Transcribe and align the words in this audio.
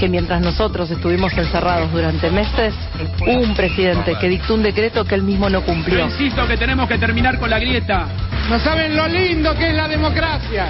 que 0.00 0.08
mientras 0.08 0.40
nosotros 0.40 0.90
estuvimos 0.90 1.30
encerrados 1.34 1.92
durante 1.92 2.30
meses, 2.30 2.72
hubo 3.20 3.42
un 3.42 3.54
presidente 3.54 4.16
que 4.18 4.30
dictó 4.30 4.54
un 4.54 4.62
decreto 4.62 5.04
que 5.04 5.14
él 5.14 5.22
mismo 5.22 5.50
no 5.50 5.60
cumplió. 5.60 6.06
insisto 6.06 6.48
que 6.48 6.56
tenemos 6.56 6.88
que 6.88 6.96
terminar 6.96 7.38
con 7.38 7.50
la 7.50 7.58
grieta. 7.58 8.06
No 8.48 8.58
saben 8.60 8.96
lo 8.96 9.06
lindo 9.06 9.54
que 9.54 9.68
es 9.68 9.74
la 9.74 9.86
democracia. 9.86 10.68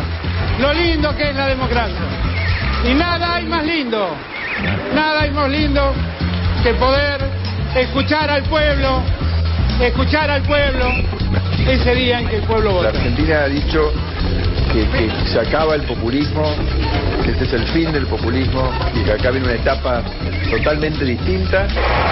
Lo 0.59 0.73
lindo 0.75 1.17
que 1.17 1.31
es 1.31 1.37
la 1.37 1.47
democracia. 1.47 1.97
Y 2.91 2.95
nada 2.95 3.37
hay 3.37 3.47
más 3.47 3.65
lindo. 3.65 4.17
Nada 4.93 5.21
hay 5.21 5.31
más 5.31 5.49
lindo 5.49 5.95
que 6.65 6.75
poder 6.75 7.21
escuchar 7.77 8.31
al 8.31 8.43
pueblo, 8.43 9.01
escuchar 9.87 10.31
al 10.31 10.43
pueblo 10.43 10.87
ese 11.67 11.95
día 11.95 12.21
en 12.21 12.29
que 12.29 12.37
el 12.37 12.43
pueblo 12.43 12.71
La 12.71 12.77
vota. 12.77 12.89
Argentina 12.89 13.43
ha 13.45 13.49
dicho 13.49 13.93
que, 14.73 14.87
que 14.89 15.11
se 15.27 15.41
acaba 15.41 15.75
el 15.75 15.83
populismo, 15.83 16.43
que 17.25 17.31
este 17.33 17.45
es 17.45 17.53
el 17.53 17.67
fin 17.69 17.93
del 17.93 18.07
populismo 18.07 18.71
y 18.95 19.05
que 19.05 19.13
acá 19.13 19.31
viene 19.31 19.47
una 19.47 19.57
etapa 19.57 20.03
totalmente 20.51 21.05
distinta. 21.05 21.67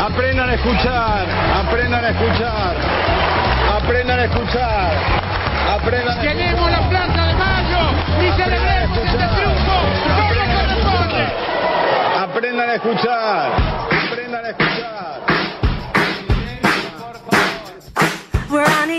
Aprendan 0.05 0.51
a 0.51 0.55
escuchar, 0.55 1.27
aprendan 1.55 2.05
a 2.05 2.09
escuchar, 2.11 2.77
aprendan 3.77 4.19
a 4.19 4.25
escuchar, 4.25 4.97
aprendan 5.69 6.19
a 6.19 6.21
Queremos 6.21 6.71
la 6.71 6.89
Plaza 6.89 7.27
de 7.27 7.35
Mayo 7.35 7.79
y 8.21 8.43
celebremos 8.43 8.99
este 8.99 9.17
triunfo 9.19 9.77
como 10.17 10.45
corresponde. 10.55 11.27
Aprendan 12.19 12.71
a 12.71 12.75
escuchar, 12.75 13.53
aprendan 14.11 14.45
a 14.45 14.49
escuchar. 14.51 14.88
We're 18.51 18.65
on 18.65 18.91
Easy 18.91 18.98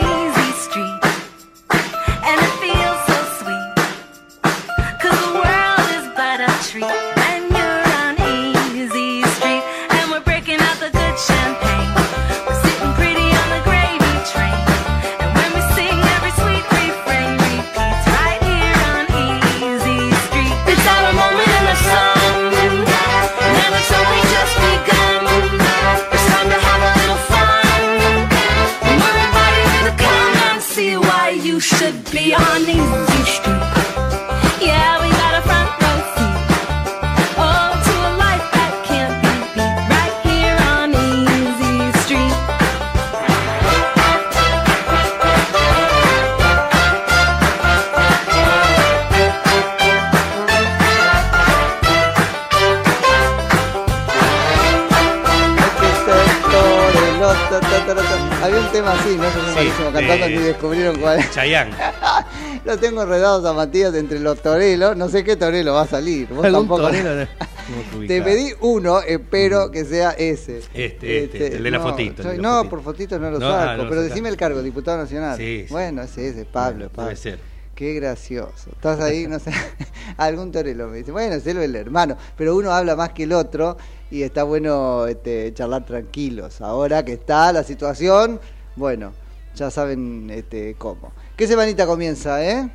Chayanne. 61.40 61.74
Lo 62.66 62.78
tengo 62.78 63.04
enredados 63.04 63.46
a 63.46 63.54
Matías 63.54 63.94
entre 63.96 64.20
los 64.20 64.42
torelos. 64.42 64.96
No 64.98 65.08
sé 65.10 65.24
qué 65.24 65.36
torelo 65.36 65.74
va 65.74 65.82
a 65.84 65.88
salir. 65.88 66.28
Vos 66.28 66.44
Algún 66.46 66.62
tampoco. 66.62 66.82
torero 66.84 67.16
no- 67.16 67.22
no 68.02 68.08
te 68.08 68.22
pedí 68.22 68.52
uno, 68.62 69.00
espero 69.02 69.72
que 69.72 69.86
sea 69.86 70.12
ese. 70.12 70.58
Este, 70.74 71.24
este, 71.26 71.56
el 71.58 71.64
de 71.64 71.72
la 71.72 71.78
no, 71.78 71.84
fotito, 71.84 72.22
el 72.22 72.28
soy- 72.28 72.36
de 72.38 72.42
la 72.42 72.48
no, 72.50 72.56
fotito. 72.58 72.70
por 72.70 72.84
fotitos 72.84 73.22
no 73.22 73.32
lo 73.32 73.40
No, 73.40 73.50
saco. 73.50 73.86
pero 73.88 74.02
decime 74.02 74.30
el 74.30 74.38
cargo, 74.38 74.62
diputado 74.62 74.98
nacional. 74.98 75.38
Sí, 75.38 75.66
sí. 75.68 75.72
Bueno, 75.74 76.02
ese, 76.02 76.28
ese, 76.30 76.46
Pablo, 76.46 76.78
Bueno, 76.78 76.90
Pablo. 76.90 77.10
Debe 77.10 77.16
ser. 77.22 77.40
Qué 77.76 77.94
gracioso. 77.94 78.72
Estás 78.74 79.00
ahí, 79.00 79.26
no 79.28 79.40
sé, 79.40 79.52
algún 80.18 80.52
torelo 80.52 80.90
me 80.90 80.98
dice, 80.98 81.14
bueno, 81.14 81.36
es 81.36 81.48
el 81.48 81.76
hermano, 81.78 82.18
pero 82.36 82.56
uno 82.58 82.72
habla 82.74 82.98
más 82.98 83.12
que 83.12 83.24
el 83.24 83.32
otro 83.32 83.78
y 84.12 84.24
está 84.24 84.44
bueno 84.44 85.08
este, 85.08 85.54
charlar 85.54 85.86
tranquilos. 85.86 86.60
Ahora 86.60 87.06
que 87.06 87.14
está 87.14 87.54
la 87.54 87.64
situación, 87.64 88.42
bueno, 88.76 89.14
ya 89.56 89.72
saben 89.72 90.30
este, 90.30 90.76
cómo. 90.78 91.14
¿Qué 91.40 91.48
semanita 91.48 91.88
comienza, 91.88 92.44
eh? 92.46 92.70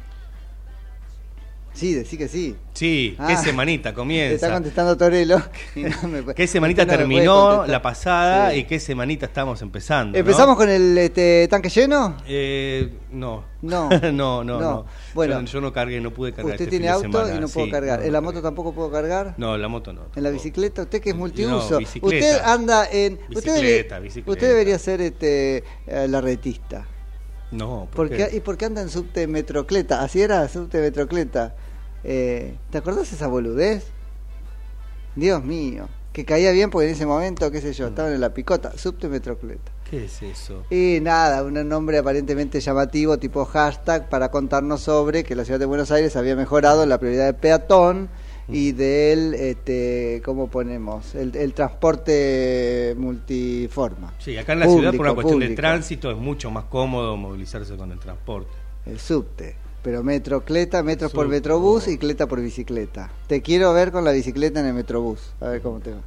Sí, 1.75 1.93
decí 1.93 2.17
que 2.17 2.29
sí. 2.29 2.57
Sí, 2.73 3.15
qué 3.27 3.33
Ah, 3.35 3.37
semanita 3.37 3.83
Te 3.83 3.89
está 3.91 3.95
comienza. 3.95 4.51
contestando 4.51 4.97
Torelo. 4.97 5.43
no 5.77 6.09
me 6.09 6.25
¿Qué 6.35 6.47
semanita 6.47 6.83
usted 6.85 6.93
no 6.95 6.99
terminó 6.99 7.67
la 7.67 7.83
pasada 7.83 8.53
Sí. 8.53 8.59
y 8.61 8.65
qué 8.65 8.81
semanita 8.81 9.27
estamos 9.27 9.61
empezando? 9.61 10.13
¿no? 10.13 10.19
¿Empezamos 10.19 10.57
con 10.57 10.71
el 10.71 10.97
este, 10.97 11.47
tanque 11.49 11.69
lleno? 11.69 12.17
Eh, 12.27 12.91
no. 13.11 13.45
No. 13.61 13.91
no, 14.03 14.11
no, 14.13 14.45
No. 14.45 14.61
no. 14.61 14.87
Bueno. 15.13 15.41
yo, 15.43 15.47
yo 15.47 15.61
no 15.61 15.73
cargué, 15.75 16.01
no 16.01 16.11
pude 16.11 16.33
cargar. 16.33 16.53
Usted 16.55 16.65
este 16.65 16.71
tiene 16.79 16.87
fin 16.87 17.03
de 17.03 17.07
auto 17.07 17.19
semana. 17.19 17.37
y 17.37 17.41
no 17.43 17.49
puedo 17.49 17.67
Sí, 17.67 17.73
cargar. 17.73 18.03
¿En 18.03 18.13
la 18.15 18.21
moto 18.23 18.41
tampoco 18.41 18.73
puedo 18.73 18.91
cargar? 18.91 19.35
No, 19.37 19.55
en 19.57 19.61
la 19.61 19.69
moto 19.69 19.93
no. 19.93 20.07
¿En 20.17 20.23
la 20.23 20.31
bicicleta? 20.31 20.81
¿Usted 20.83 21.03
que 21.03 21.11
es 21.11 21.17
multiuso? 21.17 21.77
bicicleta. 21.79 22.07
Usted 22.27 22.41
anda 22.47 22.89
en... 22.91 23.15
usted, 23.15 23.29
Bicicleta, 23.29 23.57
debería, 23.57 23.99
bicicleta. 24.01 24.31
usted 24.31 24.49
debería 24.49 24.79
ser 24.79 25.01
este, 25.03 25.65
eh, 25.87 26.07
la 26.09 26.23
retista. 26.23 26.87
No, 27.51 27.87
¿por 27.87 28.09
Porque, 28.09 28.29
qué? 28.29 28.37
¿Y 28.37 28.41
por 28.41 28.57
qué 28.57 28.65
anda 28.65 28.83
en 28.83 28.89
subte 28.89 29.27
metrocleta? 29.27 30.03
Así 30.03 30.21
era, 30.21 30.49
subte 30.49 30.81
metrocleta. 30.81 31.55
Eh, 32.03 32.57
¿Te 32.71 32.79
acordás 32.79 33.13
esa 33.13 33.27
boludez? 33.27 33.87
Dios 35.17 35.43
mío. 35.43 35.89
Que 36.13 36.25
caía 36.25 36.53
bien 36.53 36.71
porque 36.71 36.87
en 36.87 36.95
ese 36.95 37.07
momento, 37.07 37.51
qué 37.51 37.61
sé 37.61 37.73
yo, 37.73 37.89
estaban 37.89 38.13
en 38.13 38.21
la 38.21 38.33
picota. 38.33 38.77
Subte 38.79 39.09
metrocleta. 39.09 39.73
¿Qué 39.91 40.05
es 40.05 40.23
eso? 40.23 40.65
Y 40.71 40.99
nada, 41.03 41.43
un 41.43 41.69
nombre 41.69 41.99
aparentemente 41.99 42.61
llamativo, 42.61 43.19
tipo 43.19 43.45
hashtag, 43.45 44.09
para 44.09 44.31
contarnos 44.31 44.81
sobre 44.81 45.25
que 45.25 45.35
la 45.35 45.45
ciudad 45.45 45.59
de 45.59 45.67
Buenos 45.67 45.91
Aires 45.91 46.15
había 46.17 46.37
mejorado 46.37 46.87
la 46.87 46.99
prioridad 46.99 47.27
del 47.27 47.35
peatón 47.35 48.09
y 48.49 48.73
del, 48.73 49.35
este, 49.35 50.21
¿cómo 50.25 50.49
ponemos? 50.49 51.15
El, 51.15 51.35
el 51.37 51.55
transporte 51.55 52.95
multiforma. 52.97 54.13
Sí, 54.19 54.37
acá 54.37 54.53
en 54.53 54.61
la 54.61 54.69
ciudad, 54.69 54.93
por 54.93 55.07
una 55.07 55.15
cuestión 55.15 55.41
de 55.41 55.51
tránsito, 55.51 56.11
es 56.11 56.17
mucho 56.17 56.51
más 56.51 56.65
cómodo 56.65 57.17
movilizarse 57.17 57.77
con 57.77 57.93
el 57.93 57.99
transporte. 57.99 58.51
El 58.87 58.99
subte. 58.99 59.57
Pero 59.83 60.03
metrocleta, 60.03 60.83
metros 60.83 61.13
por 61.13 61.29
metrobús 61.29 61.89
y 61.89 61.99
cleta 61.99 62.27
por 62.27 62.41
bicicleta. 62.41 63.11
Te 63.27 63.43
quiero 63.43 63.73
ver 63.75 63.93
con 63.93 64.03
la 64.05 64.13
bicicleta 64.13 64.61
en 64.61 64.67
el 64.67 64.73
metrobús. 64.75 65.21
A 65.41 65.49
ver 65.49 65.61
cómo 65.61 65.81
te 65.81 65.91
va. 65.91 66.01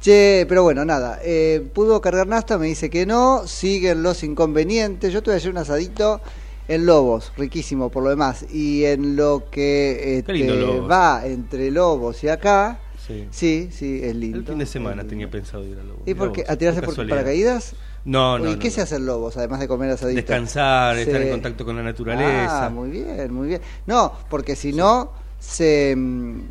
Che, 0.00 0.44
pero 0.46 0.62
bueno, 0.62 0.84
nada. 0.84 1.18
eh, 1.22 1.66
¿Pudo 1.72 2.00
cargar 2.02 2.26
Nasta? 2.26 2.58
Me 2.58 2.66
dice 2.66 2.90
que 2.90 3.06
no. 3.06 3.46
Siguen 3.46 4.02
los 4.02 4.22
inconvenientes. 4.24 5.10
Yo 5.12 5.22
te 5.22 5.30
voy 5.30 5.34
a 5.34 5.38
hacer 5.38 5.50
un 5.50 5.56
asadito 5.56 6.20
en 6.68 6.86
Lobos, 6.86 7.32
riquísimo 7.36 7.90
por 7.90 8.04
lo 8.04 8.10
demás. 8.10 8.44
Y 8.52 8.84
en 8.84 9.16
lo 9.16 9.44
que 9.50 10.18
este, 10.18 10.78
va 10.80 11.26
entre 11.26 11.70
Lobos 11.70 12.22
y 12.22 12.28
acá. 12.28 12.78
Sí. 13.06 13.26
Sí, 13.30 13.70
sí, 13.72 14.00
es 14.02 14.14
lindo. 14.14 14.38
El 14.38 14.44
fin 14.44 14.58
de 14.58 14.66
semana 14.66 15.04
tenía 15.04 15.30
pensado 15.30 15.64
ir 15.64 15.78
a 15.78 15.82
Lobos. 15.82 16.02
¿Y 16.04 16.12
por 16.12 16.30
qué? 16.30 16.42
Mirá 16.42 16.52
¿A 16.52 16.56
tirarse 16.56 16.82
por 16.82 17.08
paracaídas? 17.08 17.74
No, 18.04 18.38
no. 18.38 18.50
¿Y 18.50 18.54
no, 18.54 18.58
qué 18.58 18.68
no. 18.68 18.74
se 18.74 18.80
hace 18.82 18.96
en 18.96 19.06
Lobos, 19.06 19.36
además 19.38 19.60
de 19.60 19.68
comer 19.68 19.90
asadito? 19.90 20.16
Descansar, 20.16 20.98
estar 20.98 21.20
en 21.22 21.30
contacto 21.30 21.64
con 21.64 21.76
la 21.76 21.82
naturaleza. 21.82 22.66
Ah, 22.66 22.70
muy 22.70 22.90
bien, 22.90 23.32
muy 23.32 23.48
bien. 23.48 23.62
No, 23.86 24.12
porque 24.28 24.56
si 24.56 24.74
no, 24.74 25.12
se, 25.38 25.96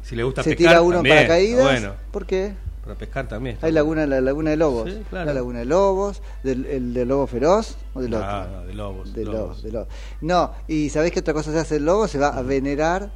Si 0.01 0.15
le 0.15 0.23
gusta 0.23 0.41
se 0.41 0.55
pescar, 0.55 0.71
tira 0.71 0.81
uno 0.81 0.97
en 0.99 1.03
paracaídas. 1.03 1.63
Bueno. 1.63 1.93
¿Por 2.11 2.25
qué? 2.25 2.53
Para 2.87 2.97
pescar 2.97 3.27
también. 3.27 3.57
Hay 3.61 3.71
laguna, 3.71 4.07
la 4.07 4.21
laguna 4.21 4.51
de 4.51 4.57
lobos. 4.57 4.89
Sí, 4.91 5.03
claro. 5.09 5.25
La 5.25 5.33
laguna 5.33 5.59
de 5.59 5.65
lobos, 5.65 6.21
del, 6.43 6.65
el 6.65 6.93
de 6.93 7.05
lobo 7.05 7.27
feroz 7.27 7.77
o 7.93 8.01
del 8.01 8.11
No, 8.11 8.17
otro. 8.17 8.47
no, 8.51 8.65
de 8.65 8.73
lobos, 8.73 9.13
De 9.13 9.25
lobos. 9.25 9.39
lobos, 9.39 9.63
de 9.63 9.71
lobos. 9.71 9.87
No, 10.21 10.51
y 10.67 10.89
¿sabés 10.89 11.11
qué 11.11 11.19
otra 11.19 11.33
cosa 11.33 11.51
se 11.51 11.59
hace 11.59 11.75
el 11.77 11.85
lobo? 11.85 12.07
Se 12.07 12.17
va 12.17 12.29
a 12.29 12.41
venerar 12.41 13.09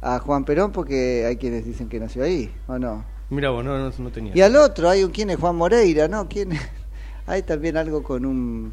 a 0.00 0.18
Juan 0.20 0.44
Perón 0.44 0.70
porque 0.72 1.24
hay 1.26 1.36
quienes 1.36 1.64
dicen 1.64 1.88
que 1.88 1.98
nació 1.98 2.22
ahí, 2.22 2.52
¿o 2.68 2.78
no? 2.78 3.04
Mira 3.30 3.50
vos, 3.50 3.64
no, 3.64 3.76
no, 3.78 3.92
no 3.98 4.10
tenía. 4.10 4.32
Y 4.36 4.40
al 4.40 4.56
otro 4.56 4.88
hay 4.88 5.02
un 5.04 5.10
quién 5.10 5.28
es 5.30 5.36
Juan 5.38 5.56
Moreira, 5.56 6.08
¿no? 6.08 6.28
¿Quién 6.28 6.52
es? 6.52 6.60
Hay 7.26 7.42
también 7.42 7.76
algo 7.76 8.02
con 8.02 8.24
un 8.24 8.72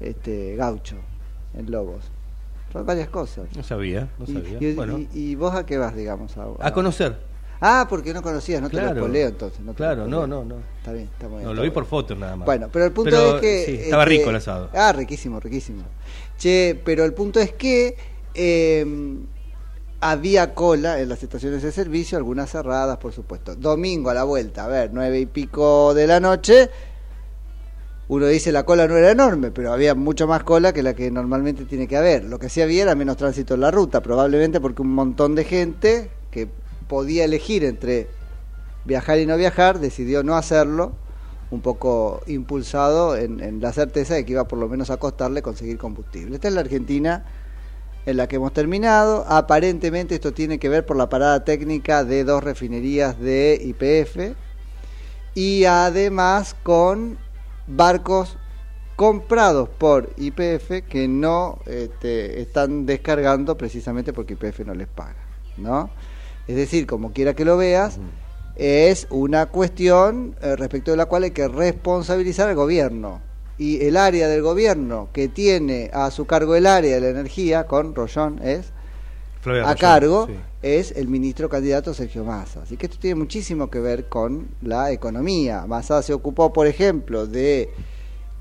este 0.00 0.54
gaucho 0.56 0.96
en 1.54 1.70
Lobos. 1.70 2.04
Son 2.72 2.84
varias 2.84 3.08
cosas. 3.08 3.46
No 3.56 3.62
sabía, 3.62 4.08
no 4.18 4.26
sabía. 4.26 4.58
Y, 4.60 4.74
bueno, 4.74 4.98
y- 4.98 5.08
y 5.14 5.34
vos 5.34 5.54
a 5.54 5.64
qué 5.64 5.78
vas, 5.78 5.96
digamos? 5.96 6.36
A, 6.36 6.46
a 6.60 6.72
conocer. 6.74 7.16
Ah, 7.60 7.86
porque 7.88 8.14
no 8.14 8.22
conocías, 8.22 8.62
no 8.62 8.70
te 8.70 8.78
Claro. 8.78 8.94
lo 8.94 9.00
poleo 9.02 9.28
entonces. 9.28 9.60
No 9.60 9.72
te 9.72 9.76
Claro, 9.78 10.06
no, 10.06 10.26
no, 10.26 10.44
no. 10.44 10.56
Está 10.78 10.92
bien, 10.92 11.08
está 11.12 11.28
muy 11.28 11.38
bien. 11.38 11.48
No, 11.48 11.54
lo 11.54 11.62
vi 11.62 11.70
por 11.70 11.84
fotos 11.84 12.16
nada 12.18 12.36
más. 12.36 12.46
Bueno, 12.46 12.68
pero 12.72 12.86
el 12.86 12.92
punto 12.92 13.10
Pero, 13.10 13.34
es 13.36 13.40
que... 13.42 13.64
sí, 13.66 13.74
estaba 13.82 14.04
rico 14.06 14.30
el 14.30 14.36
asado. 14.36 14.70
Ah, 14.74 14.92
riquísimo, 14.92 15.38
riquísimo. 15.40 15.82
Che, 16.38 16.80
pero 16.84 17.04
el 17.04 17.12
punto 17.12 17.38
es 17.38 17.52
que 17.52 17.96
eh, 18.32 19.16
había 20.00 20.54
cola 20.54 21.00
en 21.00 21.10
las 21.10 21.22
estaciones 21.22 21.62
de 21.62 21.70
servicio, 21.70 22.16
algunas 22.16 22.50
cerradas, 22.50 22.96
por 22.96 23.12
supuesto. 23.12 23.54
Domingo 23.54 24.08
a 24.08 24.14
la 24.14 24.24
vuelta, 24.24 24.64
a 24.64 24.68
ver, 24.68 24.90
nueve 24.94 25.20
y 25.20 25.26
pico 25.26 25.92
de 25.92 26.06
la 26.06 26.18
noche. 26.18 26.70
Uno 28.08 28.26
dice 28.26 28.50
la 28.50 28.64
cola 28.64 28.88
no 28.88 28.96
era 28.96 29.10
enorme, 29.10 29.50
pero 29.52 29.72
había 29.72 29.94
mucho 29.94 30.26
más 30.26 30.42
cola 30.42 30.72
que 30.72 30.82
la 30.82 30.94
que 30.94 31.10
normalmente 31.10 31.64
tiene 31.66 31.86
que 31.86 31.96
haber. 31.96 32.24
Lo 32.24 32.38
que 32.38 32.48
sí 32.48 32.60
había 32.62 32.82
era 32.84 32.94
menos 32.94 33.16
tránsito 33.18 33.54
en 33.54 33.60
la 33.60 33.70
ruta, 33.70 34.00
probablemente 34.00 34.60
porque 34.60 34.82
un 34.82 34.94
montón 34.94 35.34
de 35.34 35.44
gente 35.44 36.10
que 36.30 36.48
podía 36.90 37.24
elegir 37.24 37.62
entre 37.62 38.08
viajar 38.84 39.20
y 39.20 39.24
no 39.24 39.36
viajar 39.36 39.78
decidió 39.78 40.24
no 40.24 40.36
hacerlo, 40.36 40.90
un 41.52 41.60
poco 41.60 42.20
impulsado 42.26 43.16
en, 43.16 43.60
la 43.60 43.72
certeza 43.72 44.14
de 44.14 44.24
que 44.24 44.32
iba 44.32 44.48
por 44.48 44.58
lo 44.58 44.68
menos 44.68 44.90
a 44.90 44.96
costarle 44.96 45.40
conseguir 45.40 45.78
combustible. 45.78 46.34
Esta 46.34 46.48
es 46.48 46.54
la 46.54 46.62
Argentina 46.62 47.24
en 48.06 48.16
la 48.16 48.26
que 48.26 48.36
hemos 48.36 48.52
terminado. 48.52 49.24
Aparentemente 49.28 50.16
esto 50.16 50.32
tiene 50.32 50.58
que 50.58 50.68
ver 50.68 50.84
por 50.84 50.96
la 50.96 51.08
parada 51.08 51.44
técnica 51.44 52.02
de 52.02 52.24
dos 52.24 52.42
refinerías 52.42 53.20
de 53.20 53.60
IPF 53.62 54.36
y 55.34 55.66
además 55.66 56.56
con 56.64 57.18
barcos 57.68 58.36
comprados 58.96 59.68
por 59.68 60.10
IPF 60.16 60.88
que 60.88 61.06
no 61.06 61.60
este, 61.66 62.42
están 62.42 62.84
descargando 62.84 63.56
precisamente 63.56 64.12
porque 64.12 64.34
IPF 64.34 64.66
no 64.66 64.74
les 64.74 64.88
paga, 64.88 65.22
¿no? 65.56 65.88
Es 66.50 66.56
decir, 66.56 66.88
como 66.88 67.12
quiera 67.12 67.34
que 67.34 67.44
lo 67.44 67.56
veas, 67.56 68.00
es 68.56 69.06
una 69.10 69.46
cuestión 69.46 70.34
eh, 70.42 70.56
respecto 70.56 70.90
de 70.90 70.96
la 70.96 71.06
cual 71.06 71.22
hay 71.22 71.30
que 71.30 71.46
responsabilizar 71.46 72.48
al 72.48 72.56
gobierno. 72.56 73.22
Y 73.56 73.84
el 73.84 73.96
área 73.96 74.26
del 74.26 74.42
gobierno 74.42 75.10
que 75.12 75.28
tiene 75.28 75.90
a 75.92 76.10
su 76.10 76.26
cargo 76.26 76.56
el 76.56 76.66
área 76.66 76.96
de 76.96 77.00
la 77.02 77.08
energía, 77.10 77.68
con 77.68 77.94
Rollón 77.94 78.40
es, 78.42 78.72
Flavia 79.42 79.62
a 79.62 79.64
Rollón, 79.66 79.78
cargo 79.78 80.26
sí. 80.26 80.34
es 80.62 80.90
el 80.90 81.06
ministro 81.06 81.48
candidato 81.48 81.94
Sergio 81.94 82.24
Massa. 82.24 82.62
Así 82.62 82.76
que 82.76 82.86
esto 82.86 82.98
tiene 82.98 83.14
muchísimo 83.14 83.70
que 83.70 83.78
ver 83.78 84.08
con 84.08 84.48
la 84.60 84.90
economía. 84.90 85.66
Massa 85.68 86.02
se 86.02 86.12
ocupó, 86.12 86.52
por 86.52 86.66
ejemplo, 86.66 87.28
de 87.28 87.70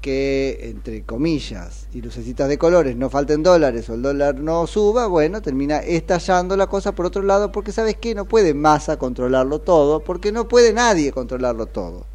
que, 0.02 0.60
entre 0.64 1.04
comillas, 1.04 1.88
y 1.94 2.02
lucecitas 2.02 2.48
de 2.48 2.58
colores, 2.58 2.96
no 2.96 3.10
falten 3.10 3.44
dólares 3.44 3.90
o 3.90 3.96
el 3.96 4.02
dólar 4.02 4.36
no 4.36 4.66
suba, 4.68 5.08
bueno, 5.08 5.42
termina 5.42 5.78
estallando 5.78 6.56
la 6.56 6.68
cosa 6.68 6.94
por 6.94 7.06
otro 7.06 7.22
lado, 7.22 7.52
porque 7.52 7.72
sabes 7.72 7.96
que 7.98 8.16
no 8.16 8.26
puede 8.26 8.54
Massa 8.54 8.98
controlarlo 8.98 9.60
todo, 9.60 10.02
porque 10.02 10.32
no 10.32 10.48
puede 10.48 10.74
nadie 10.74 11.12
controlarlo 11.12 11.66
todo. 11.66 12.06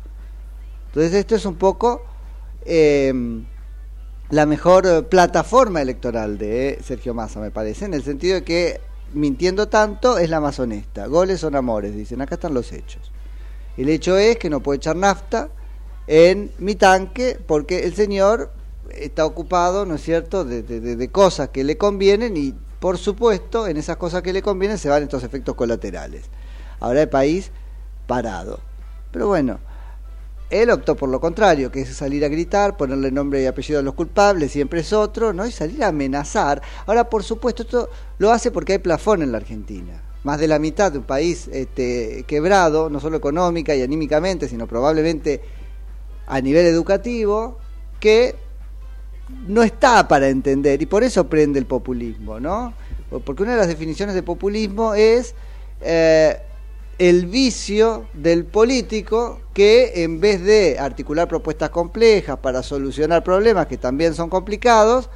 Entonces 0.86 1.14
esto 1.14 1.34
es 1.34 1.44
un 1.44 1.56
poco 1.56 2.02
eh, 2.64 3.12
la 4.30 4.46
mejor 4.46 5.06
plataforma 5.08 5.82
electoral 5.82 6.38
de 6.38 6.78
Sergio 6.82 7.14
Massa, 7.14 7.40
me 7.40 7.50
parece, 7.50 7.84
en 7.84 7.94
el 7.94 8.02
sentido 8.02 8.36
de 8.36 8.44
que 8.44 8.80
mintiendo 9.12 9.68
tanto 9.68 10.18
es 10.18 10.30
la 10.30 10.40
más 10.40 10.58
honesta. 10.58 11.06
Goles 11.06 11.40
son 11.40 11.56
amores, 11.56 11.94
dicen, 11.94 12.20
acá 12.20 12.36
están 12.36 12.54
los 12.54 12.72
hechos. 12.72 13.12
El 13.76 13.88
hecho 13.88 14.16
es 14.16 14.36
que 14.38 14.50
no 14.50 14.60
puede 14.60 14.78
echar 14.78 14.96
nafta 14.96 15.50
en 16.06 16.50
mi 16.58 16.74
tanque 16.74 17.38
porque 17.46 17.84
el 17.84 17.94
señor 17.94 18.50
está 18.90 19.26
ocupado, 19.26 19.86
¿no 19.86 19.94
es 19.94 20.02
cierto?, 20.02 20.44
de, 20.44 20.62
de- 20.62 21.08
cosas 21.10 21.48
que 21.48 21.64
le 21.64 21.76
convienen 21.76 22.36
y, 22.36 22.54
por 22.80 22.98
supuesto, 22.98 23.66
en 23.66 23.76
esas 23.76 23.96
cosas 23.96 24.22
que 24.22 24.32
le 24.32 24.42
convienen 24.42 24.78
se 24.78 24.88
van 24.88 25.02
estos 25.02 25.24
efectos 25.24 25.54
colaterales. 25.54 26.24
Ahora 26.80 27.02
el 27.02 27.08
país 27.08 27.50
parado. 28.06 28.60
Pero 29.10 29.28
bueno, 29.28 29.58
él 30.50 30.70
optó 30.70 30.94
por 30.94 31.08
lo 31.08 31.20
contrario, 31.20 31.72
que 31.72 31.80
es 31.80 31.96
salir 31.96 32.24
a 32.24 32.28
gritar, 32.28 32.76
ponerle 32.76 33.10
nombre 33.10 33.42
y 33.42 33.46
apellido 33.46 33.80
a 33.80 33.82
los 33.82 33.94
culpables, 33.94 34.52
siempre 34.52 34.80
es 34.80 34.92
otro, 34.92 35.32
¿no? 35.32 35.46
Y 35.46 35.52
salir 35.52 35.82
a 35.82 35.88
amenazar. 35.88 36.62
Ahora, 36.86 37.08
por 37.08 37.24
supuesto, 37.24 37.62
esto 37.62 37.88
lo 38.18 38.30
hace 38.30 38.50
porque 38.50 38.74
hay 38.74 38.78
plafón 38.78 39.22
en 39.22 39.32
la 39.32 39.38
Argentina. 39.38 40.02
Más 40.22 40.38
de 40.38 40.48
la 40.48 40.58
mitad 40.58 40.92
de 40.92 40.98
un 40.98 41.04
país 41.04 41.48
este, 41.52 42.24
quebrado, 42.26 42.88
no 42.90 43.00
solo 43.00 43.16
económica 43.16 43.74
y 43.74 43.82
anímicamente, 43.82 44.48
sino 44.48 44.66
probablemente 44.66 45.40
a 46.26 46.40
nivel 46.40 46.66
educativo, 46.66 47.58
que 48.00 48.36
no 49.46 49.62
está 49.62 50.06
para 50.06 50.28
entender 50.28 50.80
y 50.82 50.86
por 50.86 51.02
eso 51.02 51.28
prende 51.28 51.58
el 51.58 51.66
populismo, 51.66 52.40
¿no? 52.40 52.74
Porque 53.24 53.42
una 53.42 53.52
de 53.52 53.58
las 53.58 53.68
definiciones 53.68 54.14
de 54.14 54.22
populismo 54.22 54.94
es 54.94 55.34
eh, 55.80 56.38
el 56.98 57.26
vicio 57.26 58.06
del 58.12 58.44
político 58.44 59.40
que 59.52 60.04
en 60.04 60.20
vez 60.20 60.42
de 60.42 60.78
articular 60.78 61.28
propuestas 61.28 61.70
complejas 61.70 62.38
para 62.38 62.62
solucionar 62.62 63.24
problemas 63.24 63.66
que 63.66 63.78
también 63.78 64.14
son 64.14 64.28
complicados, 64.28 65.10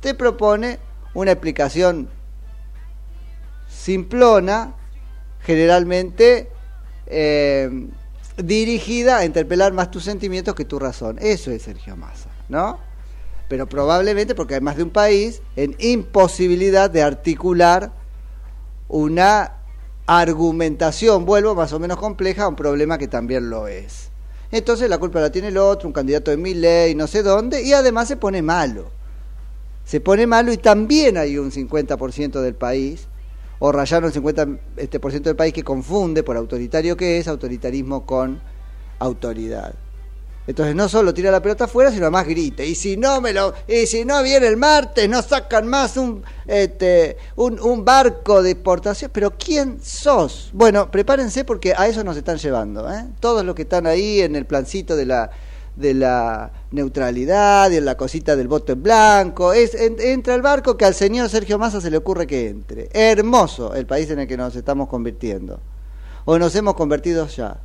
te 0.00 0.14
propone 0.14 0.78
una 1.14 1.32
explicación 1.32 2.08
simplona, 3.68 4.74
generalmente 5.40 6.48
eh, 7.06 7.88
dirigida 8.36 9.18
a 9.18 9.24
interpelar 9.24 9.72
más 9.72 9.90
tus 9.90 10.04
sentimientos 10.04 10.54
que 10.54 10.64
tu 10.64 10.78
razón. 10.78 11.18
Eso 11.20 11.50
es 11.50 11.62
Sergio 11.62 11.96
Massa, 11.96 12.30
¿no? 12.48 12.78
Pero 13.48 13.68
probablemente 13.68 14.34
porque 14.34 14.54
hay 14.54 14.60
más 14.60 14.76
de 14.76 14.84
un 14.84 14.90
país 14.90 15.42
en 15.56 15.76
imposibilidad 15.78 16.90
de 16.90 17.02
articular 17.02 17.92
una 18.88 19.52
argumentación, 20.06 21.24
vuelvo, 21.24 21.54
más 21.54 21.72
o 21.72 21.78
menos 21.78 21.98
compleja 21.98 22.44
a 22.44 22.48
un 22.48 22.56
problema 22.56 22.98
que 22.98 23.08
también 23.08 23.50
lo 23.50 23.68
es. 23.68 24.10
Entonces 24.50 24.88
la 24.90 24.98
culpa 24.98 25.20
la 25.20 25.32
tiene 25.32 25.48
el 25.48 25.56
otro, 25.56 25.88
un 25.88 25.94
candidato 25.94 26.30
de 26.30 26.36
mi 26.36 26.54
ley, 26.54 26.94
no 26.94 27.06
sé 27.06 27.22
dónde, 27.22 27.62
y 27.62 27.72
además 27.72 28.08
se 28.08 28.16
pone 28.16 28.42
malo. 28.42 28.90
Se 29.84 30.00
pone 30.00 30.26
malo 30.26 30.52
y 30.52 30.58
también 30.58 31.16
hay 31.16 31.38
un 31.38 31.50
50% 31.50 32.40
del 32.40 32.54
país, 32.54 33.06
o 33.64 33.70
rayaron 33.70 34.10
el 34.10 34.20
50% 34.20 34.58
este, 34.76 34.98
del 35.20 35.36
país 35.36 35.54
que 35.54 35.62
confunde, 35.62 36.24
por 36.24 36.36
autoritario 36.36 36.96
que 36.96 37.18
es, 37.18 37.28
autoritarismo 37.28 38.04
con 38.04 38.40
autoridad. 38.98 39.72
Entonces 40.48 40.74
no 40.74 40.88
solo 40.88 41.14
tira 41.14 41.30
la 41.30 41.40
pelota 41.40 41.66
afuera, 41.66 41.92
sino 41.92 42.06
además 42.06 42.26
grita. 42.26 42.64
Y 42.64 42.74
si 42.74 42.96
no 42.96 43.20
me 43.20 43.32
lo, 43.32 43.54
y 43.68 43.86
si 43.86 44.04
no 44.04 44.20
viene 44.24 44.48
el 44.48 44.56
martes, 44.56 45.08
no 45.08 45.22
sacan 45.22 45.68
más 45.68 45.96
un, 45.96 46.24
este, 46.48 47.16
un, 47.36 47.60
un 47.60 47.84
barco 47.84 48.42
de 48.42 48.50
exportación. 48.50 49.12
Pero 49.14 49.30
¿quién 49.38 49.78
sos? 49.80 50.50
Bueno, 50.52 50.90
prepárense 50.90 51.44
porque 51.44 51.72
a 51.76 51.86
eso 51.86 52.02
nos 52.02 52.16
están 52.16 52.38
llevando. 52.38 52.92
¿eh? 52.92 53.04
Todos 53.20 53.44
los 53.44 53.54
que 53.54 53.62
están 53.62 53.86
ahí 53.86 54.22
en 54.22 54.34
el 54.34 54.44
plancito 54.44 54.96
de 54.96 55.06
la 55.06 55.30
de 55.76 55.94
la 55.94 56.52
neutralidad 56.70 57.72
en 57.72 57.84
la 57.84 57.96
cosita 57.96 58.36
del 58.36 58.48
voto 58.48 58.72
en 58.72 58.82
blanco. 58.82 59.52
Es, 59.52 59.74
en- 59.74 60.00
entra 60.00 60.34
el 60.34 60.42
barco 60.42 60.76
que 60.76 60.84
al 60.84 60.94
señor 60.94 61.28
Sergio 61.28 61.58
Massa 61.58 61.80
se 61.80 61.90
le 61.90 61.96
ocurre 61.96 62.26
que 62.26 62.48
entre. 62.48 62.88
Hermoso 62.92 63.74
el 63.74 63.86
país 63.86 64.10
en 64.10 64.18
el 64.20 64.26
que 64.28 64.36
nos 64.36 64.54
estamos 64.56 64.88
convirtiendo. 64.88 65.60
O 66.24 66.38
nos 66.38 66.54
hemos 66.54 66.74
convertido 66.74 67.26
ya. 67.26 67.58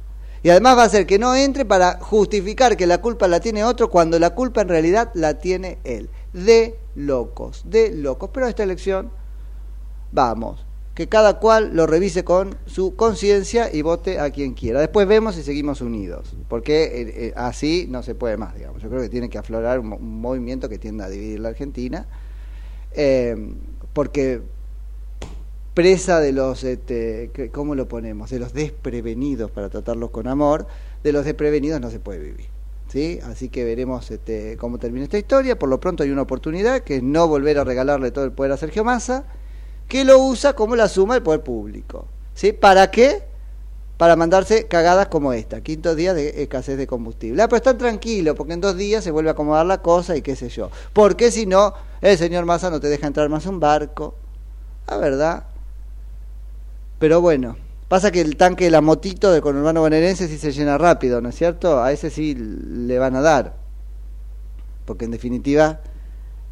Y 0.44 0.50
además 0.50 0.78
va 0.78 0.84
a 0.84 0.90
ser 0.90 1.06
que 1.08 1.18
no 1.20 1.36
entre 1.36 1.66
para 1.66 2.00
justificar 2.00 2.78
que 2.78 2.88
la 2.88 3.00
culpa 3.00 3.28
la 3.28 3.40
tiene 3.40 3.64
otro 3.64 3.90
cuando 3.90 4.20
la 4.20 4.32
culpa 4.32 4.62
en 4.62 4.70
realidad 4.70 5.10
la 5.14 5.40
tiene 5.40 5.80
él. 5.84 6.10
De 6.32 6.80
locos, 6.96 7.64
de 7.66 7.92
locos. 7.92 8.30
Pero 8.34 8.48
esta 8.48 8.64
elección, 8.64 9.10
vamos, 10.12 10.66
que 10.98 11.08
cada 11.08 11.38
cual 11.38 11.75
lo 11.75 11.86
revise 11.86 12.24
con 12.24 12.58
su 12.66 12.96
conciencia 12.96 13.72
y 13.72 13.84
vote 13.84 14.20
a 14.20 14.32
quien 14.32 14.56
quiera. 14.56 14.80
Después 14.80 15.08
vemos 15.08 15.36
si 15.36 15.44
seguimos 15.44 15.80
unidos, 15.80 16.36
porque 16.50 16.86
eh, 16.86 16.92
eh, 17.27 17.34
así 17.36 17.86
no 17.88 18.01
se 18.01 18.16
puede 18.16 18.36
más, 18.36 18.56
digamos. 18.56 18.82
Yo 18.82 18.89
creo 18.89 19.04
que 19.04 19.10
tiene 19.10 19.30
que 19.30 19.38
aflorar 19.38 19.77
un, 19.77 19.89
mo- 19.89 19.98
un 19.98 20.20
movimiento 20.20 20.68
que 20.68 20.80
tienda 20.80 21.06
a 21.06 21.10
dividir 21.10 21.39
la 21.39 21.50
Argentina, 21.50 22.08
eh, 22.94 23.36
porque 23.94 24.42
presa 25.75 26.20
de 26.20 26.32
los, 26.32 26.63
este, 26.63 27.30
¿cómo 27.51 27.75
lo 27.75 27.88
ponemos? 27.88 28.32
De 28.32 28.39
los 28.39 28.54
desprevenidos, 28.54 29.51
para 29.51 29.70
tratarlos 29.70 30.10
con 30.10 30.27
amor, 30.27 30.66
de 31.04 31.12
los 31.12 31.25
desprevenidos 31.25 31.80
no 31.80 31.92
se 31.92 32.00
puede 32.00 32.22
vivir. 32.22 32.48
¿Sí? 32.88 33.20
Así 33.22 33.50
que 33.50 33.63
veremos 33.66 34.10
este, 34.10 34.58
cómo 34.58 34.80
termina 34.80 35.04
esta 35.04 35.20
historia. 35.20 35.60
Por 35.60 35.70
lo 35.70 35.80
pronto 35.80 36.01
hay 36.01 36.10
una 36.10 36.24
oportunidad, 36.24 36.82
que 36.82 36.96
es 36.96 37.04
no 37.04 37.27
volver 37.27 37.60
a 37.60 37.63
regalarle 37.63 38.10
todo 38.10 38.25
el 38.25 38.32
poder 38.32 38.54
a 38.54 38.58
Sergio 38.58 38.84
Massa, 38.84 39.25
que 39.88 40.03
lo 40.03 40.20
usa 40.20 40.53
como 40.53 40.75
la 40.75 40.88
suma 40.88 41.15
del 41.15 41.24
poder 41.24 41.41
público. 41.41 42.08
¿Sí? 42.34 42.53
¿Para 42.53 42.91
qué? 42.91 43.24
para 43.98 44.15
mandarse 44.15 44.67
cagadas 44.67 45.08
como 45.08 45.34
esta, 45.34 45.62
quinto 45.62 45.96
día 45.96 46.13
de 46.13 46.44
escasez 46.44 46.77
de 46.77 46.86
combustible. 46.86 47.41
Ah, 47.41 47.48
pero 47.48 47.58
están 47.58 47.77
tranquilos, 47.77 48.36
porque 48.36 48.53
en 48.53 48.62
dos 48.62 48.77
días 48.77 49.03
se 49.03 49.12
vuelve 49.12 49.29
a 49.29 49.34
acomodar 49.34 49.65
la 49.65 49.82
cosa 49.82 50.15
y 50.15 50.22
qué 50.22 50.36
sé 50.36 50.50
yo. 50.50 50.70
Porque 50.94 51.32
si 51.32 51.48
no, 51.48 51.74
el 52.01 52.17
señor 52.17 52.46
Massa 52.46 52.70
no 52.70 52.79
te 52.79 52.88
deja 52.88 53.08
entrar 53.08 53.27
más 53.27 53.48
un 53.48 53.60
barco. 53.60 54.15
La 54.88 54.98
verdad. 54.98 55.48
Pero 57.00 57.22
bueno, 57.22 57.58
pasa 57.88 58.12
que 58.12 58.22
el 58.22 58.38
tanque 58.38 58.65
de 58.65 58.72
la 58.72 58.82
motito 58.82 59.32
de 59.32 59.41
conurbano 59.41 59.82
bonaerense 59.82 60.27
sí 60.27 60.38
se 60.38 60.51
llena 60.51 60.77
rápido, 60.77 61.20
¿no 61.20 61.29
es 61.29 61.36
cierto? 61.36 61.82
A 61.82 61.91
ese 61.91 62.12
sí 62.12 62.36
le 62.36 63.00
van 63.00 63.15
a 63.15 63.22
dar. 63.22 63.56
Porque 64.86 65.06
en 65.06 65.12
definitiva, 65.12 65.82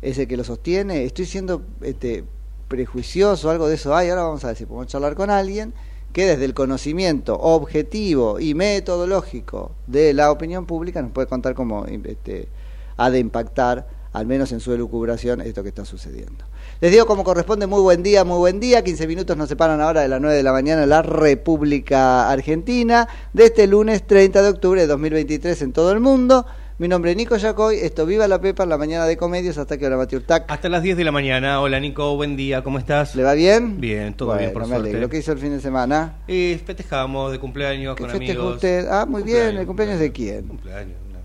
ese 0.01 0.27
que 0.27 0.35
lo 0.35 0.43
sostiene, 0.43 1.03
estoy 1.03 1.25
siendo 1.25 1.61
este, 1.81 2.25
prejuicioso, 2.67 3.49
algo 3.49 3.67
de 3.67 3.75
eso 3.75 3.95
hay, 3.95 4.09
ahora 4.09 4.23
vamos 4.23 4.43
a 4.43 4.47
ver 4.47 4.55
si 4.55 4.65
podemos 4.65 4.87
charlar 4.87 5.15
con 5.15 5.29
alguien 5.29 5.73
que 6.15 6.25
desde 6.25 6.45
el 6.45 6.53
conocimiento 6.53 7.37
objetivo 7.37 8.39
y 8.39 8.53
metodológico 8.53 9.71
de 9.85 10.13
la 10.13 10.31
opinión 10.31 10.65
pública 10.65 11.01
nos 11.01 11.11
puede 11.11 11.27
contar 11.27 11.55
cómo 11.55 11.85
este, 11.85 12.47
ha 12.95 13.09
de 13.09 13.19
impactar, 13.19 13.85
al 14.13 14.25
menos 14.25 14.53
en 14.53 14.61
su 14.61 14.71
elucubración, 14.71 15.41
esto 15.41 15.61
que 15.61 15.69
está 15.69 15.83
sucediendo. 15.83 16.45
Les 16.79 16.91
digo 16.91 17.05
como 17.05 17.25
corresponde, 17.25 17.67
muy 17.67 17.81
buen 17.81 18.01
día, 18.01 18.23
muy 18.23 18.37
buen 18.37 18.61
día. 18.61 18.81
15 18.81 19.07
minutos 19.07 19.35
nos 19.35 19.49
separan 19.49 19.81
ahora 19.81 20.01
de 20.01 20.07
las 20.07 20.21
9 20.21 20.37
de 20.37 20.43
la 20.43 20.53
mañana 20.53 20.83
en 20.83 20.89
la 20.89 21.01
República 21.01 22.29
Argentina, 22.29 23.09
de 23.33 23.45
este 23.45 23.67
lunes 23.67 24.07
30 24.07 24.41
de 24.41 24.49
octubre 24.49 24.79
de 24.79 24.87
2023 24.87 25.61
en 25.63 25.73
todo 25.73 25.91
el 25.91 25.99
mundo. 25.99 26.45
Mi 26.77 26.89
nombre 26.89 27.11
es 27.11 27.17
Nico 27.17 27.37
Yacoy, 27.37 27.77
esto 27.77 28.05
Viva 28.05 28.27
la 28.27 28.41
Pepa 28.41 28.65
la 28.65 28.77
mañana 28.77 29.05
de 29.05 29.15
comedios, 29.15 29.57
hasta 29.57 29.77
que 29.77 29.85
hora 29.85 29.95
Mati 29.95 30.17
Urtac. 30.17 30.43
Hasta 30.51 30.67
las 30.67 30.83
10 30.83 30.97
de 30.97 31.05
la 31.05 31.11
mañana. 31.13 31.61
Hola 31.61 31.79
Nico, 31.79 32.17
buen 32.17 32.35
día, 32.35 32.63
¿cómo 32.65 32.79
estás? 32.79 33.15
¿Le 33.15 33.23
va 33.23 33.33
bien? 33.33 33.79
Bien, 33.79 34.13
todo 34.13 34.29
Bueno, 34.29 34.41
bien, 34.41 34.51
por 34.53 34.65
suerte. 34.65 34.89
alegro. 34.89 35.07
¿Qué 35.09 35.19
hizo 35.19 35.31
el 35.31 35.37
fin 35.37 35.51
de 35.51 35.61
semana? 35.61 36.17
Eh, 36.27 36.61
festejamos 36.65 37.31
de 37.31 37.39
cumpleaños 37.39 37.95
¿Qué 37.95 38.01
con 38.03 38.09
festejó 38.11 38.31
amigos. 38.41 38.55
usted? 38.55 38.87
Ah, 38.89 39.05
muy 39.05 39.23
bien, 39.23 39.55
¿el 39.55 39.65
cumpleaños 39.65 39.99
de 39.99 40.11
quién? 40.11 40.47
Cumpleaños, 40.47 40.97
una- 41.09 41.19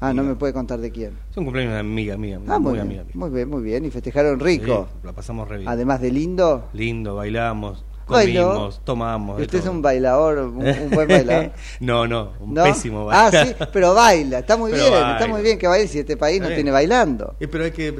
Ah, 0.00 0.14
no 0.14 0.22
me 0.22 0.34
puede 0.34 0.54
contar 0.54 0.80
de 0.80 0.90
quién. 0.90 1.12
Es 1.30 1.36
un 1.36 1.44
cumpleaños 1.44 1.74
de 1.74 1.80
amiga 1.80 2.16
mía, 2.16 2.40
Ah, 2.48 2.58
muy 2.58 2.60
muy 2.60 2.72
bien, 2.72 2.86
amiga 2.86 3.04
mía. 3.04 3.12
muy 3.14 3.28
bien, 3.30 3.50
muy 3.50 3.62
bien. 3.62 3.84
Y 3.84 3.90
festejaron 3.90 4.40
rico. 4.40 4.88
Sí, 4.90 5.00
la 5.06 5.12
pasamos 5.12 5.46
re 5.46 5.58
bien. 5.58 5.68
Además 5.68 6.00
de 6.00 6.10
lindo. 6.10 6.70
Lindo, 6.72 7.16
bailamos, 7.16 7.84
Bailó. 8.10 8.48
comimos, 8.48 8.80
tomamos. 8.84 9.36
de 9.38 9.42
Usted 9.44 9.58
es 9.58 9.64
todo. 9.64 9.72
un 9.74 9.82
bailador, 9.82 10.38
un, 10.38 10.66
un 10.66 10.90
buen 10.90 11.08
bailador. 11.08 11.52
no, 11.80 12.06
no, 12.06 12.32
un 12.40 12.54
¿No? 12.54 12.64
pésimo 12.64 13.10
Ah, 13.10 13.30
bailador. 13.30 13.48
sí, 13.48 13.64
pero 13.72 13.94
baila, 13.94 14.38
está 14.40 14.56
muy 14.56 14.72
Pero 14.72 14.82
bien, 14.84 14.94
está 14.94 15.08
baila. 15.12 15.28
muy 15.28 15.42
bien 15.42 15.58
que 15.58 15.66
baile 15.66 15.88
si 15.88 15.98
este 16.00 16.16
país 16.16 16.40
no 16.40 16.46
bien. 16.48 16.56
tiene 16.58 16.70
bailando. 16.70 17.36
Eh, 17.40 17.48
pero 17.48 17.64
hay 17.64 17.70
que 17.70 17.92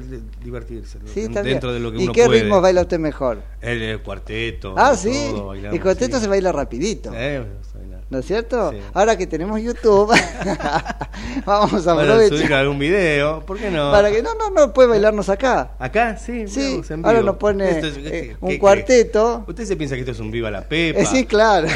divertirse. 0.43 0.99
Sí, 1.07 1.29
bien. 1.29 1.33
dentro 1.43 1.73
de 1.73 1.81
lo 1.81 1.91
que 1.93 1.99
¿Y 1.99 2.05
uno 2.05 2.13
qué 2.13 2.27
puede. 2.27 2.41
ritmo 2.43 2.61
baila 2.61 2.83
usted 2.83 2.99
mejor? 2.99 3.43
El, 3.61 3.83
el 3.83 4.03
cuarteto. 4.03 4.75
ah, 4.77 4.89
todo, 4.89 4.97
sí, 4.97 5.33
bailamos, 5.33 5.75
el 5.77 5.83
cuarteto 5.83 6.17
sí. 6.17 6.23
se 6.23 6.29
baila 6.29 6.53
rapidito. 6.53 7.11
Eh, 7.15 7.39
vamos 7.47 7.75
a 7.75 7.79
bailar. 7.79 8.00
¿No 8.11 8.19
es 8.19 8.27
cierto? 8.27 8.73
Sí. 8.73 8.79
Ahora 8.93 9.17
que 9.17 9.29
tenemos 9.29 9.61
YouTube, 9.63 10.11
vamos 11.47 11.87
a 11.87 11.95
Para 11.95 12.27
subir 12.27 12.53
algún 12.53 12.77
video, 12.77 13.47
¿por 13.47 13.57
qué 13.57 13.71
no? 13.71 13.93
Para 13.93 14.11
que 14.11 14.21
no, 14.21 14.35
no, 14.35 14.51
no 14.51 14.73
puede 14.73 14.89
bailarnos 14.89 15.29
acá. 15.29 15.75
Acá, 15.79 16.17
sí, 16.17 16.49
Sí, 16.49 16.83
ahora 17.05 17.23
nos 17.23 17.37
pone 17.37 17.71
es- 17.79 17.85
eh, 17.85 18.03
¿qué- 18.03 18.37
un 18.41 18.59
cuarteto. 18.59 19.45
Usted 19.47 19.65
se 19.65 19.77
piensa 19.77 19.95
que 19.95 20.01
esto 20.01 20.11
es 20.11 20.19
un 20.19 20.33
Viva 20.33 20.51
la 20.51 20.63
Pepa. 20.63 20.99
Eh, 20.99 21.07
sí, 21.07 21.25
claro. 21.25 21.69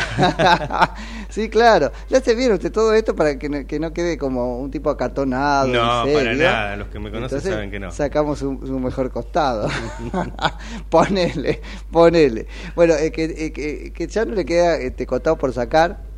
sí, 1.29 1.49
claro. 1.49 1.93
Le 2.09 2.17
hace 2.19 2.35
bien 2.35 2.53
usted 2.53 2.73
todo 2.73 2.93
esto 2.95 3.14
para 3.14 3.38
que 3.38 3.49
no, 3.49 3.64
que 3.64 3.79
no 3.79 3.93
quede 3.93 4.19
como 4.19 4.59
un 4.59 4.73
tipo 4.73 4.91
acartonado. 4.91 5.69
No, 5.69 6.12
para 6.12 6.35
nada. 6.35 6.76
Los 6.76 6.88
que 6.88 6.99
me 6.99 7.12
conocen 7.12 7.37
Entonces, 7.38 7.53
saben 7.53 7.71
que 7.71 7.79
no. 7.79 7.93
Sacamos 7.93 8.41
su, 8.41 8.59
su 8.67 8.81
mejor 8.81 9.12
costado. 9.12 9.69
ponele, 10.91 11.61
ponele. 11.93 12.49
Bueno, 12.75 12.95
eh, 12.95 13.12
que, 13.12 13.25
eh, 13.25 13.53
que, 13.53 13.93
que 13.93 14.07
ya 14.09 14.25
no 14.25 14.35
le 14.35 14.45
queda 14.45 14.76
este 14.79 15.07
costado 15.07 15.37
por 15.37 15.53
sacar 15.53 16.12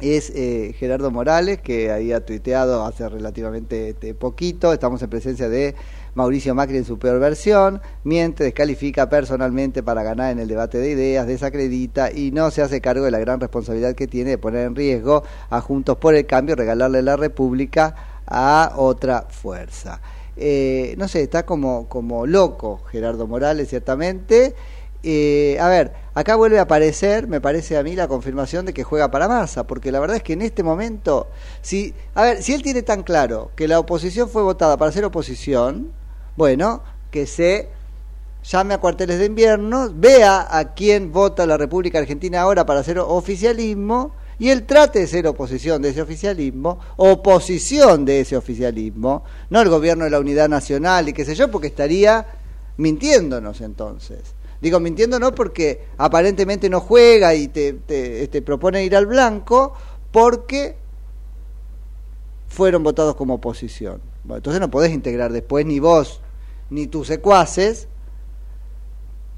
es 0.00 0.30
eh, 0.30 0.74
Gerardo 0.78 1.10
Morales, 1.10 1.60
que 1.60 1.90
había 1.90 2.24
tuiteado 2.24 2.84
hace 2.84 3.08
relativamente 3.08 3.90
este, 3.90 4.14
poquito. 4.14 4.72
Estamos 4.72 5.02
en 5.02 5.10
presencia 5.10 5.48
de 5.48 5.74
Mauricio 6.14 6.54
Macri 6.54 6.76
en 6.76 6.84
su 6.84 6.98
peor 6.98 7.18
versión. 7.18 7.80
Miente, 8.04 8.44
descalifica 8.44 9.08
personalmente 9.08 9.82
para 9.82 10.02
ganar 10.02 10.32
en 10.32 10.38
el 10.38 10.48
debate 10.48 10.78
de 10.78 10.90
ideas, 10.90 11.26
desacredita 11.26 12.12
y 12.12 12.30
no 12.30 12.50
se 12.50 12.62
hace 12.62 12.80
cargo 12.80 13.04
de 13.04 13.10
la 13.10 13.18
gran 13.18 13.40
responsabilidad 13.40 13.94
que 13.94 14.06
tiene 14.06 14.30
de 14.30 14.38
poner 14.38 14.66
en 14.66 14.76
riesgo 14.76 15.22
a 15.48 15.60
Juntos 15.60 15.96
por 15.96 16.14
el 16.14 16.26
Cambio, 16.26 16.56
regalarle 16.56 17.02
la 17.02 17.16
República 17.16 18.22
a 18.26 18.72
otra 18.76 19.26
fuerza. 19.30 20.00
Eh, 20.36 20.94
no 20.98 21.08
sé, 21.08 21.22
está 21.22 21.46
como, 21.46 21.88
como 21.88 22.26
loco 22.26 22.82
Gerardo 22.90 23.26
Morales, 23.26 23.70
ciertamente. 23.70 24.54
Eh, 25.08 25.56
a 25.60 25.68
ver, 25.68 25.92
acá 26.14 26.34
vuelve 26.34 26.58
a 26.58 26.62
aparecer, 26.62 27.28
me 27.28 27.40
parece 27.40 27.76
a 27.76 27.84
mí, 27.84 27.94
la 27.94 28.08
confirmación 28.08 28.66
de 28.66 28.74
que 28.74 28.82
juega 28.82 29.08
para 29.08 29.28
masa, 29.28 29.64
porque 29.64 29.92
la 29.92 30.00
verdad 30.00 30.16
es 30.16 30.24
que 30.24 30.32
en 30.32 30.42
este 30.42 30.64
momento, 30.64 31.28
si, 31.62 31.94
a 32.16 32.22
ver, 32.22 32.42
si 32.42 32.54
él 32.54 32.62
tiene 32.64 32.82
tan 32.82 33.04
claro 33.04 33.52
que 33.54 33.68
la 33.68 33.78
oposición 33.78 34.28
fue 34.28 34.42
votada 34.42 34.76
para 34.76 34.90
ser 34.90 35.04
oposición, 35.04 35.92
bueno, 36.36 36.82
que 37.12 37.28
se 37.28 37.68
llame 38.42 38.74
a 38.74 38.78
cuarteles 38.78 39.20
de 39.20 39.26
invierno, 39.26 39.92
vea 39.94 40.48
a 40.50 40.74
quién 40.74 41.12
vota 41.12 41.46
la 41.46 41.56
República 41.56 42.00
Argentina 42.00 42.40
ahora 42.40 42.66
para 42.66 42.80
hacer 42.80 42.98
oficialismo, 42.98 44.10
y 44.40 44.48
él 44.48 44.64
trate 44.64 44.98
de 44.98 45.06
ser 45.06 45.28
oposición 45.28 45.82
de 45.82 45.90
ese 45.90 46.02
oficialismo, 46.02 46.80
oposición 46.96 48.04
de 48.04 48.22
ese 48.22 48.36
oficialismo, 48.36 49.22
no 49.50 49.62
el 49.62 49.68
gobierno 49.68 50.02
de 50.02 50.10
la 50.10 50.18
unidad 50.18 50.48
nacional 50.48 51.08
y 51.08 51.12
qué 51.12 51.24
sé 51.24 51.36
yo, 51.36 51.48
porque 51.48 51.68
estaría 51.68 52.26
mintiéndonos 52.76 53.60
entonces. 53.60 54.35
Digo, 54.60 54.80
mintiéndonos 54.80 55.32
porque 55.32 55.86
aparentemente 55.98 56.70
no 56.70 56.80
juega 56.80 57.34
y 57.34 57.48
te, 57.48 57.74
te 57.74 58.22
este, 58.22 58.42
propone 58.42 58.84
ir 58.84 58.96
al 58.96 59.06
blanco 59.06 59.74
porque 60.10 60.76
fueron 62.48 62.82
votados 62.82 63.16
como 63.16 63.34
oposición. 63.34 64.00
Entonces 64.28 64.60
no 64.60 64.70
podés 64.70 64.92
integrar 64.92 65.32
después 65.32 65.66
ni 65.66 65.78
vos 65.78 66.20
ni 66.70 66.86
tus 66.86 67.06
secuaces 67.06 67.88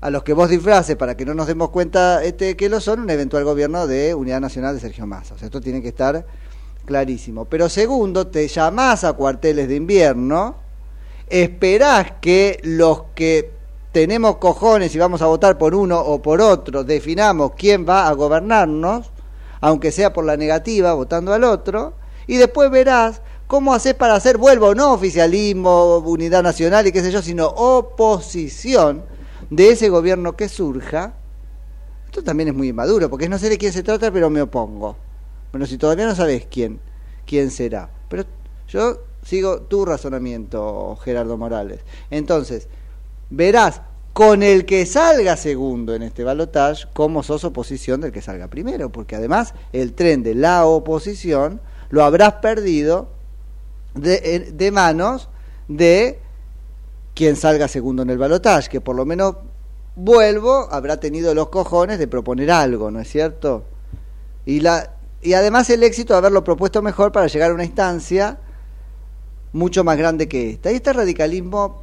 a 0.00 0.10
los 0.10 0.22
que 0.22 0.32
vos 0.32 0.48
disfraces 0.48 0.96
para 0.96 1.16
que 1.16 1.24
no 1.24 1.34
nos 1.34 1.46
demos 1.46 1.70
cuenta 1.70 2.22
este, 2.22 2.56
que 2.56 2.68
lo 2.68 2.80
son 2.80 3.00
un 3.00 3.10
eventual 3.10 3.44
gobierno 3.44 3.86
de 3.86 4.14
Unidad 4.14 4.40
Nacional 4.40 4.74
de 4.74 4.80
Sergio 4.80 5.06
Massa. 5.06 5.34
O 5.34 5.38
sea, 5.38 5.46
esto 5.46 5.60
tiene 5.60 5.82
que 5.82 5.88
estar 5.88 6.24
clarísimo. 6.84 7.44
Pero 7.46 7.68
segundo, 7.68 8.28
te 8.28 8.46
llamás 8.46 9.04
a 9.04 9.12
cuarteles 9.14 9.68
de 9.68 9.76
invierno, 9.76 10.56
esperás 11.28 12.12
que 12.20 12.60
los 12.62 13.02
que 13.14 13.57
tenemos 13.92 14.36
cojones 14.36 14.94
y 14.94 14.98
vamos 14.98 15.22
a 15.22 15.26
votar 15.26 15.58
por 15.58 15.74
uno 15.74 15.98
o 15.98 16.20
por 16.20 16.40
otro, 16.40 16.84
definamos 16.84 17.52
quién 17.56 17.86
va 17.88 18.08
a 18.08 18.12
gobernarnos, 18.12 19.10
aunque 19.60 19.92
sea 19.92 20.12
por 20.12 20.24
la 20.24 20.36
negativa, 20.36 20.94
votando 20.94 21.32
al 21.32 21.44
otro, 21.44 21.94
y 22.26 22.36
después 22.36 22.70
verás 22.70 23.22
cómo 23.46 23.72
haces 23.72 23.94
para 23.94 24.14
hacer, 24.14 24.36
vuelvo, 24.36 24.74
no 24.74 24.92
oficialismo, 24.92 25.98
unidad 25.98 26.42
nacional 26.42 26.86
y 26.86 26.92
qué 26.92 27.00
sé 27.02 27.10
yo, 27.10 27.22
sino 27.22 27.46
oposición 27.46 29.04
de 29.50 29.70
ese 29.70 29.88
gobierno 29.88 30.36
que 30.36 30.48
surja. 30.48 31.14
Esto 32.06 32.22
también 32.22 32.50
es 32.50 32.54
muy 32.54 32.68
inmaduro, 32.68 33.08
porque 33.08 33.28
no 33.28 33.38
sé 33.38 33.48
de 33.48 33.58
quién 33.58 33.72
se 33.72 33.82
trata, 33.82 34.10
pero 34.12 34.30
me 34.30 34.42
opongo. 34.42 34.96
Bueno, 35.50 35.66
si 35.66 35.78
todavía 35.78 36.06
no 36.06 36.14
sabes 36.14 36.46
quién, 36.50 36.80
quién 37.26 37.50
será. 37.50 37.90
Pero 38.08 38.24
yo 38.68 38.98
sigo 39.22 39.62
tu 39.62 39.84
razonamiento, 39.84 40.96
Gerardo 41.02 41.36
Morales. 41.38 41.80
Entonces, 42.10 42.68
verás 43.30 43.82
con 44.12 44.42
el 44.42 44.64
que 44.64 44.84
salga 44.84 45.36
segundo 45.36 45.94
en 45.94 46.02
este 46.02 46.24
balotaje 46.24 46.86
cómo 46.92 47.22
sos 47.22 47.44
oposición 47.44 48.00
del 48.00 48.12
que 48.12 48.22
salga 48.22 48.48
primero, 48.48 48.90
porque 48.90 49.14
además 49.14 49.54
el 49.72 49.92
tren 49.92 50.22
de 50.22 50.34
la 50.34 50.66
oposición 50.66 51.60
lo 51.90 52.04
habrás 52.04 52.34
perdido 52.34 53.10
de, 53.94 54.70
manos 54.72 55.28
de 55.68 56.18
quien 57.14 57.36
salga 57.36 57.68
segundo 57.68 58.02
en 58.02 58.10
el 58.10 58.18
balotaje, 58.18 58.68
que 58.68 58.80
por 58.80 58.96
lo 58.96 59.04
menos 59.04 59.36
vuelvo, 59.94 60.68
habrá 60.70 60.98
tenido 60.98 61.34
los 61.34 61.48
cojones 61.48 61.98
de 61.98 62.08
proponer 62.08 62.50
algo, 62.50 62.90
¿no 62.90 63.00
es 63.00 63.08
cierto? 63.08 63.64
Y 64.46 64.60
la 64.60 64.94
y 65.20 65.34
además 65.34 65.68
el 65.70 65.82
éxito 65.82 66.14
de 66.14 66.18
haberlo 66.18 66.44
propuesto 66.44 66.80
mejor 66.80 67.10
para 67.12 67.26
llegar 67.26 67.50
a 67.50 67.54
una 67.54 67.64
instancia 67.64 68.38
mucho 69.52 69.82
más 69.82 69.96
grande 69.96 70.28
que 70.28 70.50
esta. 70.50 70.70
Y 70.70 70.76
este 70.76 70.92
radicalismo 70.92 71.82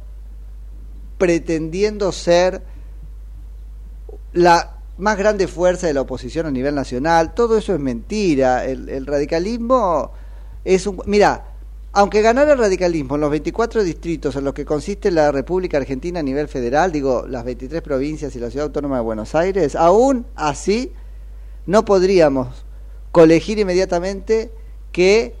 pretendiendo 1.18 2.12
ser 2.12 2.62
la 4.32 4.78
más 4.98 5.18
grande 5.18 5.46
fuerza 5.46 5.86
de 5.86 5.94
la 5.94 6.02
oposición 6.02 6.46
a 6.46 6.50
nivel 6.50 6.74
nacional, 6.74 7.34
todo 7.34 7.58
eso 7.58 7.74
es 7.74 7.80
mentira. 7.80 8.64
El, 8.64 8.88
el 8.88 9.06
radicalismo 9.06 10.12
es 10.64 10.86
un... 10.86 11.00
Mira, 11.06 11.44
aunque 11.92 12.20
ganara 12.20 12.52
el 12.52 12.58
radicalismo 12.58 13.14
en 13.14 13.22
los 13.22 13.30
24 13.30 13.82
distritos 13.82 14.36
en 14.36 14.44
los 14.44 14.52
que 14.52 14.66
consiste 14.66 15.10
la 15.10 15.32
República 15.32 15.78
Argentina 15.78 16.20
a 16.20 16.22
nivel 16.22 16.48
federal, 16.48 16.92
digo, 16.92 17.26
las 17.26 17.44
23 17.44 17.80
provincias 17.80 18.36
y 18.36 18.38
la 18.38 18.50
Ciudad 18.50 18.66
Autónoma 18.66 18.96
de 18.96 19.02
Buenos 19.02 19.34
Aires, 19.34 19.74
aún 19.74 20.26
así 20.34 20.92
no 21.64 21.86
podríamos 21.86 22.66
colegir 23.12 23.58
inmediatamente 23.58 24.50
que 24.92 25.34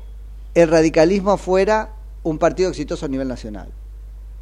el 0.54 0.70
radicalismo 0.70 1.36
fuera 1.36 1.92
un 2.22 2.38
partido 2.38 2.70
exitoso 2.70 3.04
a 3.04 3.08
nivel 3.10 3.28
nacional. 3.28 3.68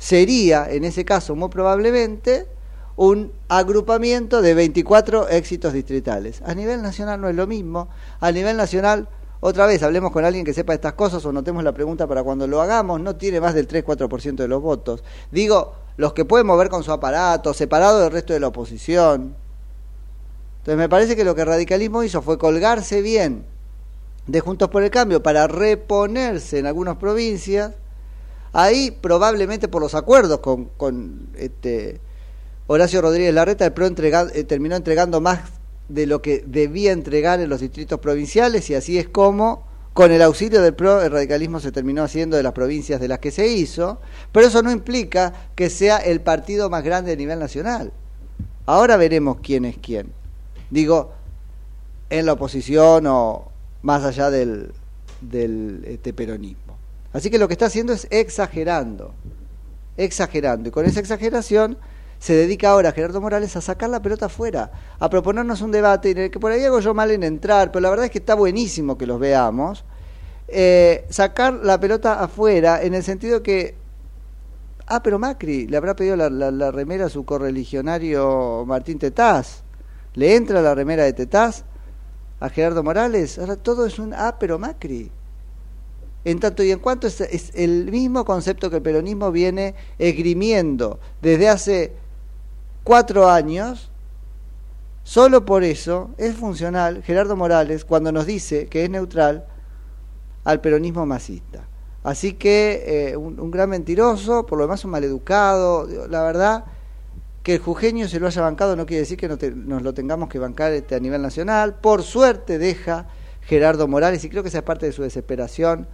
Sería, 0.04 0.70
en 0.70 0.84
ese 0.84 1.06
caso, 1.06 1.34
muy 1.34 1.48
probablemente, 1.48 2.46
un 2.94 3.32
agrupamiento 3.48 4.42
de 4.42 4.52
24 4.52 5.30
éxitos 5.30 5.72
distritales. 5.72 6.42
A 6.44 6.54
nivel 6.54 6.82
nacional 6.82 7.22
no 7.22 7.30
es 7.30 7.34
lo 7.34 7.46
mismo. 7.46 7.88
A 8.20 8.30
nivel 8.30 8.58
nacional, 8.58 9.08
otra 9.40 9.64
vez, 9.64 9.82
hablemos 9.82 10.12
con 10.12 10.26
alguien 10.26 10.44
que 10.44 10.52
sepa 10.52 10.74
estas 10.74 10.92
cosas 10.92 11.24
o 11.24 11.32
notemos 11.32 11.64
la 11.64 11.72
pregunta 11.72 12.06
para 12.06 12.22
cuando 12.22 12.46
lo 12.46 12.60
hagamos, 12.60 13.00
no 13.00 13.16
tiene 13.16 13.40
más 13.40 13.54
del 13.54 13.66
3-4% 13.66 14.34
de 14.34 14.46
los 14.46 14.60
votos. 14.60 15.02
Digo, 15.30 15.72
los 15.96 16.12
que 16.12 16.26
pueden 16.26 16.48
mover 16.48 16.68
con 16.68 16.84
su 16.84 16.92
aparato, 16.92 17.54
separado 17.54 18.00
del 18.00 18.12
resto 18.12 18.34
de 18.34 18.40
la 18.40 18.48
oposición. 18.48 19.34
Entonces 20.58 20.76
me 20.76 20.90
parece 20.90 21.16
que 21.16 21.24
lo 21.24 21.34
que 21.34 21.40
el 21.40 21.46
radicalismo 21.46 22.02
hizo 22.02 22.20
fue 22.20 22.36
colgarse 22.36 23.00
bien 23.00 23.46
de 24.26 24.40
Juntos 24.40 24.68
por 24.68 24.82
el 24.82 24.90
Cambio 24.90 25.22
para 25.22 25.46
reponerse 25.46 26.58
en 26.58 26.66
algunas 26.66 26.96
provincias. 26.96 27.72
Ahí 28.54 28.92
probablemente 28.92 29.66
por 29.66 29.82
los 29.82 29.96
acuerdos 29.96 30.38
con, 30.38 31.28
este, 31.36 32.00
Horacio 32.68 33.02
Rodríguez 33.02 33.34
Larreta, 33.34 33.66
el 33.66 33.72
PRO 33.72 33.86
eh, 33.86 34.44
terminó 34.44 34.76
entregando 34.76 35.20
más 35.20 35.40
de 35.88 36.06
lo 36.06 36.22
que 36.22 36.44
debía 36.46 36.92
entregar 36.92 37.40
en 37.40 37.50
los 37.50 37.60
distritos 37.60 37.98
provinciales 37.98 38.70
y 38.70 38.76
así 38.76 38.96
es 38.96 39.08
como, 39.08 39.66
con 39.92 40.12
el 40.12 40.22
auxilio 40.22 40.62
del 40.62 40.74
PRO, 40.74 41.02
el 41.02 41.10
radicalismo 41.10 41.58
se 41.58 41.72
terminó 41.72 42.04
haciendo 42.04 42.36
de 42.36 42.44
las 42.44 42.52
provincias 42.52 43.00
de 43.00 43.08
las 43.08 43.18
que 43.18 43.32
se 43.32 43.48
hizo, 43.48 43.98
pero 44.30 44.46
eso 44.46 44.62
no 44.62 44.70
implica 44.70 45.32
que 45.56 45.68
sea 45.68 45.96
el 45.96 46.20
partido 46.20 46.70
más 46.70 46.84
grande 46.84 47.12
a 47.12 47.16
nivel 47.16 47.40
nacional. 47.40 47.92
Ahora 48.66 48.96
veremos 48.96 49.38
quién 49.42 49.64
es 49.64 49.78
quién. 49.78 50.12
Digo, 50.70 51.12
en 52.08 52.24
la 52.24 52.34
oposición 52.34 53.04
o 53.08 53.48
más 53.82 54.04
allá 54.04 54.30
del, 54.30 54.72
del 55.20 55.84
este, 55.86 56.12
peronismo. 56.12 56.63
Así 57.14 57.30
que 57.30 57.38
lo 57.38 57.46
que 57.46 57.54
está 57.54 57.66
haciendo 57.66 57.92
es 57.92 58.08
exagerando, 58.10 59.14
exagerando. 59.96 60.68
Y 60.68 60.72
con 60.72 60.84
esa 60.84 60.98
exageración 60.98 61.78
se 62.18 62.34
dedica 62.34 62.70
ahora 62.70 62.90
Gerardo 62.90 63.20
Morales 63.20 63.54
a 63.56 63.60
sacar 63.60 63.88
la 63.88 64.02
pelota 64.02 64.26
afuera, 64.26 64.72
a 64.98 65.08
proponernos 65.08 65.60
un 65.62 65.70
debate 65.70 66.10
en 66.10 66.18
el 66.18 66.30
que 66.32 66.40
por 66.40 66.50
ahí 66.50 66.64
hago 66.64 66.80
yo 66.80 66.92
mal 66.92 67.12
en 67.12 67.22
entrar, 67.22 67.70
pero 67.70 67.82
la 67.82 67.90
verdad 67.90 68.06
es 68.06 68.10
que 68.10 68.18
está 68.18 68.34
buenísimo 68.34 68.98
que 68.98 69.06
los 69.06 69.20
veamos. 69.20 69.84
Eh, 70.48 71.06
sacar 71.08 71.54
la 71.54 71.78
pelota 71.78 72.20
afuera 72.20 72.82
en 72.82 72.94
el 72.94 73.04
sentido 73.04 73.42
que 73.42 73.76
ah 74.86 75.02
pero 75.02 75.18
Macri 75.18 75.66
le 75.66 75.76
habrá 75.76 75.96
pedido 75.96 76.16
la, 76.16 76.70
remera 76.70 77.06
a 77.06 77.08
su 77.08 77.24
correligionario 77.24 78.64
Martín 78.66 78.98
Tetaz 78.98 79.62
le 80.12 80.36
entra 80.36 80.60
la 80.60 80.74
remera 80.74 81.04
de 81.04 81.14
Tetaz 81.14 81.64
a 82.40 82.50
Gerardo 82.50 82.82
Morales 82.82 83.38
ahora 83.38 83.56
todo 83.56 83.86
es 83.86 83.98
un 83.98 84.12
ah 84.12 84.36
pero 84.38 84.58
Macri 84.58 85.10
en 86.24 86.40
tanto 86.40 86.62
y 86.62 86.70
en 86.70 86.78
cuanto 86.78 87.06
es, 87.06 87.52
el 87.54 87.90
mismo 87.90 88.24
concepto 88.24 88.70
que 88.70 88.76
el 88.76 88.82
peronismo 88.82 89.30
viene 89.30 89.74
esgrimiendo 89.98 90.98
desde 91.20 91.48
hace 91.48 91.92
cuatro 92.82 93.28
años, 93.28 93.90
solo 95.02 95.44
por 95.44 95.64
eso 95.64 96.10
es 96.16 96.34
funcional 96.34 97.02
Gerardo 97.02 97.36
Morales 97.36 97.84
cuando 97.84 98.10
nos 98.10 98.26
dice 98.26 98.66
que 98.66 98.84
es 98.84 98.90
neutral 98.90 99.46
al 100.44 100.60
peronismo 100.60 101.04
masista. 101.06 101.68
Así 102.02 102.34
que 102.34 103.12
eh, 103.12 103.16
un, 103.16 103.50
gran 103.50 103.70
mentiroso, 103.70 104.44
por 104.44 104.58
lo 104.58 104.64
demás 104.64 104.84
un 104.84 104.90
maleducado, 104.90 105.88
la 106.08 106.22
verdad 106.22 106.64
que 107.42 107.54
el 107.54 107.60
jujeño 107.60 108.08
se 108.08 108.18
lo 108.20 108.26
haya 108.26 108.40
bancado 108.40 108.74
no 108.74 108.86
quiere 108.86 109.00
decir 109.00 109.18
que 109.18 109.28
no 109.28 109.36
nos 109.38 109.82
lo 109.82 109.92
tengamos 109.92 110.30
que 110.30 110.38
bancar 110.38 110.72
este, 110.72 110.94
a 110.94 111.00
nivel 111.00 111.20
nacional. 111.20 111.74
Por 111.74 112.02
suerte 112.02 112.58
deja 112.58 113.06
Gerardo 113.42 113.86
Morales, 113.86 114.24
y 114.24 114.30
creo 114.30 114.42
que 114.42 114.48
esa 114.48 114.58
es 114.58 114.64
parte 114.64 114.86
de 114.86 114.92
su 114.92 115.02
desesperación, 115.02 115.86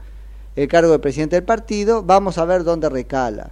el 0.56 0.68
cargo 0.68 0.92
de 0.92 0.98
presidente 0.98 1.36
del 1.36 1.44
partido. 1.44 2.02
Vamos 2.02 2.38
a 2.38 2.44
ver 2.44 2.64
dónde 2.64 2.88
recala. 2.88 3.50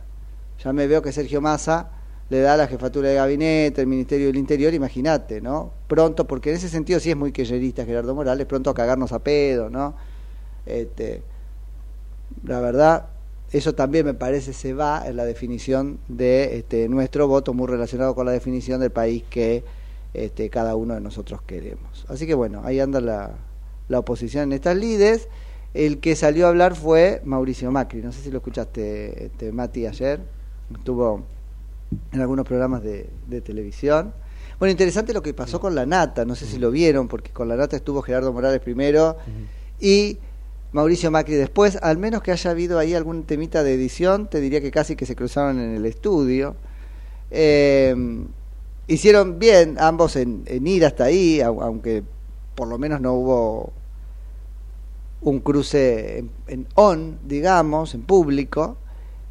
Ya 0.62 0.73
me 0.73 0.87
veo 0.87 1.02
que 1.02 1.12
Sergio 1.12 1.40
Massa 1.40 1.90
le 2.31 2.40
da 2.40 2.57
la 2.57 2.67
jefatura 2.67 3.09
de 3.09 3.14
gabinete, 3.14 3.81
el 3.81 3.87
Ministerio 3.87 4.26
del 4.26 4.37
Interior, 4.37 4.75
imagínate, 4.75 5.40
¿no? 5.40 5.73
Pronto, 5.87 6.26
porque 6.26 6.50
en 6.50 6.57
ese 6.57 6.69
sentido 6.69 7.00
sí 7.00 7.11
es 7.11 7.17
muy 7.17 7.33
quererista 7.33 7.87
Gerardo 7.87 8.14
Morales, 8.14 8.47
pronto 8.47 8.69
a 8.71 8.75
cagarnos 8.75 9.12
a 9.12 9.21
pedo, 9.21 9.71
¿no? 9.71 9.95
Este, 10.67 11.23
la 12.45 12.61
verdad, 12.61 13.07
eso 13.50 13.75
también 13.75 14.05
me 14.05 14.12
parece 14.12 14.52
se 14.52 14.75
va 14.75 15.05
en 15.07 15.17
la 15.17 15.25
definición 15.25 16.00
de 16.09 16.59
este, 16.59 16.88
nuestro 16.88 17.28
voto, 17.28 17.55
muy 17.55 17.67
relacionado 17.67 18.14
con 18.14 18.26
la 18.26 18.33
definición 18.33 18.81
del 18.81 18.90
país 18.90 19.25
que 19.31 19.64
este, 20.12 20.50
cada 20.50 20.76
uno 20.76 20.95
de 20.95 21.00
nosotros 21.00 21.41
queremos. 21.43 22.04
Así 22.08 22.26
que 22.26 22.34
bueno, 22.34 22.61
ahí 22.65 22.78
anda 22.78 23.00
la, 23.00 23.30
la 23.89 23.99
oposición 24.00 24.45
en 24.45 24.52
estas 24.52 24.76
lides. 24.76 25.28
El 25.75 25.99
que 25.99 26.17
salió 26.17 26.47
a 26.47 26.49
hablar 26.49 26.75
fue 26.75 27.21
Mauricio 27.25 27.71
Macri. 27.71 28.02
No 28.02 28.13
sé 28.13 28.23
si 28.23 28.31
lo 28.31 28.39
escuchaste, 28.39 29.26
este, 29.26 29.52
Mati, 29.52 29.87
ayer. 29.87 30.21
Estuvo 30.75 31.25
en 32.13 32.21
algunos 32.21 32.47
programas 32.47 32.83
de, 32.83 33.09
televisión. 33.43 34.13
Bueno, 34.59 34.73
interesante 34.73 35.13
lo 35.13 35.23
que 35.23 35.35
pasó 35.35 35.61
con 35.61 35.75
la 35.75 35.87
Nata, 35.87 36.25
no 36.25 36.35
sé 36.35 36.47
si 36.47 36.59
lo 36.59 36.71
vieron, 36.71 37.07
porque 37.07 37.31
con 37.31 37.49
la 37.49 37.57
Nata 37.57 37.76
estuvo 37.76 38.02
Gerardo 38.02 38.33
Morales 38.33 38.61
primero 38.61 39.17
y 39.78 40.19
Mauricio 40.73 41.11
Macri 41.11 41.35
después, 41.35 41.78
al 41.81 41.97
menos 41.97 42.23
que 42.23 42.33
haya 42.33 42.50
habido 42.50 42.78
ahí 42.78 42.95
algún 42.95 43.23
temita 43.23 43.63
de 43.63 43.75
edición, 43.75 44.28
te 44.28 44.41
diría 44.41 44.61
que 44.61 44.73
casi 44.73 44.97
que 44.97 45.07
se 45.07 45.15
cruzaron 45.15 45.61
en 45.61 45.76
el 45.76 45.87
estudio. 45.87 46.57
Eh, 47.31 47.95
hicieron 48.89 49.39
bien 49.39 49.76
ambos 49.78 50.17
en, 50.17 50.45
ir 50.49 50.85
hasta 50.85 51.04
ahí, 51.04 51.41
aunque 51.41 52.02
por 52.54 52.67
lo 52.67 52.78
menos 52.78 53.00
no 53.00 53.13
hubo 53.15 53.73
un 55.21 55.41
cruce 55.41 56.25
en, 56.47 56.67
on, 56.75 57.19
digamos, 57.25 57.95
en 57.95 58.02
público. 58.02 58.76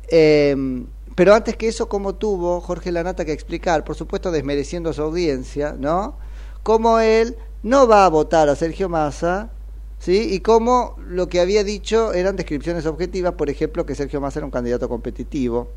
Eh, 0.09 0.85
pero 1.17 1.33
antes 1.33 1.55
que 1.55 1.67
eso, 1.67 1.89
¿cómo 1.89 2.13
tuvo 2.13 2.61
Jorge 2.61 2.91
Lanata 2.91 3.25
que 3.25 3.31
explicar, 3.31 3.83
por 3.83 3.95
supuesto 3.95 4.29
desmereciendo 4.31 4.91
a 4.91 4.93
su 4.93 5.01
audiencia, 5.01 5.75
¿no? 5.75 6.15
Cómo 6.61 6.99
él 6.99 7.35
no 7.63 7.87
va 7.87 8.05
a 8.05 8.09
votar 8.09 8.49
a 8.49 8.55
Sergio 8.55 8.87
Massa, 8.87 9.49
¿sí? 9.97 10.31
Y 10.31 10.41
cómo 10.41 10.95
lo 11.07 11.27
que 11.27 11.39
había 11.39 11.63
dicho 11.63 12.13
eran 12.13 12.35
descripciones 12.35 12.85
objetivas, 12.85 13.33
por 13.33 13.49
ejemplo, 13.49 13.83
que 13.83 13.95
Sergio 13.95 14.21
Massa 14.21 14.37
era 14.37 14.45
un 14.45 14.51
candidato 14.51 14.87
competitivo, 14.87 15.69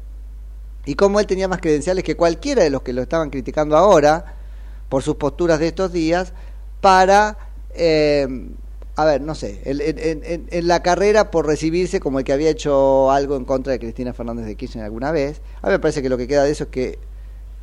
y 0.85 0.95
cómo 0.95 1.21
él 1.21 1.27
tenía 1.27 1.49
más 1.49 1.61
credenciales 1.61 2.05
que 2.05 2.17
cualquiera 2.17 2.63
de 2.63 2.69
los 2.69 2.83
que 2.83 2.93
lo 2.93 3.01
estaban 3.01 3.31
criticando 3.31 3.79
ahora, 3.79 4.37
por 4.91 5.03
sus 5.03 5.17
posturas 5.17 5.59
de 5.59 5.69
estos 5.69 5.91
días, 5.91 6.35
para... 6.83 7.39
Eh, 7.71 8.29
a 8.97 9.05
ver, 9.05 9.21
no 9.23 9.35
sé, 9.35 9.61
en, 9.65 10.69
la 10.69 10.83
carrera 10.83 11.31
por 11.31 11.47
recibirse 11.47 12.01
como 12.01 12.19
el 12.19 12.25
que 12.25 12.33
había 12.33 12.51
hecho 12.51 13.11
algo 13.11 13.37
en 13.37 13.45
contra 13.45 13.73
de 13.73 13.79
Cristina 13.79 14.13
Fernández 14.13 14.47
de 14.47 14.57
Kirchner 14.57 14.85
alguna 14.85 15.13
vez. 15.13 15.41
A 15.63 15.69
mí 15.69 15.73
me 15.73 15.79
parece 15.79 16.03
que 16.03 16.09
lo 16.09 16.19
que 16.19 16.27
queda 16.27 16.45
de 16.45 16.51
eso 16.51 16.65
es 16.65 16.71
que 16.71 16.99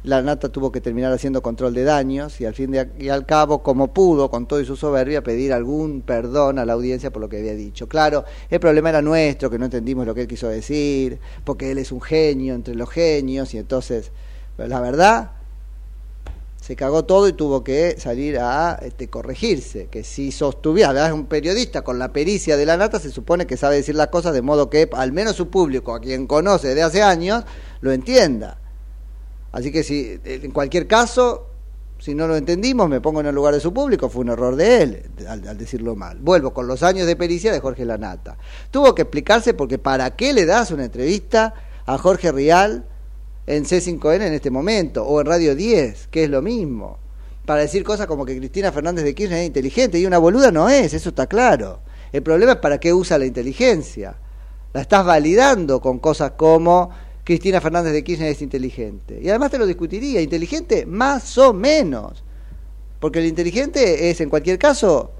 la 0.03 0.21
Nata 0.21 0.49
tuvo 0.49 0.71
que 0.71 0.79
terminar 0.79 1.11
haciendo 1.11 1.41
control 1.41 1.73
de 1.73 1.83
daños 1.83 2.39
y 2.39 2.45
al 2.45 2.53
fin 2.53 2.71
de, 2.71 2.89
y 2.97 3.09
al 3.09 3.25
cabo, 3.25 3.61
como 3.61 3.93
pudo, 3.93 4.29
con 4.29 4.47
todo 4.47 4.61
y 4.61 4.65
su 4.65 4.75
soberbia, 4.75 5.21
pedir 5.21 5.51
algún 5.53 6.01
perdón 6.01 6.59
a 6.59 6.65
la 6.65 6.73
audiencia 6.73 7.11
por 7.11 7.21
lo 7.21 7.29
que 7.29 7.39
había 7.39 7.53
dicho. 7.53 7.87
Claro, 7.87 8.23
el 8.49 8.59
problema 8.59 8.89
era 8.89 9.01
nuestro, 9.01 9.49
que 9.49 9.59
no 9.59 9.65
entendimos 9.65 10.05
lo 10.05 10.15
que 10.15 10.21
él 10.21 10.27
quiso 10.27 10.47
decir, 10.47 11.19
porque 11.43 11.71
él 11.71 11.77
es 11.77 11.91
un 11.91 12.01
genio 12.01 12.55
entre 12.55 12.75
los 12.75 12.89
genios 12.89 13.53
y 13.53 13.57
entonces, 13.57 14.11
la 14.57 14.79
verdad, 14.79 15.31
se 16.67 16.75
cagó 16.75 17.05
todo 17.05 17.29
y 17.29 17.31
tuvo 17.31 17.63
que 17.63 17.95
salir 17.97 18.39
a 18.39 18.77
este, 18.81 19.07
corregirse, 19.07 19.87
que 19.87 20.03
si 20.03 20.33
sostuviera, 20.33 21.07
es 21.07 21.13
un 21.13 21.25
periodista 21.25 21.81
con 21.81 21.97
la 21.97 22.11
pericia 22.11 22.57
de 22.57 22.65
la 22.65 22.75
nata, 22.75 22.99
se 22.99 23.09
supone 23.09 23.47
que 23.47 23.55
sabe 23.55 23.77
decir 23.77 23.95
las 23.95 24.07
cosas 24.07 24.33
de 24.33 24.41
modo 24.41 24.69
que 24.69 24.89
al 24.91 25.13
menos 25.13 25.37
su 25.37 25.47
público, 25.47 25.95
a 25.95 26.01
quien 26.01 26.27
conoce 26.27 26.75
de 26.75 26.83
hace 26.83 27.01
años, 27.01 27.45
lo 27.79 27.93
entienda. 27.93 28.59
Así 29.53 29.71
que 29.71 29.81
si 29.81 30.19
en 30.25 30.51
cualquier 30.51 30.87
caso, 30.87 31.47
si 31.99 32.13
no 32.13 32.27
lo 32.27 32.35
entendimos, 32.35 32.89
me 32.89 32.99
pongo 32.99 33.21
en 33.21 33.27
el 33.27 33.35
lugar 33.35 33.53
de 33.53 33.61
su 33.61 33.73
público, 33.73 34.09
fue 34.09 34.23
un 34.23 34.29
error 34.31 34.57
de 34.57 34.83
él 34.83 35.09
al, 35.25 35.47
al, 35.47 35.57
decirlo 35.57 35.95
mal. 35.95 36.17
Vuelvo 36.19 36.53
con 36.53 36.67
los 36.67 36.83
años 36.83 37.07
de 37.07 37.15
pericia 37.15 37.53
de 37.53 37.61
Jorge 37.61 37.85
Lanata. 37.85 38.37
Tuvo 38.71 38.93
que 38.93 39.03
explicarse 39.03 39.53
porque 39.53 39.77
para 39.77 40.17
qué 40.17 40.33
le 40.33 40.45
das 40.45 40.71
una 40.71 40.83
entrevista 40.83 41.53
a 41.85 41.97
Jorge 41.97 42.33
Rial 42.33 42.83
en 43.47 43.63
C5N 43.63 44.27
en 44.27 44.33
este 44.33 44.51
momento, 44.51 45.03
o 45.05 45.21
en 45.21 45.27
Radio 45.27 45.55
10, 45.55 46.07
que 46.07 46.25
es 46.25 46.29
lo 46.29 46.41
mismo, 46.41 46.99
para 47.45 47.61
decir 47.61 47.83
cosas 47.83 48.05
como 48.05 48.25
que 48.25 48.37
Cristina 48.37 48.73
Fernández 48.73 49.05
de 49.05 49.15
Kirchner 49.15 49.39
es 49.39 49.47
inteligente, 49.47 49.97
y 49.97 50.05
una 50.05 50.17
boluda 50.17 50.51
no 50.51 50.69
es, 50.69 50.93
eso 50.93 51.09
está 51.09 51.27
claro. 51.27 51.79
El 52.11 52.21
problema 52.21 52.53
es 52.53 52.57
para 52.57 52.77
qué 52.77 52.93
usa 52.93 53.17
la 53.17 53.25
inteligencia. 53.25 54.15
La 54.73 54.81
estás 54.81 55.05
validando 55.05 55.79
con 55.79 55.99
cosas 55.99 56.31
como 56.31 56.89
Cristina 57.23 57.61
Fernández 57.61 57.93
de 57.93 58.03
Kirchner 58.03 58.29
es 58.29 58.41
inteligente. 58.41 59.19
Y 59.21 59.29
además 59.29 59.51
te 59.51 59.57
lo 59.57 59.65
discutiría, 59.65 60.19
inteligente 60.19 60.85
más 60.85 61.37
o 61.37 61.53
menos. 61.53 62.23
Porque 62.99 63.19
el 63.19 63.25
inteligente 63.25 64.09
es 64.09 64.19
en 64.19 64.29
cualquier 64.29 64.59
caso, 64.59 65.11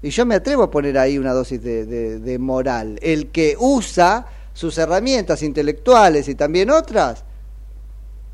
y 0.00 0.08
yo 0.08 0.24
me 0.24 0.36
atrevo 0.36 0.62
a 0.62 0.70
poner 0.70 0.96
ahí 0.96 1.18
una 1.18 1.34
dosis 1.34 1.62
de, 1.62 1.84
de 1.84 2.38
moral, 2.38 2.98
el 3.02 3.30
que 3.30 3.56
usa 3.58 4.26
sus 4.54 4.78
herramientas 4.78 5.42
intelectuales 5.42 6.28
y 6.28 6.34
también 6.34 6.70
otras 6.70 7.24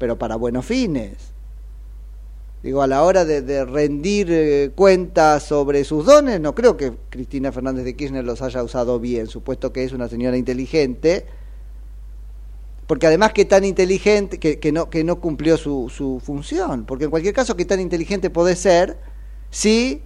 pero 0.01 0.19
para 0.19 0.37
buenos 0.37 0.65
fines. 0.65 1.13
Digo, 2.63 2.81
a 2.81 2.87
la 2.87 3.05
hora 3.05 3.27
de, 3.27 3.65
rendir 3.67 4.29
eh, 4.31 4.71
cuentas 4.75 5.43
sobre 5.43 5.85
sus 5.85 6.07
dones, 6.07 6.41
no 6.41 6.55
creo 6.55 6.77
que 6.79 6.93
Cristina 7.11 7.53
Fernández 7.53 7.85
de 7.85 7.95
Kirchner 7.95 8.25
los 8.25 8.41
haya 8.41 8.63
usado 8.63 8.99
bien, 8.99 9.27
supuesto 9.27 9.75
que 9.75 9.85
es 9.85 9.93
una 9.93 10.09
señora 10.09 10.39
inteligente, 10.39 11.27
Porque 12.87 13.07
además 13.07 13.33
que 13.35 13.45
tan 13.45 13.65
inteligente, 13.65 14.39
que, 14.39 14.73
no, 14.73 14.89
que 14.89 15.05
no 15.05 15.21
cumplió 15.21 15.59
su, 15.59 15.91
su 15.95 16.19
función. 16.25 16.87
Porque 16.87 17.05
en 17.05 17.11
cualquier 17.11 17.35
caso, 17.35 17.55
que 17.55 17.67
tan 17.67 17.79
inteligente 17.79 18.31
podés 18.31 18.59
ser 18.59 18.97
si 19.51 20.03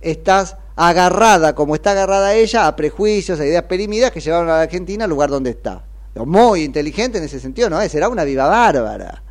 estás 0.00 0.56
agarrada, 0.74 1.54
como 1.54 1.74
está 1.74 1.90
agarrada 1.92 2.34
ella, 2.34 2.66
a 2.66 2.76
prejuicios, 2.76 3.38
a 3.40 3.46
ideas 3.46 3.64
perimidas 3.64 4.10
que 4.10 4.20
llevaron 4.20 4.48
a 4.48 4.52
la 4.56 4.62
Argentina 4.62 5.04
al 5.04 5.10
lugar 5.10 5.28
donde 5.28 5.50
está. 5.50 5.84
Muy 6.14 6.62
inteligente 6.62 7.18
en 7.18 7.24
ese 7.24 7.40
sentido, 7.40 7.68
¿no 7.68 7.80
es? 7.80 7.92
Será 7.92 8.08
una 8.08 8.24
viva 8.24 8.46
bárbara. 8.46 9.23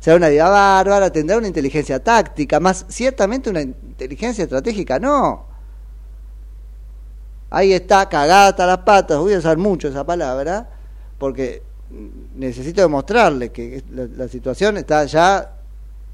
Será 0.00 0.16
una 0.16 0.28
viva 0.28 0.48
bárbara, 0.48 1.10
tendrá 1.10 1.36
una 1.36 1.46
inteligencia 1.46 2.02
táctica, 2.02 2.58
más 2.58 2.86
ciertamente 2.88 3.50
una 3.50 3.60
inteligencia 3.60 4.44
estratégica, 4.44 4.98
no. 4.98 5.46
Ahí 7.50 7.74
está, 7.74 8.08
cagada 8.08 8.48
hasta 8.48 8.66
las 8.66 8.78
patas, 8.78 9.18
voy 9.18 9.34
a 9.34 9.38
usar 9.38 9.58
mucho 9.58 9.88
esa 9.88 10.04
palabra, 10.04 10.70
porque 11.18 11.62
necesito 12.34 12.80
demostrarle 12.80 13.50
que 13.50 13.84
la, 13.90 14.06
la 14.06 14.28
situación 14.28 14.78
está 14.78 15.04
ya 15.04 15.56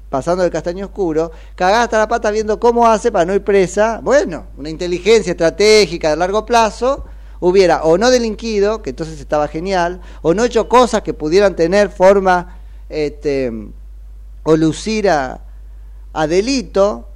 pasando 0.09 0.43
del 0.43 0.51
castaño 0.51 0.85
oscuro, 0.85 1.31
cagada 1.55 1.83
hasta 1.83 1.97
la 1.99 2.07
pata 2.09 2.29
viendo 2.31 2.59
cómo 2.59 2.87
hace 2.87 3.11
para 3.11 3.23
no 3.23 3.33
ir 3.33 3.43
presa, 3.43 4.01
bueno, 4.03 4.47
una 4.57 4.69
inteligencia 4.69 5.31
estratégica 5.31 6.09
de 6.09 6.17
largo 6.17 6.45
plazo, 6.45 7.05
hubiera 7.39 7.83
o 7.83 7.97
no 7.97 8.09
delinquido, 8.09 8.81
que 8.81 8.89
entonces 8.89 9.19
estaba 9.19 9.47
genial, 9.47 10.01
o 10.21 10.33
no 10.33 10.43
hecho 10.43 10.67
cosas 10.67 11.03
que 11.03 11.13
pudieran 11.13 11.55
tener 11.55 11.89
forma 11.89 12.57
este, 12.89 13.51
o 14.49 14.55
lucir 14.55 15.09
a, 15.09 15.43
delito, 16.29 17.09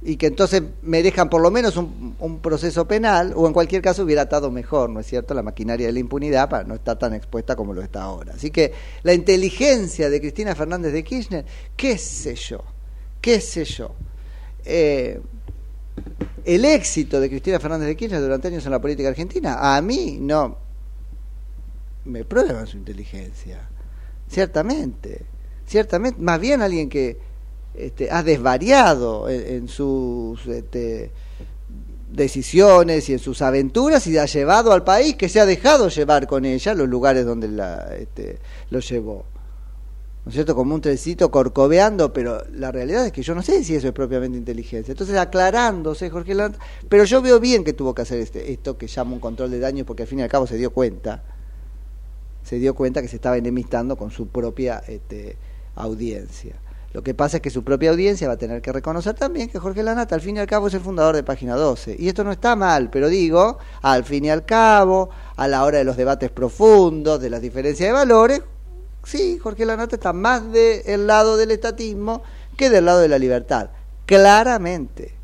y 0.00 0.16
que 0.16 0.28
entonces 0.28 0.62
merezcan 0.80 1.28
por 1.28 1.42
lo 1.42 1.50
menos 1.50 1.76
un, 1.76 2.40
proceso 2.40 2.88
penal, 2.88 3.34
o 3.36 3.46
en 3.46 3.52
cualquier 3.52 3.82
caso 3.82 4.02
hubiera 4.02 4.22
atado 4.22 4.50
mejor, 4.50 4.88
¿no 4.88 5.00
es 5.00 5.06
cierto?, 5.06 5.34
la 5.34 5.42
maquinaria 5.42 5.88
de 5.88 5.92
la 5.92 5.98
impunidad 5.98 6.48
para 6.48 6.64
no 6.64 6.74
estar 6.74 6.98
tan 6.98 7.12
expuesta 7.12 7.54
como 7.54 7.74
lo 7.74 7.82
está 7.82 8.02
ahora. 8.02 8.32
Así 8.32 8.50
que 8.50 8.72
la 9.02 9.12
inteligencia 9.12 10.08
de 10.08 10.20
Cristina 10.22 10.54
Fernández 10.54 10.94
de 10.94 11.04
Kirchner, 11.04 11.44
qué 11.76 11.98
sé 11.98 12.34
yo, 12.34 12.64
qué 13.20 13.42
sé 13.42 13.66
yo. 13.66 13.94
Eh, 14.64 15.20
el 16.46 16.64
éxito 16.64 17.20
de 17.20 17.28
Cristina 17.28 17.60
Fernández 17.60 17.88
de 17.88 17.96
Kirchner 17.96 18.22
durante 18.22 18.48
años 18.48 18.64
en 18.64 18.72
la 18.72 18.80
política 18.80 19.10
argentina, 19.10 19.76
a 19.76 19.82
mí 19.82 20.16
no 20.18 20.56
me 22.06 22.24
prueban 22.24 22.66
su 22.66 22.78
inteligencia, 22.78 23.68
ciertamente, 24.26 25.26
ciertamente, 25.68 26.20
más 26.20 26.40
bien 26.40 26.62
alguien 26.62 26.88
que 26.88 27.18
este, 27.74 28.10
ha 28.10 28.22
desvariado 28.22 29.28
en, 29.28 29.68
sus 29.68 30.44
este, 30.46 31.12
decisiones 32.10 33.08
y 33.08 33.12
en 33.12 33.18
sus 33.20 33.40
aventuras 33.42 34.06
y 34.06 34.18
ha 34.18 34.26
llevado 34.26 34.72
al 34.72 34.82
país 34.82 35.14
que 35.14 35.28
se 35.28 35.38
ha 35.38 35.46
dejado 35.46 35.88
llevar 35.88 36.26
con 36.26 36.44
ella 36.44 36.74
los 36.74 36.88
lugares 36.88 37.24
donde 37.24 37.48
la, 37.48 37.94
este, 37.96 38.38
lo 38.70 38.80
llevó. 38.80 39.24
¿No 40.24 40.30
es 40.30 40.34
cierto? 40.34 40.54
Como 40.54 40.74
un 40.74 40.80
trencito 40.80 41.30
corcoveando, 41.30 42.12
pero 42.12 42.42
la 42.52 42.72
realidad 42.72 43.06
es 43.06 43.12
que 43.12 43.22
yo 43.22 43.34
no 43.34 43.42
sé 43.42 43.62
si 43.62 43.74
eso 43.76 43.86
es 43.86 43.94
propiamente 43.94 44.36
inteligencia. 44.36 44.92
Entonces, 44.92 45.16
aclarándose, 45.16 46.10
Jorge 46.10 46.34
Land, 46.34 46.56
pero 46.88 47.04
yo 47.04 47.22
veo 47.22 47.38
bien 47.40 47.64
que 47.64 47.72
tuvo 47.72 47.94
que 47.94 48.02
hacer 48.02 48.18
este, 48.18 48.52
esto 48.52 48.76
que 48.76 48.88
llama 48.88 49.12
un 49.12 49.20
control 49.20 49.50
de 49.50 49.58
daños, 49.58 49.86
porque 49.86 50.02
al 50.02 50.08
fin 50.08 50.18
y 50.18 50.22
al 50.22 50.28
cabo 50.28 50.46
se 50.46 50.56
dio 50.56 50.70
cuenta, 50.70 51.22
se 52.42 52.58
dio 52.58 52.74
cuenta 52.74 53.00
que 53.00 53.08
se 53.08 53.16
estaba 53.16 53.36
enemistando 53.36 53.96
con 53.96 54.10
su 54.10 54.28
propia 54.28 54.82
este, 54.86 55.36
audiencia. 55.82 56.56
Lo 56.92 57.02
que 57.02 57.14
pasa 57.14 57.36
es 57.36 57.42
que 57.42 57.50
su 57.50 57.62
propia 57.62 57.90
audiencia 57.90 58.28
va 58.28 58.34
a 58.34 58.38
tener 58.38 58.62
que 58.62 58.72
reconocer 58.72 59.14
también 59.14 59.50
que 59.50 59.58
Jorge 59.58 59.82
Lanata 59.82 60.14
al 60.14 60.22
fin 60.22 60.36
y 60.36 60.40
al 60.40 60.46
cabo 60.46 60.68
es 60.68 60.74
el 60.74 60.80
fundador 60.80 61.14
de 61.14 61.22
Página 61.22 61.54
12. 61.54 61.96
Y 61.98 62.08
esto 62.08 62.24
no 62.24 62.32
está 62.32 62.56
mal, 62.56 62.88
pero 62.90 63.08
digo, 63.08 63.58
al 63.82 64.04
fin 64.04 64.24
y 64.24 64.30
al 64.30 64.46
cabo, 64.46 65.10
a 65.36 65.46
la 65.48 65.64
hora 65.64 65.78
de 65.78 65.84
los 65.84 65.98
debates 65.98 66.30
profundos, 66.30 67.20
de 67.20 67.28
las 67.28 67.42
diferencias 67.42 67.88
de 67.88 67.92
valores, 67.92 68.42
sí, 69.04 69.38
Jorge 69.38 69.66
Lanata 69.66 69.96
está 69.96 70.14
más 70.14 70.50
del 70.50 71.06
lado 71.06 71.36
del 71.36 71.50
estatismo 71.50 72.22
que 72.56 72.70
del 72.70 72.86
lado 72.86 73.00
de 73.00 73.08
la 73.08 73.18
libertad. 73.18 73.68
Claramente, 74.06 75.14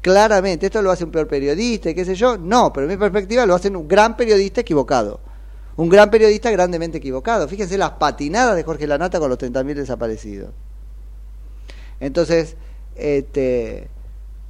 claramente. 0.00 0.66
¿Esto 0.66 0.82
lo 0.82 0.90
hace 0.90 1.04
un 1.04 1.12
peor 1.12 1.28
periodista 1.28 1.88
y 1.88 1.94
qué 1.94 2.04
sé 2.04 2.16
yo? 2.16 2.36
No, 2.36 2.72
pero 2.72 2.86
en 2.86 2.92
mi 2.92 2.98
perspectiva 2.98 3.46
lo 3.46 3.54
hace 3.54 3.68
un 3.68 3.86
gran 3.86 4.16
periodista 4.16 4.60
equivocado. 4.62 5.20
Un 5.82 5.88
gran 5.88 6.12
periodista 6.12 6.48
grandemente 6.52 6.98
equivocado. 6.98 7.48
Fíjense 7.48 7.76
las 7.76 7.90
patinadas 7.90 8.54
de 8.54 8.62
Jorge 8.62 8.86
Lanata 8.86 9.18
con 9.18 9.28
los 9.28 9.36
30.000 9.36 9.74
desaparecidos. 9.74 10.50
Entonces, 11.98 12.54
este, 12.94 13.88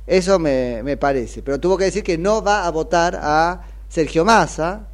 eso 0.06 0.38
me, 0.38 0.82
me, 0.82 0.98
parece. 0.98 1.40
Pero 1.40 1.58
tuvo 1.58 1.78
que 1.78 1.84
decir 1.84 2.04
que 2.04 2.18
no 2.18 2.44
va 2.44 2.66
a 2.66 2.70
votar 2.70 3.18
a 3.18 3.62
Sergio 3.88 4.26
Massa, 4.26 4.88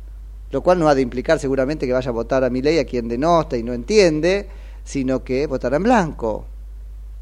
lo 0.53 0.63
cual 0.63 0.79
no 0.79 0.89
ha 0.89 0.95
de 0.95 1.03
implicar 1.03 1.41
seguramente 1.41 1.89
que 1.89 1.93
vaya 1.93 2.11
a 2.11 2.13
votar 2.13 2.45
a 2.45 2.51
Milei, 2.51 2.79
a 2.79 2.85
quien 2.85 3.09
denosta 3.09 3.57
y 3.57 3.65
no 3.65 3.73
entiende, 3.73 4.49
sino 4.85 5.25
que 5.25 5.49
votará 5.49 5.79
en 5.79 5.83
blanco. 5.83 6.45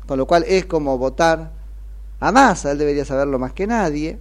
Con 0.06 0.18
lo 0.18 0.26
cual 0.26 0.44
es 0.46 0.66
como 0.66 0.98
votar 0.98 1.52
a 2.20 2.32
Massa, 2.32 2.70
él 2.70 2.76
debería 2.76 3.06
saberlo 3.06 3.38
más 3.38 3.54
que 3.54 3.66
nadie. 3.66 4.18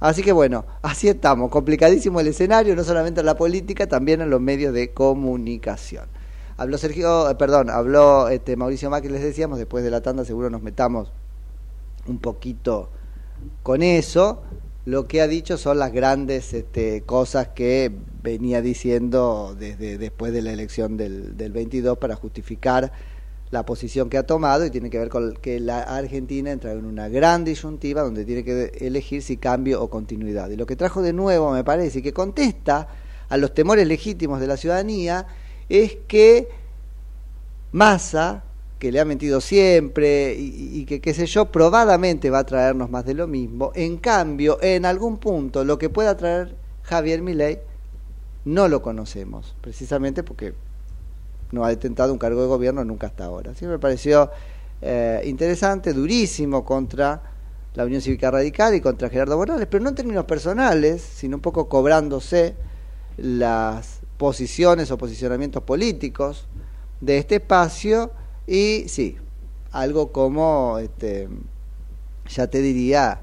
Así 0.00 0.22
que 0.22 0.32
bueno, 0.32 0.64
así 0.82 1.08
estamos, 1.08 1.50
complicadísimo 1.50 2.20
el 2.20 2.28
escenario, 2.28 2.76
no 2.76 2.84
solamente 2.84 3.20
en 3.20 3.26
la 3.26 3.36
política, 3.36 3.86
también 3.86 4.20
en 4.20 4.30
los 4.30 4.40
medios 4.40 4.72
de 4.72 4.92
comunicación. 4.92 6.06
Habló 6.56 6.78
Sergio, 6.78 7.30
eh, 7.30 7.34
perdón, 7.34 7.70
habló 7.70 8.28
este 8.28 8.56
Mauricio 8.56 8.90
Macri, 8.90 9.10
les 9.10 9.22
decíamos, 9.22 9.58
después 9.58 9.82
de 9.82 9.90
la 9.90 10.00
tanda 10.00 10.24
seguro 10.24 10.50
nos 10.50 10.62
metamos 10.62 11.12
un 12.06 12.18
poquito 12.18 12.90
con 13.62 13.82
eso. 13.82 14.42
Lo 14.84 15.06
que 15.06 15.20
ha 15.20 15.28
dicho 15.28 15.58
son 15.58 15.78
las 15.78 15.92
grandes 15.92 16.54
este, 16.54 17.02
cosas 17.02 17.48
que 17.48 17.92
venía 18.22 18.62
diciendo 18.62 19.54
desde 19.58 19.98
después 19.98 20.32
de 20.32 20.42
la 20.42 20.52
elección 20.52 20.96
del, 20.96 21.36
del 21.36 21.52
22 21.52 21.98
para 21.98 22.16
justificar 22.16 22.92
la 23.50 23.64
posición 23.64 24.10
que 24.10 24.18
ha 24.18 24.24
tomado 24.24 24.66
y 24.66 24.70
tiene 24.70 24.90
que 24.90 24.98
ver 24.98 25.08
con 25.08 25.34
que 25.34 25.58
la 25.60 25.80
Argentina 25.80 26.50
entra 26.50 26.72
en 26.72 26.84
una 26.84 27.08
gran 27.08 27.44
disyuntiva 27.44 28.02
donde 28.02 28.24
tiene 28.24 28.44
que 28.44 28.72
elegir 28.80 29.22
si 29.22 29.36
cambio 29.36 29.82
o 29.82 29.88
continuidad. 29.88 30.50
Y 30.50 30.56
lo 30.56 30.66
que 30.66 30.76
trajo 30.76 31.02
de 31.02 31.12
nuevo, 31.12 31.50
me 31.52 31.64
parece, 31.64 32.00
y 32.00 32.02
que 32.02 32.12
contesta 32.12 32.88
a 33.28 33.36
los 33.36 33.54
temores 33.54 33.86
legítimos 33.86 34.40
de 34.40 34.46
la 34.46 34.56
ciudadanía, 34.56 35.26
es 35.68 35.96
que 36.06 36.48
Massa, 37.72 38.44
que 38.78 38.92
le 38.92 39.00
ha 39.00 39.04
mentido 39.04 39.40
siempre 39.40 40.34
y, 40.38 40.84
que, 40.84 41.00
qué 41.00 41.12
sé 41.12 41.26
yo, 41.26 41.46
probadamente 41.46 42.30
va 42.30 42.40
a 42.40 42.46
traernos 42.46 42.90
más 42.90 43.04
de 43.04 43.14
lo 43.14 43.26
mismo. 43.26 43.72
En 43.74 43.96
cambio, 43.98 44.58
en 44.62 44.84
algún 44.84 45.18
punto, 45.18 45.64
lo 45.64 45.78
que 45.78 45.90
pueda 45.90 46.16
traer 46.16 46.54
Javier 46.82 47.20
Milei, 47.22 47.58
no 48.44 48.68
lo 48.68 48.80
conocemos, 48.80 49.54
precisamente 49.60 50.22
porque 50.22 50.54
no 51.52 51.64
ha 51.64 51.68
detentado 51.68 52.12
un 52.12 52.18
cargo 52.18 52.42
de 52.42 52.48
gobierno 52.48 52.84
nunca 52.84 53.06
hasta 53.06 53.24
ahora. 53.24 53.52
Así 53.52 53.66
me 53.66 53.78
pareció 53.78 54.30
eh, 54.80 55.22
interesante, 55.24 55.92
durísimo 55.92 56.64
contra 56.64 57.22
la 57.74 57.84
Unión 57.84 58.00
Cívica 58.00 58.30
Radical 58.30 58.74
y 58.74 58.80
contra 58.80 59.08
Gerardo 59.08 59.36
Morales, 59.36 59.66
pero 59.70 59.82
no 59.82 59.90
en 59.90 59.94
términos 59.94 60.24
personales, 60.24 61.02
sino 61.02 61.36
un 61.36 61.42
poco 61.42 61.68
cobrándose 61.68 62.54
las 63.16 64.00
posiciones 64.16 64.90
o 64.90 64.98
posicionamientos 64.98 65.62
políticos 65.62 66.46
de 67.00 67.18
este 67.18 67.36
espacio 67.36 68.10
y 68.46 68.88
sí, 68.88 69.16
algo 69.72 70.10
como, 70.10 70.78
este, 70.78 71.28
ya 72.28 72.46
te 72.46 72.60
diría, 72.60 73.20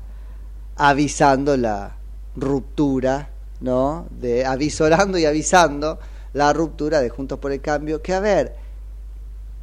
avisando 0.76 1.58
la 1.58 1.96
ruptura, 2.36 3.30
¿no? 3.62 4.08
De 4.12 4.46
avisorando 4.46 5.18
y 5.18 5.26
avisando 5.26 6.00
la 6.36 6.52
ruptura 6.52 7.00
de 7.00 7.10
Juntos 7.10 7.40
por 7.40 7.54
el 7.54 7.62
Cambio, 7.62 8.02
que 8.02 8.14
a 8.14 8.20
ver, 8.20 8.58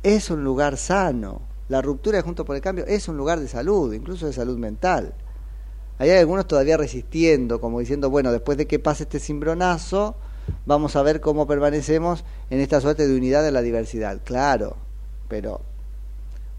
es 0.03 0.31
un 0.31 0.43
lugar 0.43 0.79
sano. 0.79 1.43
La 1.69 1.83
ruptura 1.83 2.17
de 2.17 2.23
Juntos 2.23 2.47
por 2.47 2.57
el 2.57 2.63
Cambio 2.63 2.87
es 2.87 3.09
un 3.09 3.19
lugar 3.19 3.41
de 3.41 3.47
salud, 3.47 3.93
incluso 3.93 4.25
de 4.25 4.33
salud 4.33 4.57
mental. 4.57 5.13
Hay 5.99 6.09
algunos 6.13 6.47
todavía 6.47 6.79
resistiendo, 6.79 7.61
como 7.61 7.81
diciendo, 7.81 8.09
bueno, 8.09 8.33
después 8.33 8.57
de 8.57 8.67
que 8.67 8.79
pase 8.79 9.03
este 9.03 9.21
cimbronazo, 9.21 10.17
vamos 10.65 10.97
a 10.97 11.03
ver 11.03 11.21
cómo 11.21 11.47
permanecemos 11.47 12.25
en 12.49 12.61
esta 12.61 12.81
suerte 12.81 13.07
de 13.07 13.15
unidad 13.15 13.43
de 13.43 13.53
la 13.53 13.61
diversidad. 13.61 14.23
Claro, 14.25 14.79
pero 15.29 15.61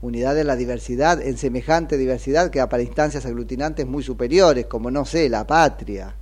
unidad 0.04 0.36
de 0.36 0.43
la 0.43 0.56
diversidad 0.56 1.23
en 1.23 1.38
semejante 1.39 1.97
diversidad 1.97 2.52
que 2.52 2.63
para 2.67 2.84
instancias 2.84 3.26
aglutinantes 3.26 3.88
muy 3.88 4.04
superiores, 4.04 4.67
como 4.67 4.91
no 4.91 5.06
sé, 5.06 5.28
la 5.28 5.47
patria, 5.47 6.13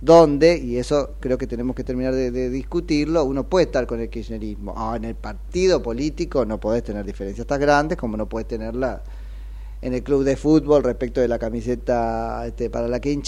donde, 0.00 0.56
y 0.56 0.78
eso 0.78 1.14
creo 1.20 1.36
que 1.36 1.46
tenemos 1.46 1.76
que 1.76 1.84
terminar 1.84 2.14
de, 2.14 2.50
discutirlo, 2.50 3.24
uno 3.24 3.44
puede 3.44 3.66
estar 3.66 3.86
con 3.86 4.00
el 4.00 4.08
kirchnerismo. 4.08 4.74
Ah, 4.76 4.94
en 4.96 5.04
el 5.04 5.14
partido 5.14 5.82
político 5.82 6.44
no 6.44 6.58
podés 6.58 6.82
tener 6.82 7.04
diferencias 7.04 7.46
tan 7.46 7.60
grandes 7.60 7.98
como 7.98 8.16
no 8.16 8.28
podés 8.28 8.48
tenerla 8.48 9.02
en 9.82 9.94
el 9.94 10.02
club 10.02 10.24
de 10.24 10.36
fútbol 10.36 10.82
respecto 10.82 11.20
de 11.20 11.28
la 11.28 11.38
camiseta 11.38 12.46
este, 12.46 12.70
para 12.70 12.88
la 12.88 13.00
que 13.00 13.20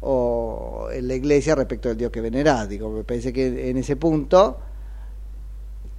o 0.00 0.88
en 0.92 1.08
la 1.08 1.14
iglesia 1.14 1.54
respecto 1.54 1.88
del 1.88 1.98
Dios 1.98 2.10
que 2.12 2.20
venerás. 2.20 2.68
Digo, 2.68 2.90
me 2.90 3.02
parece 3.02 3.32
que 3.32 3.70
en 3.70 3.76
ese 3.76 3.96
punto, 3.96 4.58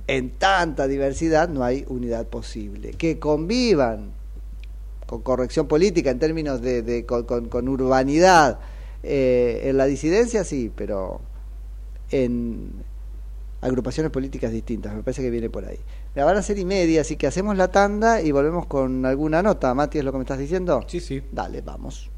en 0.05 0.31
tanta 0.37 0.87
diversidad, 0.87 1.49
no 1.49 1.63
hay 1.63 1.83
unidad 1.89 2.27
posible. 2.27 2.91
Que 2.91 3.19
convivan 3.19 4.11
con 5.05 5.21
corrección 5.21 5.67
política 5.67 6.11
en 6.11 6.19
términos 6.19 6.61
de, 6.61 7.05
con, 7.05 7.67
urbanidad 7.67 8.59
eh, 9.07 9.69
en 9.69 9.77
la 9.77 9.85
disidencia, 9.85 10.43
sí, 10.43 10.71
pero 10.75 11.21
en 12.11 12.71
agrupaciones 13.61 14.11
políticas 14.11 14.51
distintas, 14.51 14.93
me 14.93 15.03
parece 15.03 15.21
que 15.21 15.29
viene 15.29 15.49
por 15.49 15.65
ahí. 15.65 15.79
La 16.15 16.25
van 16.25 16.37
a 16.37 16.41
ser 16.41 16.57
y 16.57 16.65
media, 16.65 17.01
así 17.01 17.15
que 17.15 17.27
hacemos 17.27 17.57
la 17.57 17.69
tanda 17.69 18.21
y 18.21 18.31
volvemos 18.31 18.65
con 18.65 19.05
alguna 19.05 19.41
nota. 19.41 19.73
Mati, 19.73 19.99
¿es 19.99 20.03
lo 20.03 20.11
que 20.11 20.17
me 20.17 20.23
estás 20.23 20.39
diciendo? 20.39 20.83
Sí, 20.87 20.99
sí. 20.99 21.21
Dale, 21.31 21.61
vamos. 21.61 22.09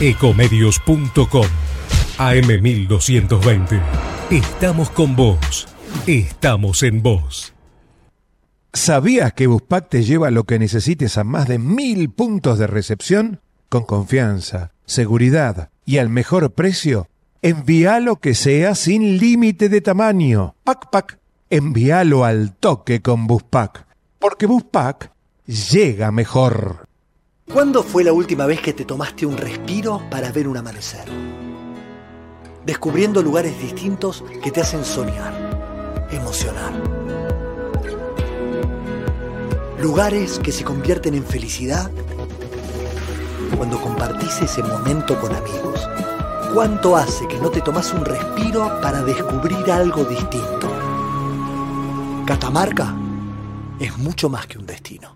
Ecomedios.com 0.00 1.46
AM1220. 2.18 3.80
Estamos 4.30 4.90
con 4.90 5.16
vos. 5.16 5.68
Estamos 6.06 6.82
en 6.82 7.02
vos. 7.02 7.52
¿Sabías 8.72 9.32
que 9.32 9.46
Buspack 9.46 9.88
te 9.88 10.02
lleva 10.02 10.30
lo 10.30 10.44
que 10.44 10.58
necesites 10.58 11.16
a 11.16 11.24
más 11.24 11.48
de 11.48 11.58
mil 11.58 12.10
puntos 12.10 12.58
de 12.58 12.66
recepción? 12.66 13.40
Con 13.68 13.84
confianza, 13.84 14.72
seguridad 14.84 15.70
y 15.86 15.98
al 15.98 16.10
mejor 16.10 16.52
precio. 16.52 17.08
Envíalo 17.40 18.16
que 18.16 18.34
sea 18.34 18.74
sin 18.74 19.18
límite 19.18 19.68
de 19.70 19.80
tamaño. 19.80 20.56
Pac 20.64 20.90
Pac. 20.90 21.18
Envíalo 21.48 22.24
al 22.24 22.54
toque 22.56 23.00
con 23.00 23.26
Buspack. 23.28 23.86
Porque 24.18 24.46
Buspack 24.46 25.12
llega 25.46 26.10
mejor. 26.10 26.86
¿Cuándo 27.52 27.84
fue 27.84 28.02
la 28.02 28.12
última 28.12 28.44
vez 28.46 28.60
que 28.60 28.72
te 28.72 28.84
tomaste 28.84 29.24
un 29.24 29.36
respiro 29.36 30.02
para 30.10 30.32
ver 30.32 30.48
un 30.48 30.56
amanecer? 30.56 31.04
Descubriendo 32.64 33.22
lugares 33.22 33.56
distintos 33.60 34.24
que 34.42 34.50
te 34.50 34.60
hacen 34.60 34.84
soñar, 34.84 36.08
emocionar. 36.10 36.72
Lugares 39.80 40.40
que 40.40 40.50
se 40.50 40.64
convierten 40.64 41.14
en 41.14 41.24
felicidad 41.24 41.92
cuando 43.56 43.80
compartís 43.80 44.42
ese 44.42 44.62
momento 44.62 45.18
con 45.20 45.34
amigos. 45.34 45.88
¿Cuánto 46.52 46.96
hace 46.96 47.26
que 47.28 47.38
no 47.38 47.50
te 47.50 47.60
tomas 47.60 47.92
un 47.92 48.04
respiro 48.04 48.80
para 48.80 49.02
descubrir 49.02 49.70
algo 49.70 50.04
distinto? 50.04 50.68
Catamarca 52.26 52.94
es 53.78 53.96
mucho 53.98 54.28
más 54.28 54.46
que 54.46 54.58
un 54.58 54.66
destino. 54.66 55.15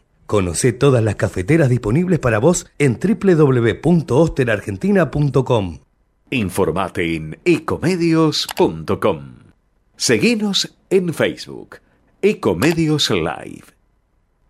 Conoce 0.31 0.71
todas 0.71 1.03
las 1.03 1.15
cafeteras 1.15 1.67
disponibles 1.67 2.17
para 2.17 2.39
vos 2.39 2.65
en 2.79 2.97
www.osterargentina.com. 3.01 5.79
Informate 6.29 7.15
en 7.17 7.37
ecomedios.com. 7.43 9.33
Seguinos 9.97 10.73
en 10.89 11.13
Facebook. 11.13 11.79
Ecomedios 12.21 13.09
Live. 13.09 13.65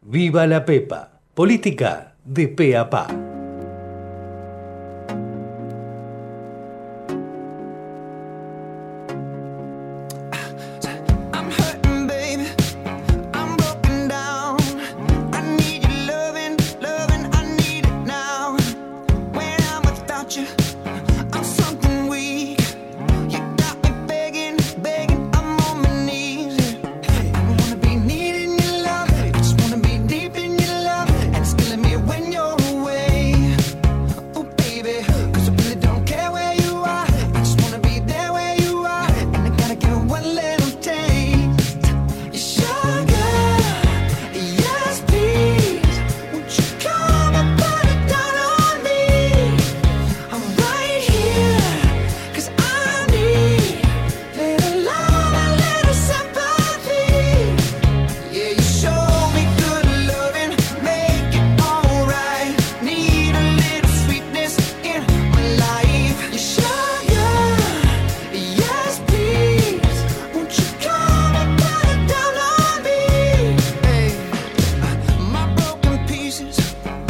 Viva 0.03 0.45
la 0.45 0.65
Pepa. 0.65 1.19
Política 1.33 2.13
de 2.25 2.47
pe 2.47 2.77
a 2.77 2.87
pa. 2.87 3.30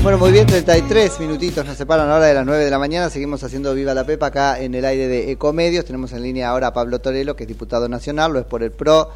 Bueno, 0.04 0.18
muy 0.18 0.32
bien, 0.32 0.48
33 0.48 1.20
minutitos 1.20 1.64
nos 1.64 1.78
separan 1.78 2.10
ahora 2.10 2.26
de 2.26 2.34
las 2.34 2.44
9 2.44 2.64
de 2.64 2.72
la 2.72 2.80
mañana. 2.80 3.12
Seguimos 3.12 3.44
haciendo 3.44 3.76
Viva 3.76 3.94
la 3.94 4.04
Pepa 4.04 4.26
acá 4.28 4.60
en 4.60 4.74
el 4.74 4.84
aire 4.84 5.08
de 5.08 5.32
Ecomedios. 5.32 5.86
Tenemos 5.86 6.12
en 6.14 6.24
línea 6.24 6.50
ahora 6.50 6.68
a 6.68 6.74
Pablo 6.74 6.98
Torello, 6.98 7.36
que 7.36 7.44
es 7.44 7.48
diputado 7.48 7.88
nacional, 7.88 8.34
lo 8.34 8.40
es 8.40 8.46
por 8.46 8.64
el 8.64 8.72
PRO, 8.72 9.12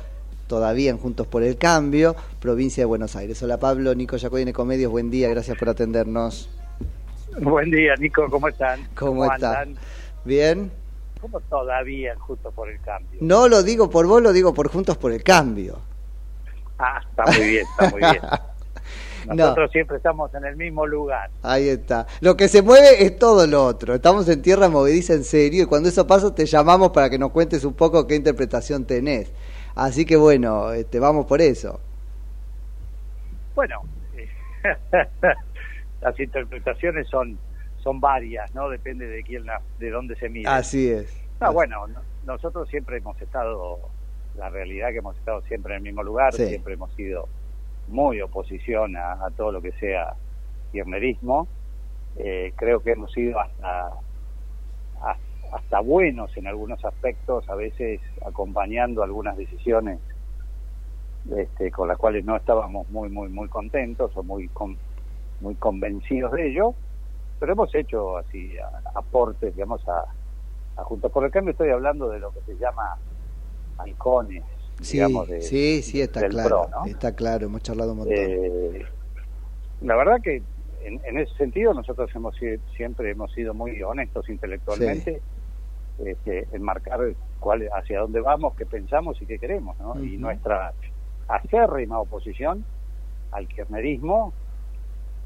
todavía 0.45 0.91
en 0.91 0.99
Juntos 0.99 1.25
por 1.25 1.41
el 1.41 1.57
Cambio, 1.57 2.15
provincia 2.39 2.81
de 2.81 2.85
Buenos 2.85 3.15
Aires. 3.15 3.41
Hola 3.41 3.57
Pablo, 3.57 3.95
Nico 3.95 4.15
Yacoy 4.15 4.43
en 4.43 4.49
Ecomedios, 4.49 4.91
buen 4.91 5.09
día, 5.09 5.27
gracias 5.27 5.57
por 5.57 5.69
atendernos. 5.69 6.51
Buen 7.41 7.71
día, 7.71 7.95
Nico, 7.95 8.29
¿cómo 8.29 8.47
están? 8.47 8.87
¿Cómo, 8.93 9.25
está? 9.25 9.61
andan? 9.61 9.77
¿Bien? 10.23 10.71
¿Cómo 11.19 11.39
todavía 11.39 12.15
justo 12.19 12.51
por 12.51 12.69
el 12.69 12.79
cambio? 12.81 13.17
No 13.21 13.47
lo 13.47 13.63
digo 13.63 13.89
por 13.89 14.05
vos, 14.05 14.21
lo 14.21 14.31
digo 14.31 14.53
por 14.53 14.69
Juntos 14.69 14.97
por 14.97 15.11
el 15.11 15.23
Cambio. 15.23 15.79
Ah, 16.77 17.01
está 17.09 17.23
muy 17.25 17.47
bien, 17.47 17.65
está 17.71 17.89
muy 17.89 18.01
bien. 18.01 18.19
No. 19.27 19.33
Nosotros 19.35 19.71
siempre 19.71 19.97
estamos 19.97 20.33
en 20.35 20.45
el 20.45 20.55
mismo 20.55 20.85
lugar. 20.85 21.29
Ahí 21.41 21.67
está. 21.69 22.05
Lo 22.21 22.35
que 22.37 22.47
se 22.47 22.61
mueve 22.61 23.03
es 23.03 23.17
todo 23.17 23.47
lo 23.47 23.65
otro. 23.65 23.95
Estamos 23.95 24.27
en 24.29 24.41
tierra 24.41 24.69
movediza 24.69 25.13
en 25.13 25.23
serio 25.23 25.63
y 25.63 25.65
cuando 25.65 25.89
eso 25.89 26.05
pasa 26.05 26.33
te 26.35 26.45
llamamos 26.45 26.91
para 26.91 27.09
que 27.09 27.17
nos 27.17 27.31
cuentes 27.31 27.63
un 27.65 27.73
poco 27.73 28.05
qué 28.07 28.15
interpretación 28.15 28.85
tenés. 28.85 29.31
Así 29.75 30.05
que 30.05 30.15
bueno, 30.15 30.71
este, 30.73 30.99
vamos 30.99 31.25
por 31.25 31.41
eso. 31.41 31.79
Bueno, 33.55 33.81
eh, 34.15 34.29
las 36.01 36.19
interpretaciones 36.19 37.07
son 37.07 37.37
son 37.83 37.99
varias, 37.99 38.53
¿no? 38.55 38.67
Depende 38.69 39.05
de 39.07 39.21
quién 39.23 39.45
la, 39.45 39.61
de 39.79 39.91
dónde 39.91 40.15
se 40.15 40.27
mire. 40.27 40.49
Así 40.49 40.89
es. 40.89 41.15
Ah, 41.39 41.51
bueno, 41.51 41.85
no- 41.87 42.01
nosotros 42.25 42.67
siempre 42.69 42.97
hemos 42.97 43.21
estado, 43.21 43.77
la 44.37 44.49
realidad 44.49 44.89
que 44.89 44.97
hemos 44.97 45.15
estado 45.17 45.41
siempre 45.43 45.73
en 45.73 45.77
el 45.77 45.83
mismo 45.83 46.01
lugar, 46.01 46.33
Sí. 46.33 46.47
siempre 46.47 46.73
hemos 46.73 46.91
sido 46.95 47.29
muy 47.87 48.21
oposición 48.21 48.95
a, 48.97 49.29
todo 49.35 49.51
lo 49.51 49.61
que 49.61 49.71
sea 49.73 50.15
kirchnerismo. 50.71 51.47
Eh, 52.17 52.53
creo 52.55 52.81
que 52.81 52.91
hemos 52.91 53.11
sido 53.11 53.39
hasta, 53.39 53.91
hasta 55.51 55.79
buenos 55.79 56.35
en 56.37 56.47
algunos 56.47 56.83
aspectos, 56.85 57.47
a 57.49 57.55
veces 57.55 58.01
acompañando 58.25 59.03
algunas 59.03 59.37
decisiones 59.37 59.99
este, 61.31 61.71
con 61.71 61.87
las 61.87 61.97
cuales 61.97 62.23
no 62.23 62.35
estábamos 62.35 62.87
muy 62.89 63.09
muy 63.09 63.29
muy 63.29 63.49
contentos 63.49 64.11
o 64.15 64.23
muy 64.23 64.49
con- 64.49 64.79
muy 65.39 65.55
convencidos 65.55 66.31
de 66.33 66.49
ello, 66.49 66.75
pero 67.39 67.53
hemos 67.53 67.73
hecho 67.75 68.17
así 68.17 68.55
aportes, 68.95 69.53
digamos, 69.55 69.87
a, 69.87 70.03
a 70.77 70.83
Juntos 70.83 71.11
por 71.11 71.25
el 71.25 71.31
Cambio, 71.31 71.51
estoy 71.51 71.69
hablando 71.71 72.09
de 72.09 72.19
lo 72.19 72.31
que 72.31 72.41
se 72.41 72.57
llama 72.57 72.83
halcones, 73.77 74.43
Sí, 74.81 74.97
digamos, 74.97 75.27
de, 75.27 75.41
sí, 75.41 75.81
sí, 75.81 76.01
está 76.01 76.21
del 76.21 76.31
claro. 76.31 76.67
PRO, 76.69 76.79
¿no? 76.81 76.85
Está 76.85 77.15
claro, 77.15 77.45
hemos 77.45 77.61
charlado 77.63 77.91
un 77.93 77.97
montón. 77.99 78.17
Eh, 78.17 78.85
la 79.81 79.95
verdad 79.95 80.17
que 80.21 80.41
en, 80.83 81.01
en 81.05 81.17
ese 81.17 81.33
sentido 81.35 81.73
nosotros 81.73 82.09
hemos 82.13 82.35
siempre 82.75 83.09
hemos 83.11 83.31
sido 83.33 83.53
muy 83.53 83.81
honestos 83.81 84.27
intelectualmente 84.29 85.21
este, 86.03 86.47
en 86.51 86.61
marcar 86.61 86.99
cuál, 87.39 87.67
hacia 87.73 88.01
dónde 88.01 88.19
vamos, 88.19 88.53
qué 88.55 88.65
pensamos 88.65 89.21
y 89.21 89.25
qué 89.25 89.39
queremos, 89.39 89.79
¿no? 89.79 90.03
Y 90.03 90.17
nuestra 90.17 90.73
acérrima 91.27 91.99
oposición 91.99 92.65
al 93.31 93.47
kirchnerismo, 93.47 94.33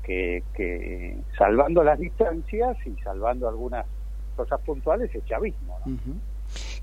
que, 0.04 0.44
que 0.54 1.18
salvando 1.38 1.84
las 1.84 2.00
distancias 2.00 2.78
y 2.86 2.96
salvando 3.04 3.48
algunas 3.50 3.86
cosas 4.36 4.60
puntuales, 4.62 5.14
es 5.14 5.26
chavismo, 5.26 5.78
¿no? 5.86 5.92
Ujú. 5.94 6.20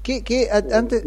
¿Qué, 0.02 0.22
qué, 0.22 0.48
a- 0.50 0.76
antes, 0.79 1.05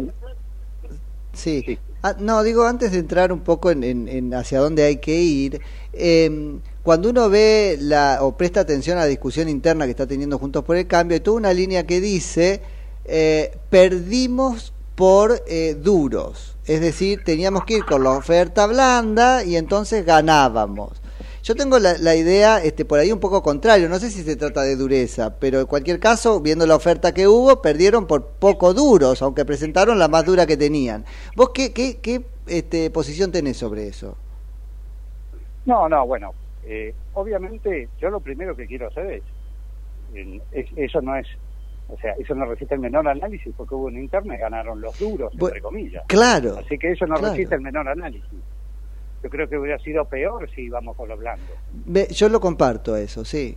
sí, 1.32 1.66
Ah, 2.02 2.16
no, 2.18 2.42
digo, 2.42 2.64
antes 2.64 2.92
de 2.92 2.98
entrar 2.98 3.30
un 3.30 3.40
poco 3.40 3.70
en, 3.70 3.84
en- 3.84 4.08
en 4.08 4.32
hacia 4.32 4.58
dónde 4.60 4.84
hay 4.84 4.96
que 4.96 5.16
ir, 5.20 5.60
eh, 5.92 6.58
cuando 6.82 7.10
uno 7.10 7.28
ve 7.28 7.76
la, 7.78 8.18
o 8.22 8.38
presta 8.38 8.60
atención 8.60 8.96
a 8.96 9.02
la 9.02 9.06
discusión 9.06 9.50
interna 9.50 9.84
que 9.84 9.90
está 9.90 10.06
teniendo 10.06 10.38
Juntos 10.38 10.64
por 10.64 10.76
el 10.76 10.86
Cambio, 10.86 11.14
hay 11.16 11.20
toda 11.20 11.36
una 11.36 11.52
línea 11.52 11.86
que 11.86 12.00
dice, 12.00 12.62
eh, 13.04 13.54
perdimos 13.68 14.72
por 14.94 15.42
eh, 15.46 15.76
duros, 15.78 16.56
es 16.64 16.80
decir, 16.80 17.22
teníamos 17.22 17.64
que 17.64 17.74
ir 17.78 17.84
con 17.84 18.02
la 18.02 18.12
oferta 18.12 18.66
blanda 18.66 19.44
y 19.44 19.56
entonces 19.56 20.04
ganábamos. 20.06 21.02
Yo 21.42 21.54
tengo 21.54 21.78
la, 21.78 21.96
la 21.98 22.14
idea 22.16 22.62
este, 22.62 22.84
por 22.84 22.98
ahí 22.98 23.10
un 23.12 23.18
poco 23.20 23.42
contrario, 23.42 23.88
no 23.88 23.98
sé 23.98 24.10
si 24.10 24.22
se 24.22 24.36
trata 24.36 24.62
de 24.62 24.76
dureza, 24.76 25.38
pero 25.38 25.60
en 25.60 25.66
cualquier 25.66 25.98
caso, 25.98 26.40
viendo 26.40 26.66
la 26.66 26.76
oferta 26.76 27.12
que 27.14 27.26
hubo, 27.28 27.62
perdieron 27.62 28.06
por 28.06 28.26
poco 28.26 28.74
duros, 28.74 29.22
aunque 29.22 29.44
presentaron 29.44 29.98
la 29.98 30.08
más 30.08 30.24
dura 30.26 30.46
que 30.46 30.56
tenían. 30.56 31.04
¿Vos 31.36 31.50
qué, 31.54 31.72
qué, 31.72 31.98
qué 32.00 32.22
este, 32.46 32.90
posición 32.90 33.32
tenés 33.32 33.56
sobre 33.56 33.88
eso? 33.88 34.16
No, 35.66 35.88
no, 35.88 36.06
bueno, 36.06 36.34
eh, 36.64 36.94
obviamente 37.14 37.88
yo 38.00 38.10
lo 38.10 38.20
primero 38.20 38.54
que 38.54 38.66
quiero 38.66 38.88
hacer 38.88 39.10
es, 39.10 39.22
es- 40.52 40.70
eso 40.76 41.00
no 41.00 41.16
es, 41.16 41.26
o 41.88 41.96
sea, 41.98 42.12
eso 42.18 42.34
no 42.34 42.44
resiste 42.46 42.74
el 42.74 42.80
menor 42.80 43.06
análisis 43.08 43.52
porque 43.56 43.74
hubo 43.74 43.86
una 43.86 44.00
interna 44.00 44.34
y 44.34 44.38
ganaron 44.38 44.80
los 44.80 44.98
duros, 44.98 45.32
entre 45.32 45.60
comillas. 45.60 46.04
claro, 46.06 46.58
Así 46.58 46.76
que 46.78 46.92
eso 46.92 47.06
no 47.06 47.14
claro. 47.16 47.32
resiste 47.34 47.54
el 47.54 47.60
menor 47.62 47.88
análisis. 47.88 48.28
Yo 49.22 49.28
creo 49.30 49.48
que 49.48 49.58
hubiera 49.58 49.78
sido 49.80 50.04
peor 50.06 50.48
si 50.50 50.62
íbamos 50.62 50.96
con 50.96 51.08
lo 51.08 51.16
blando. 51.16 51.44
Ve, 51.86 52.08
yo 52.10 52.28
lo 52.28 52.40
comparto 52.40 52.96
eso, 52.96 53.24
sí. 53.24 53.56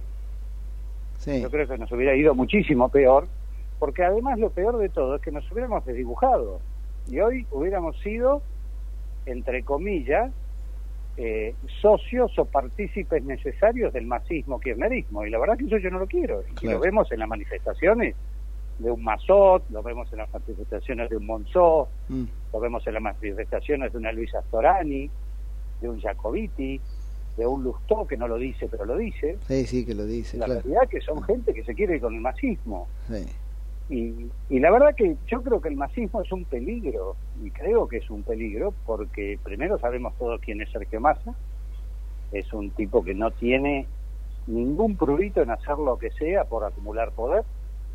Sí. 1.19 1.41
Yo 1.41 1.49
creo 1.49 1.67
que 1.67 1.77
nos 1.77 1.91
hubiera 1.91 2.15
ido 2.15 2.35
muchísimo 2.35 2.89
peor, 2.89 3.27
porque 3.79 4.03
además 4.03 4.39
lo 4.39 4.49
peor 4.49 4.77
de 4.77 4.89
todo 4.89 5.15
es 5.15 5.21
que 5.21 5.31
nos 5.31 5.49
hubiéramos 5.51 5.85
desdibujado 5.85 6.59
y 7.09 7.19
hoy 7.19 7.45
hubiéramos 7.51 7.97
sido, 8.01 8.41
entre 9.25 9.63
comillas, 9.63 10.31
eh, 11.15 11.53
socios 11.81 12.37
o 12.39 12.45
partícipes 12.45 13.23
necesarios 13.23 13.93
del 13.93 14.05
masismo 14.05 14.59
kirchnerismo. 14.59 15.25
Y 15.25 15.29
la 15.29 15.37
verdad 15.39 15.57
que 15.57 15.65
eso 15.65 15.77
yo 15.77 15.89
no 15.91 15.99
lo 15.99 16.07
quiero. 16.07 16.41
Y 16.49 16.53
Claro. 16.55 16.77
lo 16.79 16.83
vemos 16.83 17.11
en 17.11 17.19
las 17.19 17.29
manifestaciones 17.29 18.15
de 18.79 18.91
un 18.91 19.03
Mazot, 19.03 19.63
lo 19.69 19.83
vemos 19.83 20.11
en 20.11 20.17
las 20.17 20.33
manifestaciones 20.33 21.09
de 21.09 21.17
un 21.17 21.25
Monzó, 21.27 21.87
Mm. 22.09 22.23
lo 22.51 22.59
vemos 22.59 22.85
en 22.87 22.93
las 22.95 23.03
manifestaciones 23.03 23.91
de 23.93 23.97
una 23.99 24.11
Luisa 24.11 24.41
Storani, 24.41 25.09
de 25.83 25.89
un 25.89 25.99
Jacobiti, 25.99 26.79
de 27.37 27.45
un 27.45 27.61
Lustó, 27.63 28.07
que 28.07 28.15
no 28.17 28.27
lo 28.27 28.37
dice, 28.37 28.67
pero 28.69 28.85
lo 28.85 28.95
dice. 28.97 29.37
Sí, 29.47 29.65
sí, 29.67 29.85
que 29.85 29.93
lo 29.93 30.05
dice, 30.05 30.37
La 30.37 30.45
claro. 30.45 30.61
realidad 30.61 30.87
que 30.89 31.01
son 31.01 31.21
gente 31.23 31.53
que 31.53 31.63
se 31.63 31.75
quiere 31.75 31.95
ir 31.95 32.01
con 32.01 32.15
el 32.15 32.21
masismo. 32.21 32.87
Sí. 33.09 33.25
Y, 33.89 34.55
y 34.55 34.59
la 34.59 34.71
verdad 34.71 34.95
que 34.95 35.17
yo 35.27 35.43
creo 35.43 35.59
que 35.59 35.67
el 35.67 35.75
masismo 35.75 36.21
es 36.21 36.31
un 36.31 36.45
peligro, 36.45 37.17
y 37.43 37.51
creo 37.51 37.87
que 37.87 37.97
es 37.97 38.09
un 38.09 38.23
peligro 38.23 38.73
porque 38.85 39.37
primero 39.43 39.77
sabemos 39.77 40.17
todos 40.17 40.39
quién 40.39 40.61
es 40.61 40.71
Sergio 40.71 41.01
Massa, 41.01 41.35
es 42.31 42.51
un 42.53 42.71
tipo 42.71 43.03
que 43.03 43.13
no 43.13 43.29
tiene 43.31 43.85
ningún 44.47 44.95
prurito 44.95 45.41
en 45.41 45.51
hacer 45.51 45.77
lo 45.77 45.97
que 45.97 46.11
sea 46.11 46.45
por 46.45 46.63
acumular 46.63 47.11
poder, 47.11 47.43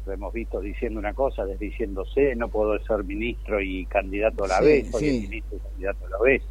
lo 0.07 0.13
hemos 0.13 0.33
visto 0.33 0.61
diciendo 0.61 0.99
una 0.99 1.15
cosa, 1.15 1.45
desdiciéndose, 1.47 2.37
no 2.37 2.49
puedo 2.49 2.79
ser 2.85 3.03
ministro 3.05 3.61
y 3.61 3.87
candidato 3.87 4.45
a 4.45 4.49
la 4.49 4.59
Sí, 4.59 4.65
vez, 4.65 4.91
soy 4.91 5.05
sí. 5.11 5.21
ministro 5.23 5.57
y 5.57 5.61
candidato 5.61 6.07
a 6.07 6.11
la 6.11 6.19
vez, 6.23 6.43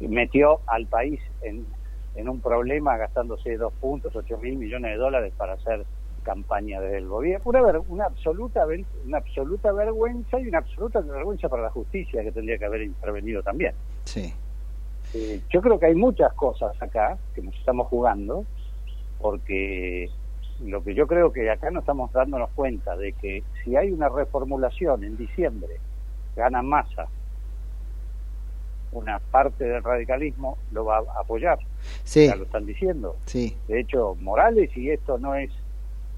metió 0.00 0.60
al 0.66 0.86
país 0.86 1.20
en, 1.42 1.66
en 2.14 2.28
un 2.28 2.40
problema 2.40 2.96
gastándose 2.96 3.56
dos 3.56 3.72
puntos, 3.74 4.14
ocho 4.14 4.38
mil 4.38 4.56
millones 4.56 4.92
de 4.92 4.96
dólares 4.98 5.32
para 5.36 5.54
hacer 5.54 5.86
campaña 6.22 6.80
desde 6.80 6.98
el 6.98 7.06
gobierno. 7.08 7.42
Una, 7.44 7.62
ver- 7.62 7.82
una, 7.86 8.06
absoluta, 8.06 8.66
una 9.04 9.18
absoluta 9.18 9.72
vergüenza 9.72 10.40
y 10.40 10.48
una 10.48 10.58
absoluta 10.58 11.00
vergüenza 11.00 11.48
para 11.48 11.62
la 11.62 11.70
justicia 11.70 12.22
que 12.22 12.32
tendría 12.32 12.58
que 12.58 12.64
haber 12.64 12.82
intervenido 12.82 13.42
también. 13.42 13.74
Sí. 14.04 14.32
Eh, 15.14 15.40
yo 15.52 15.60
creo 15.60 15.78
que 15.78 15.86
hay 15.86 15.94
muchas 15.94 16.32
cosas 16.34 16.72
acá 16.80 17.18
que 17.34 17.42
nos 17.42 17.54
estamos 17.56 17.86
jugando, 17.88 18.46
porque 19.18 20.08
lo 20.60 20.82
que 20.82 20.94
yo 20.94 21.06
creo 21.06 21.32
que 21.32 21.50
acá 21.50 21.70
no 21.70 21.80
estamos 21.80 22.10
dándonos 22.12 22.50
cuenta 22.50 22.96
de 22.96 23.12
que 23.12 23.44
si 23.62 23.76
hay 23.76 23.90
una 23.92 24.08
reformulación 24.08 25.04
en 25.04 25.16
diciembre, 25.16 25.76
gana 26.34 26.62
masa, 26.62 27.08
una 28.94 29.18
parte 29.18 29.64
del 29.64 29.82
radicalismo 29.82 30.56
lo 30.72 30.84
va 30.86 30.98
a 30.98 31.20
apoyar. 31.20 31.58
Sí. 32.04 32.26
Ya 32.26 32.36
lo 32.36 32.44
están 32.44 32.64
diciendo. 32.66 33.16
Sí. 33.26 33.56
De 33.68 33.80
hecho, 33.80 34.16
Morales, 34.20 34.74
y 34.76 34.90
esto 34.90 35.18
no 35.18 35.34
es 35.34 35.50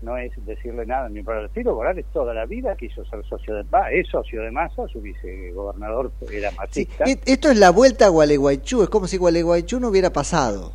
no 0.03 0.19
es 0.19 0.31
decirle 0.45 0.85
nada 0.85 1.09
ni 1.09 1.23
para 1.23 1.41
el 1.41 1.47
estilo, 1.47 1.75
Morales 1.75 2.05
toda 2.13 2.35
la 2.35 2.45
vida 2.45 2.77
quiso 2.77 3.03
ser 3.07 3.25
socio 3.25 3.55
de 3.57 3.63
va, 3.63 3.91
es 3.91 4.07
socio 4.09 4.43
de 4.43 4.51
Massa, 4.51 4.87
su 4.89 5.01
vicegobernador 5.01 6.13
era 6.31 6.51
Sí, 6.51 6.57
masista. 6.57 7.05
e- 7.05 7.19
Esto 7.25 7.51
es 7.51 7.59
la 7.59 7.71
vuelta 7.71 8.05
a 8.05 8.11
Gualeguaychú, 8.11 8.83
es 8.83 8.91
como 8.91 9.07
si 9.07 9.17
Gualeguaychú 9.17 9.81
no 9.81 9.89
hubiera 9.89 10.11
pasado. 10.11 10.73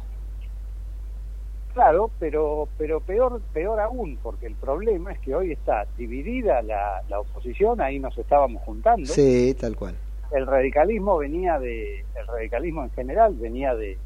Claro, 1.76 2.12
pero 2.20 2.68
pero 2.78 3.00
peor 3.00 3.40
peor 3.54 3.80
aún, 3.80 4.18
porque 4.22 4.48
el 4.48 4.56
problema 4.56 5.14
es 5.14 5.20
que 5.20 5.34
hoy 5.36 5.52
está 5.54 5.86
dividida 5.98 6.62
la, 6.64 7.02
la 7.08 7.20
oposición, 7.22 7.80
ahí 7.80 7.98
nos 8.00 8.18
estábamos 8.18 8.62
juntando. 8.64 9.06
Sí, 9.06 9.56
tal 9.58 9.76
cual. 9.78 9.96
El 10.32 10.48
radicalismo 10.48 11.18
venía 11.18 11.60
de, 11.60 12.00
el 12.16 12.28
radicalismo 12.28 12.84
en 12.84 12.92
general 12.92 13.36
venía 13.36 13.76
de, 13.76 13.98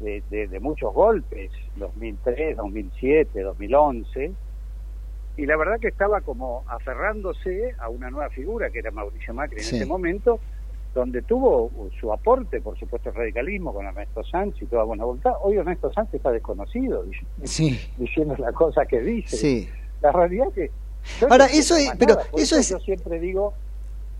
de, 0.00 0.22
de- 0.30 0.48
de 0.48 0.60
muchos 0.60 0.94
golpes, 0.94 1.50
2003, 1.76 2.56
2007, 2.56 3.42
2011, 3.42 4.32
y 5.36 5.46
la 5.46 5.56
verdad 5.56 5.78
que 5.78 5.88
estaba 5.88 6.20
como 6.22 6.64
aferrándose 6.68 7.74
a 7.78 7.88
una 7.88 8.10
nueva 8.10 8.30
figura 8.30 8.70
que 8.70 8.78
era 8.80 8.90
Mauricio 8.90 9.34
Macri 9.34 9.58
en 9.58 9.64
Sí. 9.64 9.76
ese 9.76 9.86
momento, 9.86 10.40
donde 10.94 11.22
tuvo 11.22 11.70
su 12.00 12.12
aporte, 12.12 12.60
por 12.60 12.76
supuesto, 12.78 13.10
el 13.10 13.14
radicalismo 13.14 13.72
con 13.74 13.86
Ernesto 13.86 14.24
Sánchez 14.24 14.62
y 14.62 14.66
toda 14.66 14.84
buena 14.84 15.04
voluntad. 15.04 15.32
Hoy 15.42 15.56
Ernesto 15.58 15.92
Sánchez 15.92 16.14
está 16.14 16.32
desconocido, 16.32 17.04
Sí. 17.44 17.78
diciendo 17.98 18.34
las 18.38 18.54
cosas 18.54 18.88
que 18.88 19.00
dice. 19.00 19.36
Sí. 19.36 19.68
La 20.00 20.10
realidad 20.12 20.46
que... 20.54 20.70
yo 21.20 21.26
Ahora, 21.30 21.46
no 21.46 21.52
eso 21.52 21.76
es- 21.76 21.92
pero 21.98 22.14
nada, 22.14 22.26
eso 22.36 22.56
es- 22.56 22.70
Yo 22.70 22.78
siempre 22.80 23.20
digo 23.20 23.52
que 23.52 23.67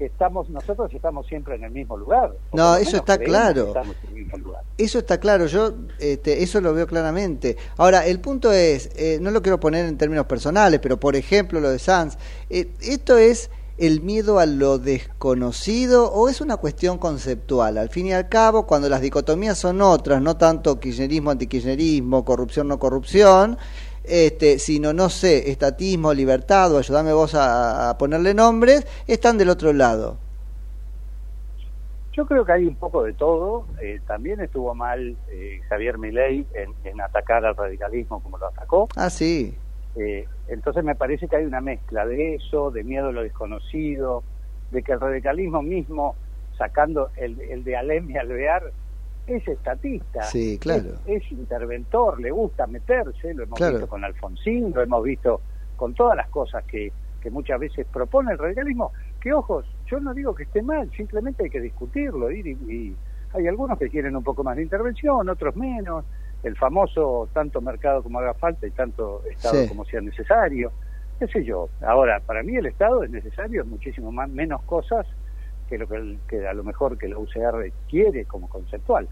estamos 0.07 0.49
nosotros 0.51 0.93
estamos 0.93 1.27
siempre 1.27 1.57
en 1.57 1.65
el 1.65 1.71
mismo 1.71 1.97
lugar. 1.97 2.33
No, 2.53 2.77
eso 2.77 2.97
está 2.97 3.19
claro. 3.19 3.75
Eso 4.77 4.99
está 4.99 5.19
claro, 5.19 5.47
yo 5.47 5.75
este, 5.99 6.43
eso 6.43 6.61
lo 6.61 6.73
veo 6.75 6.87
claramente. 6.87 7.57
Ahora, 7.77 8.07
el 8.07 8.21
punto 8.21 8.53
es, 8.53 8.91
eh, 8.97 9.19
no 9.21 9.31
lo 9.31 9.43
quiero 9.43 9.59
poner 9.61 9.87
en 9.87 9.99
términos 9.99 10.27
personales, 10.27 10.81
pero 10.81 10.99
por 10.99 11.17
ejemplo 11.17 11.61
lo 11.61 11.71
de 11.71 11.79
Sanz, 11.79 12.17
eh, 12.51 12.71
¿esto 12.81 13.19
es 13.19 13.51
el 13.77 14.01
miedo 14.01 14.41
a 14.41 14.47
lo 14.47 14.79
desconocido 14.79 16.13
o 16.13 16.29
es 16.29 16.41
una 16.41 16.57
cuestión 16.57 16.99
conceptual? 16.99 17.79
Al 17.79 17.91
fin 17.91 18.07
y 18.07 18.13
al 18.13 18.29
cabo, 18.29 18.67
cuando 18.67 18.89
las 18.89 19.01
dicotomías 19.01 19.59
son 19.59 19.83
otras, 19.83 20.23
no 20.23 20.37
tanto 20.37 20.79
kirchnerismo, 20.79 21.31
antikirchnerismo, 21.31 22.25
corrupción, 22.25 22.69
no 22.69 22.79
corrupción, 22.79 23.59
este, 24.09 24.59
sino, 24.59 24.93
no 24.93 25.09
sé, 25.09 25.51
estatismo, 25.51 26.13
libertad, 26.13 26.73
o 26.75 26.79
ayúdame 26.79 27.13
vos 27.13 27.35
a, 27.35 27.91
a 27.91 27.99
ponerle 27.99 28.35
nombres, 28.35 28.87
están 29.07 29.39
del 29.39 29.51
otro 29.51 29.73
lado. 29.73 30.17
Yo 32.13 32.27
creo 32.27 32.45
que 32.45 32.51
hay 32.51 32.67
un 32.67 32.75
poco 32.75 33.05
de 33.05 33.13
todo. 33.13 33.67
Eh, 33.81 34.01
también 34.09 34.41
estuvo 34.41 34.75
mal 34.75 35.17
eh, 35.31 35.61
Javier 35.69 35.99
Milei 35.99 36.45
en, 36.53 36.75
en 36.83 37.01
atacar 37.01 37.45
al 37.45 37.55
radicalismo 37.55 38.21
como 38.21 38.39
lo 38.39 38.49
atacó. 38.49 38.89
Ah, 38.97 39.09
sí. 39.09 39.55
Eh, 39.95 40.27
entonces 40.49 40.83
me 40.83 40.97
parece 40.97 41.29
que 41.29 41.37
hay 41.37 41.45
una 41.45 41.61
mezcla 41.61 42.05
de 42.07 42.35
eso, 42.35 42.73
de 42.73 42.83
miedo 42.83 43.09
a 43.09 43.13
lo 43.13 43.23
desconocido, 43.23 44.25
de 44.73 44.83
que 44.83 44.93
el 44.93 45.01
radicalismo 45.01 45.63
mismo, 45.63 46.17
sacando 46.57 47.11
el, 47.17 47.41
el 47.41 47.63
de 47.63 47.77
Alem 47.77 48.11
y 48.11 48.17
Alvear, 48.17 48.73
es 49.29 49.47
estatista, 49.47 50.23
Sí, 50.25 50.59
claro. 50.59 50.91
es, 51.07 51.23
es 51.23 51.33
interventor, 51.33 52.21
le 52.21 52.31
gusta 52.31 52.67
meterse, 52.67 53.35
lo 53.35 53.45
hemos 53.45 53.57
Claro. 53.59 53.75
visto 53.75 53.89
con 53.89 54.05
Alfonsín, 54.05 54.73
lo 54.75 54.83
hemos 54.83 55.03
visto 55.05 55.41
con 55.77 55.95
todas 55.95 56.17
las 56.17 56.29
cosas 56.29 56.65
que, 56.65 56.93
que 57.21 57.31
muchas 57.31 57.61
veces 57.61 57.87
propone 57.93 58.33
el 58.33 58.39
radicalismo, 58.39 58.93
que 59.21 59.33
ojos, 59.33 59.65
yo 59.87 60.01
no 60.01 60.15
digo 60.15 60.35
que 60.35 60.45
esté 60.45 60.63
mal, 60.63 60.91
simplemente 60.97 61.45
hay 61.45 61.51
que 61.51 61.61
discutirlo, 61.61 62.31
ir 62.31 62.47
y, 62.47 62.51
y 62.73 62.97
hay 63.35 63.47
algunos 63.47 63.79
que 63.79 63.89
quieren 63.89 64.17
un 64.17 64.25
poco 64.25 64.43
más 64.43 64.57
de 64.57 64.63
intervención, 64.63 65.29
otros 65.29 65.55
menos, 65.57 66.05
el 66.43 66.57
famoso 66.57 67.29
tanto 67.33 67.61
mercado 67.61 68.03
como 68.03 68.19
haga 68.21 68.35
falta 68.35 68.67
y 68.67 68.71
tanto 68.71 69.23
Estado 69.31 69.63
Sí. 69.63 69.69
como 69.69 69.85
sea 69.85 70.01
necesario. 70.01 70.73
qué 71.19 71.27
sé 71.27 71.45
yo. 71.45 71.69
Ahora, 71.83 72.21
para 72.21 72.45
mí 72.45 72.55
el 72.55 72.67
Estado 72.67 73.03
es 73.03 73.11
necesario 73.11 73.65
muchísimo 73.67 74.13
más, 74.13 74.31
menos 74.31 74.63
cosas 74.63 75.05
que 75.69 75.79
lo 75.79 75.87
que, 75.87 75.97
el- 75.97 76.19
que 76.29 76.47
a 76.47 76.55
lo 76.55 76.65
mejor 76.65 76.99
que 76.99 77.09
la 77.09 77.19
UCR 77.19 77.73
quiere 77.89 78.25
como 78.25 78.49
conceptual. 78.49 79.09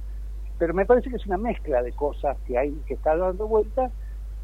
Pero 0.58 0.72
me 0.74 0.86
parece 0.86 1.10
que 1.10 1.16
es 1.16 1.26
una 1.26 1.36
mezcla 1.38 1.82
de 1.82 1.92
cosas 1.92 2.36
que 2.46 2.56
hay 2.58 2.72
que 2.86 2.94
está 2.94 3.14
dando 3.16 3.46
vuelta, 3.46 3.90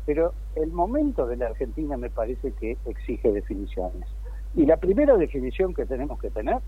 pero 0.04 0.34
el 0.56 0.70
momento 0.72 1.26
de 1.26 1.36
la 1.36 1.46
Argentina 1.46 1.96
me 1.96 2.10
parece 2.10 2.52
que 2.52 2.76
exige 2.86 3.32
definiciones. 3.32 4.06
Y 4.54 4.66
la 4.66 4.76
primera 4.76 5.16
definición 5.16 5.72
que 5.72 5.86
tenemos 5.86 6.20
que 6.20 6.28
tener 6.30 6.58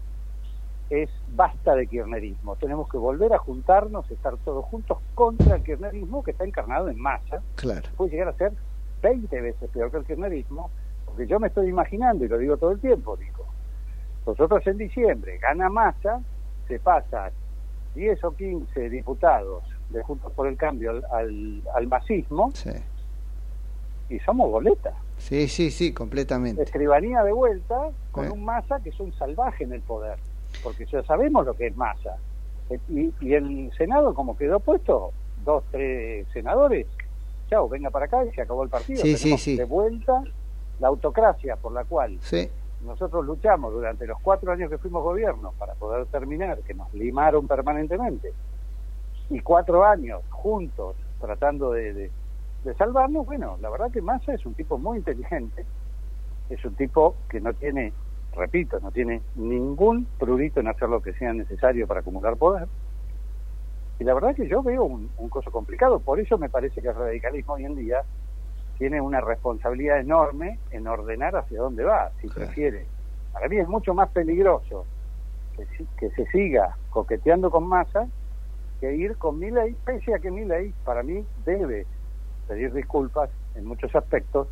es 0.91 1.11
basta 1.35 1.75
de 1.75 1.87
kirchnerismo. 1.87 2.57
Tenemos 2.57 2.89
que 2.89 2.97
volver 2.99 3.33
a 3.33 3.39
juntarnos, 3.39 4.11
estar 4.11 4.37
todos 4.39 4.65
juntos 4.67 4.99
contra 5.15 5.57
el 5.57 5.63
kirchnerismo 5.63 6.23
que 6.23 6.31
está 6.33 6.45
encarnado 6.45 6.89
en 6.89 6.99
masa. 7.01 7.43
Claro. 7.57 7.89
Puede 7.97 8.13
llegar 8.13 8.29
a 8.29 8.33
ser 8.35 8.53
20 9.03 9.41
veces 9.41 9.71
peor 9.71 9.91
que 9.91 9.97
el 9.99 10.05
kirchnerismo, 10.05 10.71
porque 11.07 11.27
yo 11.27 11.41
me 11.41 11.49
estoy 11.49 11.69
imaginando, 11.69 12.25
y 12.25 12.29
lo 12.29 12.39
digo 12.39 12.57
todo 12.57 12.71
el 12.73 12.81
tiempo, 12.81 13.17
digo, 13.17 13.34
nosotros 14.27 14.67
en 14.67 14.79
diciembre 14.79 15.39
gana 15.39 15.69
masa, 15.69 16.21
se 16.69 16.79
pasa 16.79 17.31
10 17.95 18.25
o 18.25 18.33
15 18.35 18.89
diputados 18.91 19.63
de 19.91 20.03
Juntos 20.03 20.33
por 20.33 20.47
el 20.47 20.57
Cambio 20.57 20.91
al, 20.91 21.05
al, 21.13 21.63
al 21.75 21.87
masismo 21.87 22.51
Sí. 22.55 22.71
y 24.09 24.19
somos 24.21 24.51
boletas. 24.51 24.95
Sí, 25.19 25.47
sí, 25.49 25.71
sí, 25.71 25.93
completamente. 25.93 26.63
Escribanía 26.63 27.23
de 27.23 27.33
vuelta 27.33 27.91
con 28.11 28.27
Sí. 28.27 28.33
un 28.33 28.45
masa 28.45 28.81
que 28.81 28.89
es 28.91 28.99
un 29.01 29.13
salvaje 29.13 29.65
en 29.65 29.73
el 29.73 29.81
poder, 29.83 30.19
porque 30.63 30.87
ya 30.87 31.03
sabemos 31.05 31.47
lo 31.47 31.55
que 31.55 31.69
es 31.69 31.77
masa. 31.77 32.17
Eh, 32.71 32.79
Y, 32.89 33.13
y 33.21 33.35
el 33.35 33.71
Senado, 33.77 34.15
como 34.15 34.37
quedó 34.37 34.59
puesto, 34.59 35.13
dos, 35.45 35.63
tres 35.71 36.27
senadores, 36.33 36.87
chao, 37.51 37.69
venga 37.69 37.91
para 37.91 38.07
acá 38.07 38.25
y 38.25 38.33
se 38.33 38.41
acabó 38.43 38.65
el 38.65 38.71
partido. 38.71 39.01
Sí, 39.03 39.17
sí, 39.17 39.23
Tenemos 39.25 39.43
sí. 39.43 39.57
de 39.57 39.65
vuelta 39.65 40.23
la 40.81 40.89
autocracia 40.89 41.57
por 41.57 41.73
la 41.73 41.85
cual 41.85 42.19
Sí. 42.23 42.49
Nosotros 42.85 43.25
luchamos 43.25 43.73
durante 43.73 44.07
los 44.07 44.21
cuatro 44.21 44.53
años 44.53 44.71
que 44.71 44.79
fuimos 44.79 45.03
gobierno 45.03 45.53
para 45.59 45.75
poder 45.75 46.07
terminar, 46.07 46.59
que 46.61 46.75
nos 46.75 46.93
limaron 46.95 47.47
permanentemente, 47.47 48.33
y 49.31 49.41
cuatro 49.41 49.85
años 49.85 50.23
juntos 50.31 50.97
tratando 51.21 51.73
de, 51.73 52.11
salvarnos, 52.77 53.27
bueno, 53.27 53.57
la 53.61 53.71
verdad 53.71 53.91
que 53.91 54.03
Massa 54.03 54.35
es 54.35 54.45
un 54.45 54.55
tipo 54.55 54.79
muy 54.79 54.99
inteligente, 54.99 55.65
es 56.51 56.65
un 56.65 56.75
tipo 56.75 57.17
que 57.29 57.41
no 57.41 57.53
tiene, 57.55 57.93
repito, 58.35 58.79
no 58.81 58.91
tiene 58.91 59.23
ningún 59.35 60.07
prurito 60.19 60.61
en 60.61 60.69
hacer 60.69 60.89
lo 60.89 61.01
que 61.01 61.15
sea 61.15 61.33
necesario 61.33 61.87
para 61.87 62.01
acumular 62.01 62.37
poder. 62.37 62.69
Y 63.99 64.05
la 64.05 64.13
verdad 64.13 64.35
que 64.35 64.49
yo 64.49 64.63
veo 64.63 64.85
un, 64.85 65.09
un 65.19 65.29
coso 65.29 65.51
complicado, 65.51 66.01
por 66.01 66.21
eso 66.21 66.37
me 66.37 66.51
parece 66.51 66.83
que 66.83 66.89
el 66.89 66.95
radicalismo 66.95 67.55
hoy 67.55 67.65
en 67.65 67.77
día 67.77 68.03
tiene 68.79 69.01
una 69.01 69.21
responsabilidad 69.21 70.01
enorme 70.01 70.59
en 70.71 70.87
ordenar 70.87 71.37
hacia 71.37 71.61
dónde 71.61 71.85
va, 71.85 72.11
si 72.21 72.29
prefiere. 72.29 72.87
Para 73.33 73.49
mí 73.49 73.59
es 73.59 73.69
mucho 73.69 73.95
más 73.95 74.11
peligroso 74.11 74.85
que, 75.57 75.65
que 75.99 76.11
se 76.11 76.27
siga 76.31 76.77
coqueteando 76.91 77.51
con 77.51 77.67
masa 77.67 78.07
que 78.81 78.95
ir 78.95 79.17
con 79.17 79.39
Milei, 79.39 79.75
pese 79.85 80.15
a 80.15 80.19
que 80.19 80.31
Milei 80.31 80.73
para 80.85 81.03
mí 81.03 81.25
debe 81.45 81.87
pedir 82.49 82.73
disculpas 82.73 83.31
en 83.55 83.65
muchos 83.65 83.95
aspectos, 83.95 84.49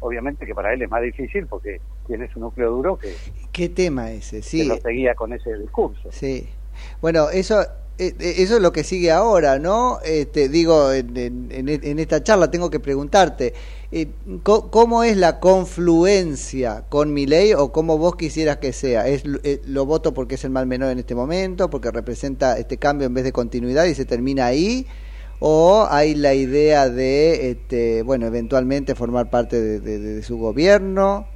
obviamente 0.00 0.44
que 0.44 0.54
para 0.54 0.72
él 0.74 0.82
es 0.82 0.90
más 0.90 1.02
difícil 1.02 1.46
porque 1.46 1.80
tiene 2.06 2.28
su 2.28 2.40
núcleo 2.40 2.70
duro 2.70 2.96
que, 2.98 3.14
¿Qué 3.52 3.68
tema 3.68 4.10
ese? 4.10 4.36
que 4.38 4.42
Sí. 4.42 4.64
lo 4.64 4.76
seguía 4.78 5.14
con 5.14 5.32
ese 5.32 5.56
discurso. 5.56 6.10
Sí. 6.10 6.48
Bueno, 7.00 7.30
eso 7.30 7.62
eso 8.00 8.56
es 8.56 8.62
lo 8.62 8.72
que 8.72 8.82
sigue 8.84 9.10
ahora, 9.10 9.58
¿no? 9.58 9.98
Este, 10.04 10.48
digo, 10.48 10.92
en, 10.92 11.16
en- 11.50 11.68
e- 11.68 11.80
esta 12.00 12.22
charla 12.22 12.50
tengo 12.50 12.70
que 12.70 12.80
preguntarte, 12.80 13.52
eh, 13.92 14.08
¿cómo 14.42 15.02
es 15.04 15.16
la 15.16 15.38
confluencia 15.38 16.84
con 16.88 17.12
mi 17.12 17.26
ley 17.26 17.52
o 17.52 17.72
cómo 17.72 17.98
vos 17.98 18.16
quisieras 18.16 18.56
que 18.56 18.72
sea? 18.72 19.06
¿Es, 19.06 19.26
lo- 19.26 19.40
eh, 19.42 19.60
¿Lo 19.66 19.84
voto 19.84 20.14
porque 20.14 20.36
es 20.36 20.44
el 20.44 20.50
mal 20.50 20.66
menor 20.66 20.90
en 20.92 20.98
este 20.98 21.14
momento, 21.14 21.68
porque 21.68 21.90
representa 21.90 22.58
este 22.58 22.78
cambio 22.78 23.06
en 23.06 23.14
vez 23.14 23.24
de 23.24 23.32
continuidad 23.32 23.84
y 23.84 23.94
se 23.94 24.06
termina 24.06 24.46
ahí? 24.46 24.86
¿O 25.40 25.86
hay 25.90 26.14
la 26.14 26.34
idea 26.34 26.88
de, 26.88 27.50
este, 27.50 28.02
bueno, 28.02 28.26
eventualmente 28.26 28.94
formar 28.94 29.30
parte 29.30 29.60
de- 29.60 29.98
de 29.98 30.22
su 30.22 30.38
gobierno? 30.38 31.26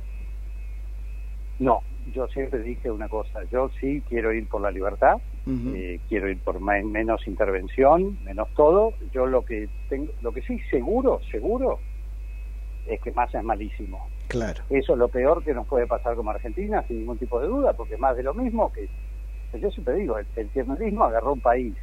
No, 1.59 1.81
yo 2.15 2.27
siempre 2.29 2.61
dije 2.63 2.91
una 2.91 3.09
cosa, 3.09 3.41
yo 3.51 3.71
sí 3.81 4.03
quiero 4.09 4.33
ir 4.33 4.49
por 4.49 4.61
la 4.61 4.71
libertad, 4.71 5.17
Eh, 5.47 6.01
quiero 6.09 6.29
ir 6.31 6.41
por 6.43 6.59
menos 6.61 7.27
intervención, 7.27 8.19
menos 8.23 8.49
todo. 8.55 8.95
Yo 9.13 9.27
lo 9.27 9.43
que 9.45 9.69
tengo, 9.89 10.13
lo 10.23 10.33
que 10.33 10.41
sí 10.43 10.59
seguro, 10.71 11.21
seguro, 11.31 11.81
es 12.87 13.01
que 13.01 13.13
Massa 13.13 13.39
es 13.39 13.45
malísimo. 13.45 14.09
Claro. 14.29 14.63
Eso 14.71 14.93
es 14.95 14.99
lo 14.99 15.09
peor 15.09 15.45
que 15.45 15.53
nos 15.55 15.67
puede 15.67 15.87
pasar 15.87 16.17
como 16.17 16.31
Argentina, 16.31 16.83
sin 16.87 16.99
ningún 17.01 17.19
tipo 17.19 17.39
de 17.41 17.47
duda, 17.49 17.75
porque 17.75 17.97
más 17.99 18.17
de 18.17 18.23
lo 18.23 18.33
mismo 18.35 18.73
que, 18.73 18.89
que 19.53 19.61
yo 19.61 19.71
siempre 19.71 19.95
digo, 19.97 20.19
el, 20.19 20.27
el 20.37 20.51
kirchnerismo 20.51 21.05
agarró 21.05 21.35
un 21.35 21.41
país 21.41 21.77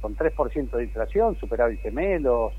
con 0.00 0.16
3% 0.16 0.78
de 0.78 0.84
inflación, 0.84 1.36
superávit 1.36 1.80
gemelos, 1.82 2.54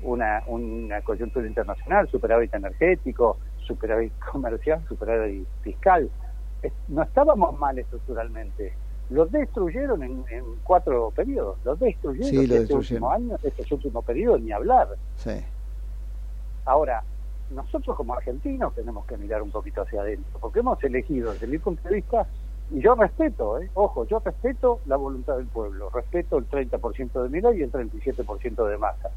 una, 0.00 0.42
una 0.46 1.02
coyuntura 1.02 1.46
internacional, 1.46 2.08
superávit 2.08 2.54
energético, 2.54 3.38
superávit 3.58 4.14
comercial, 4.32 4.82
superávit 4.88 5.46
fiscal. 5.60 6.10
Es- 6.62 6.72
No 6.88 7.02
estábamos 7.02 7.58
mal 7.58 7.78
estructuralmente. 7.78 8.74
Lo 9.10 9.24
destruyeron 9.26 10.02
en, 10.02 10.24
en 10.30 10.44
cuatro 10.64 11.10
periodos. 11.16 11.58
Lo 11.64 11.76
destruyeron 11.76 12.28
Sí, 12.28 12.36
lo 12.36 12.42
este 12.42 12.58
destruyeron. 12.60 13.04
último 13.04 13.10
año, 13.10 13.36
este 13.42 13.74
último 13.74 14.02
periodo, 14.02 14.38
ni 14.38 14.52
hablar. 14.52 14.88
Sí. 15.16 15.30
Ahora, 16.66 17.02
nosotros 17.50 17.96
como 17.96 18.12
argentinos 18.14 18.74
tenemos 18.74 19.06
que 19.06 19.16
mirar 19.16 19.40
un 19.42 19.50
poquito 19.50 19.82
hacia 19.82 20.02
adentro, 20.02 20.38
porque 20.40 20.60
hemos 20.60 20.82
elegido 20.84 21.32
desde 21.32 21.46
mi 21.46 21.58
punto 21.58 21.88
de 21.88 21.94
vista, 21.94 22.26
y 22.70 22.80
yo 22.80 22.94
respeto, 22.94 23.58
¿eh? 23.58 23.70
ojo, 23.72 24.04
yo 24.06 24.18
respeto 24.22 24.80
la 24.84 24.96
voluntad 24.96 25.36
del 25.38 25.46
pueblo, 25.46 25.88
respeto 25.88 26.36
el 26.36 26.46
30% 26.50 27.22
de 27.22 27.28
Milei 27.30 27.58
y 27.60 27.62
el 27.62 27.72
37% 27.72 28.68
de 28.68 28.76
Massa. 28.76 29.08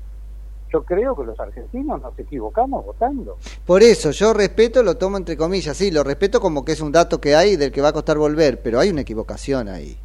Yo 0.71 0.83
creo 0.83 1.15
que 1.15 1.23
los 1.25 1.39
argentinos 1.39 2.01
nos 2.01 2.17
equivocamos 2.17 2.85
votando. 2.85 3.37
Por 3.65 3.83
eso, 3.83 4.11
yo 4.11 4.33
respeto, 4.33 4.83
lo 4.83 4.95
tomo 4.97 5.17
entre 5.17 5.35
comillas, 5.35 5.75
sí, 5.75 5.91
lo 5.91 6.03
respeto 6.03 6.39
como 6.39 6.63
que 6.63 6.71
es 6.71 6.81
un 6.81 6.91
dato 6.91 7.19
que 7.19 7.35
hay 7.35 7.57
del 7.57 7.71
que 7.71 7.81
va 7.81 7.89
a 7.89 7.93
costar 7.93 8.17
volver, 8.17 8.61
pero 8.61 8.79
hay 8.79 8.89
una 8.89 9.01
equivocación 9.01 9.67
ahí. 9.67 9.97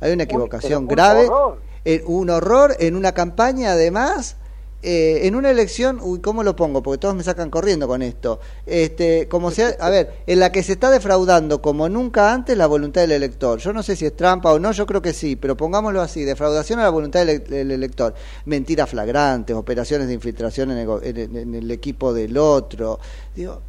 Hay 0.00 0.12
una 0.12 0.22
equivocación 0.24 0.86
pero 0.86 1.02
un 1.02 1.12
grave, 1.14 1.28
horror. 1.28 1.58
eh, 1.84 2.02
un 2.06 2.30
horror 2.30 2.76
en 2.78 2.94
una 2.94 3.12
campaña 3.12 3.72
además, 3.72 4.36
eh, 4.80 5.26
en 5.26 5.34
una 5.34 5.50
elección, 5.50 5.98
uy, 6.00 6.20
¿cómo 6.20 6.44
lo 6.44 6.54
pongo? 6.54 6.82
Porque 6.82 6.98
todos 6.98 7.14
me 7.14 7.24
sacan 7.24 7.50
corriendo 7.50 7.88
con 7.88 8.00
esto. 8.00 8.38
Este, 8.64 9.26
como 9.26 9.50
sea, 9.50 9.70
a 9.80 9.90
ver, 9.90 10.22
en 10.26 10.38
la 10.38 10.52
que 10.52 10.62
se 10.62 10.72
está 10.72 10.90
defraudando 10.90 11.60
como 11.60 11.88
nunca 11.88 12.32
antes 12.32 12.56
la 12.56 12.66
voluntad 12.66 13.00
del 13.00 13.12
elector. 13.12 13.58
Yo 13.58 13.72
no 13.72 13.82
sé 13.82 13.96
si 13.96 14.06
es 14.06 14.14
trampa 14.14 14.52
o 14.52 14.58
no, 14.60 14.70
yo 14.70 14.86
creo 14.86 15.02
que 15.02 15.12
sí, 15.12 15.34
pero 15.34 15.56
pongámoslo 15.56 16.00
así, 16.00 16.22
defraudación 16.24 16.78
a 16.78 16.84
la 16.84 16.90
voluntad 16.90 17.26
del, 17.26 17.42
del 17.42 17.70
elector. 17.72 18.14
Mentiras 18.44 18.88
flagrantes, 18.88 19.56
operaciones 19.56 20.06
de 20.06 20.14
infiltración 20.14 20.70
en 20.70 20.78
el, 20.78 21.36
en 21.36 21.54
el 21.56 21.70
equipo 21.72 22.14
del 22.14 22.38
otro. 22.38 23.00
Digo, 23.34 23.60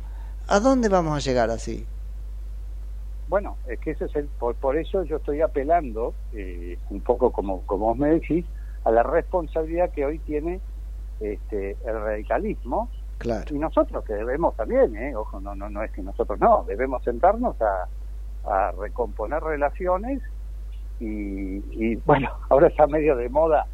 ¿a 0.48 0.60
dónde 0.60 0.90
vamos 0.90 1.18
a 1.18 1.20
llegar 1.20 1.50
así? 1.50 1.86
Bueno, 3.30 3.58
es 3.68 3.80
que 3.80 3.92
ese 3.92 4.06
es 4.06 4.16
el, 4.16 4.26
por, 4.26 4.56
por 4.56 4.78
eso 4.78 5.04
yo 5.04 5.18
estoy 5.18 5.42
apelando, 5.42 6.14
eh, 6.34 6.78
un 6.90 7.02
poco 7.02 7.32
como, 7.32 7.62
como 7.62 7.88
vos 7.88 7.98
me 7.98 8.10
decís, 8.10 8.46
a 8.84 8.92
la 8.92 9.04
responsabilidad 9.04 9.92
que 9.92 10.06
hoy 10.06 10.20
tiene 10.20 10.60
este, 11.20 11.78
el 11.86 12.02
radicalismo 12.02 12.90
Claro. 13.18 13.54
y 13.54 13.60
nosotros 13.60 14.04
que 14.06 14.14
debemos 14.14 14.56
también, 14.56 14.96
¿eh? 14.96 15.14
ojo, 15.16 15.40
no, 15.42 15.54
no, 15.54 15.70
no 15.70 15.84
es 15.84 15.92
que 15.92 16.02
nosotros 16.02 16.40
no, 16.40 16.64
debemos 16.68 17.04
sentarnos 17.04 17.56
a, 17.62 17.88
a 18.46 18.72
recomponer 18.72 19.44
relaciones 19.44 20.22
y, 21.00 21.58
y, 21.72 21.96
bueno, 22.06 22.30
ahora 22.50 22.68
está 22.68 22.88
medio 22.88 23.16
de 23.16 23.30
moda 23.30 23.66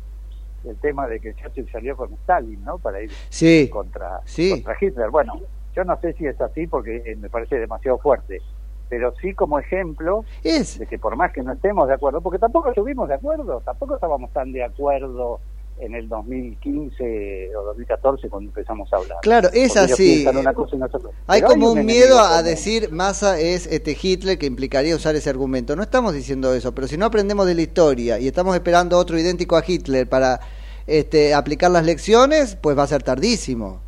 el 0.63 0.75
tema 0.77 1.07
de 1.07 1.19
que 1.19 1.35
Churchill 1.35 1.69
salió 1.71 1.95
con 1.95 2.11
Stalin, 2.13 2.63
¿no? 2.63 2.79
Para 2.79 3.01
ir 3.01 3.11
Sí. 3.29 3.69
contra, 3.71 4.21
Sí. 4.25 4.49
contra 4.49 4.75
Hitler. 4.81 5.11
Bueno, 5.11 5.33
yo 5.75 5.83
no 5.83 5.95
sé 5.99 6.13
si 6.13 6.25
es 6.25 6.39
así 6.41 6.65
porque 6.65 7.03
eh, 7.05 7.15
me 7.15 7.29
parece 7.29 7.59
demasiado 7.59 7.99
fuerte, 7.99 8.41
pero 8.89 9.13
sí 9.21 9.35
como 9.35 9.59
ejemplo 9.59 10.25
Es. 10.43 10.79
de 10.79 10.87
que 10.87 10.97
por 10.97 11.15
más 11.15 11.31
que 11.33 11.43
no 11.43 11.53
estemos 11.53 11.87
de 11.87 11.93
acuerdo, 11.93 12.19
porque 12.21 12.39
tampoco 12.39 12.69
estuvimos 12.69 13.07
de 13.07 13.13
acuerdo, 13.13 13.61
tampoco 13.63 13.93
estábamos 13.93 14.31
tan 14.33 14.51
de 14.53 14.63
acuerdo 14.63 15.39
en 15.78 15.93
el 15.93 16.07
2015 16.07 17.51
o 17.57 17.63
2014 17.65 18.30
cuando 18.30 18.49
empezamos 18.49 18.91
a 18.93 18.97
hablar. 18.97 19.17
Claro, 19.21 19.49
es 19.53 19.76
así. 19.78 20.13
piensan 20.23 20.38
una 20.38 20.53
cosa 20.53 20.76
y 20.76 20.80
nosotros- 20.80 21.13
Hay 21.28 21.41
Pero 21.41 21.51
como 21.53 21.71
un 21.73 21.86
miedo 21.86 22.19
a 22.19 22.41
decir 22.43 22.91
Massa 22.91 23.39
es 23.39 23.67
este 23.67 23.97
Hitler 24.01 24.38
que 24.38 24.45
implicaría 24.45 24.95
usar 24.95 25.15
ese 25.15 25.30
argumento. 25.30 25.76
No 25.76 25.84
estamos 25.84 26.13
diciendo 26.13 26.53
eso, 26.53 26.73
pero 26.73 26.88
si 26.88 26.97
no 26.97 27.05
aprendemos 27.05 27.45
de 27.45 27.55
la 27.55 27.61
historia 27.61 28.19
y 28.19 28.28
estamos 28.28 28.55
esperando 28.55 28.97
otro 28.97 29.19
idéntico 29.19 29.57
a 29.57 29.63
Hitler 29.67 30.07
para 30.07 30.39
este, 30.88 31.34
aplicar 31.34 31.71
las 31.71 31.86
lecciones, 31.86 32.55
pues 32.55 32.78
va 32.78 32.84
a 32.84 32.88
ser 32.88 33.03
tardísimo. 33.03 33.82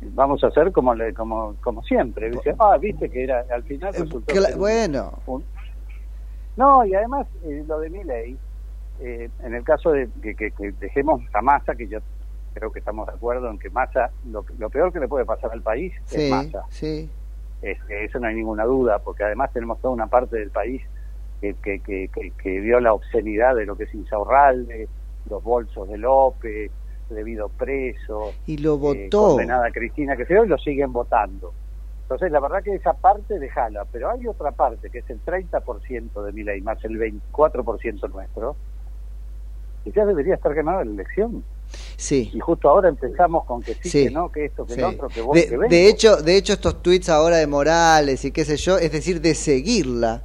Vamos 0.00 0.44
a 0.44 0.48
hacer 0.48 0.70
como 0.72 0.94
le- 0.94 1.12
como 1.14 1.56
como 1.62 1.82
siempre. 1.84 2.30
Dice, 2.30 2.54
ah, 2.58 2.76
viste 2.78 3.08
que 3.10 3.24
era 3.24 3.44
al 3.52 3.62
final 3.64 3.92
resultó 3.94 4.32
ser 4.32 4.52
un- 4.54 4.58
bueno, 4.58 5.18
un- 5.26 5.44
No, 6.56 6.84
y 6.84 6.94
además 6.94 7.26
eh, 7.44 7.64
lo 7.66 7.78
de 7.80 7.88
mi 7.90 8.02
ley, 8.04 8.36
en 9.00 9.54
el 9.54 9.64
caso 9.64 9.92
de 9.92 10.08
que, 10.22 10.34
que- 10.34 10.52
que 10.52 10.72
dejemos 10.72 11.20
a 11.32 11.40
Massa, 11.42 11.74
que 11.74 11.88
yo 11.88 11.98
creo 12.54 12.72
que 12.72 12.80
estamos 12.80 13.06
de 13.06 13.12
acuerdo 13.14 13.50
en 13.50 13.58
que 13.58 13.70
Massa, 13.70 14.10
lo, 14.24 14.44
lo 14.58 14.70
peor 14.70 14.92
que 14.92 15.00
le 15.00 15.08
puede 15.08 15.24
pasar 15.24 15.50
al 15.52 15.62
país 15.62 15.94
Sí, 16.04 16.16
es 16.22 16.30
Massa. 16.30 16.64
sí. 16.70 17.10
Eso 17.60 18.18
no 18.20 18.28
hay 18.28 18.34
ninguna 18.36 18.64
duda, 18.64 19.00
porque 19.00 19.24
además 19.24 19.52
tenemos 19.52 19.80
toda 19.80 19.92
una 19.94 20.06
parte 20.06 20.36
del 20.36 20.50
país 20.50 20.82
que, 21.40 21.54
que, 21.56 21.80
que, 21.80 22.08
que, 22.12 22.32
que 22.32 22.60
vio 22.60 22.80
la 22.80 22.92
obscenidad 22.92 23.54
de 23.56 23.66
lo 23.66 23.76
que 23.76 23.84
es 23.84 23.94
Insaurralde, 23.94 24.88
los 25.28 25.42
bolsos 25.42 25.88
de 25.88 25.98
López, 25.98 26.72
debido 27.08 27.48
preso, 27.48 28.34
Y 28.46 28.58
lo 28.58 28.74
eh, 28.74 29.08
votó. 29.10 29.28
condenada 29.28 29.70
Cristina, 29.72 30.16
que 30.16 30.26
se 30.26 30.34
y 30.34 30.46
lo 30.46 30.58
siguen 30.58 30.92
votando. 30.92 31.54
Entonces, 32.02 32.30
la 32.32 32.40
verdad 32.40 32.62
que 32.62 32.74
esa 32.74 32.94
parte 32.94 33.38
déjala, 33.38 33.84
pero 33.84 34.10
hay 34.10 34.26
otra 34.26 34.52
parte, 34.52 34.88
que 34.90 34.98
es 34.98 35.10
el 35.10 35.20
30% 35.20 36.22
de 36.22 36.32
mi 36.32 36.42
ley, 36.42 36.60
más 36.62 36.82
el 36.84 36.96
24% 36.96 38.08
nuestro, 38.08 38.56
que 39.90 39.98
ya 39.98 40.06
debería 40.06 40.34
estar 40.34 40.54
ganada 40.54 40.84
la 40.84 40.90
elección. 40.90 41.44
Sí. 41.96 42.30
Y 42.32 42.40
justo 42.40 42.68
ahora 42.68 42.88
empezamos 42.88 43.44
con 43.44 43.60
que 43.62 43.74
sí, 43.74 43.88
Sí. 43.90 44.04
que 44.04 44.10
no, 44.10 44.30
que 44.32 44.46
esto, 44.46 44.64
que 44.66 44.74
Sí. 44.74 44.80
lo 44.80 44.88
otro, 44.88 45.08
que 45.08 45.20
vos, 45.20 45.34
De, 45.34 45.44
que 45.46 45.56
vengo. 45.56 45.68
de 45.68 45.88
hecho, 45.88 46.16
de 46.16 46.36
hecho, 46.36 46.52
estos 46.54 46.82
tweets 46.82 47.08
ahora 47.10 47.36
de 47.36 47.46
Morales 47.46 48.24
y 48.24 48.30
qué 48.32 48.44
sé 48.44 48.56
yo, 48.56 48.78
es 48.78 48.90
decir, 48.92 49.20
de 49.20 49.34
seguirla. 49.34 50.22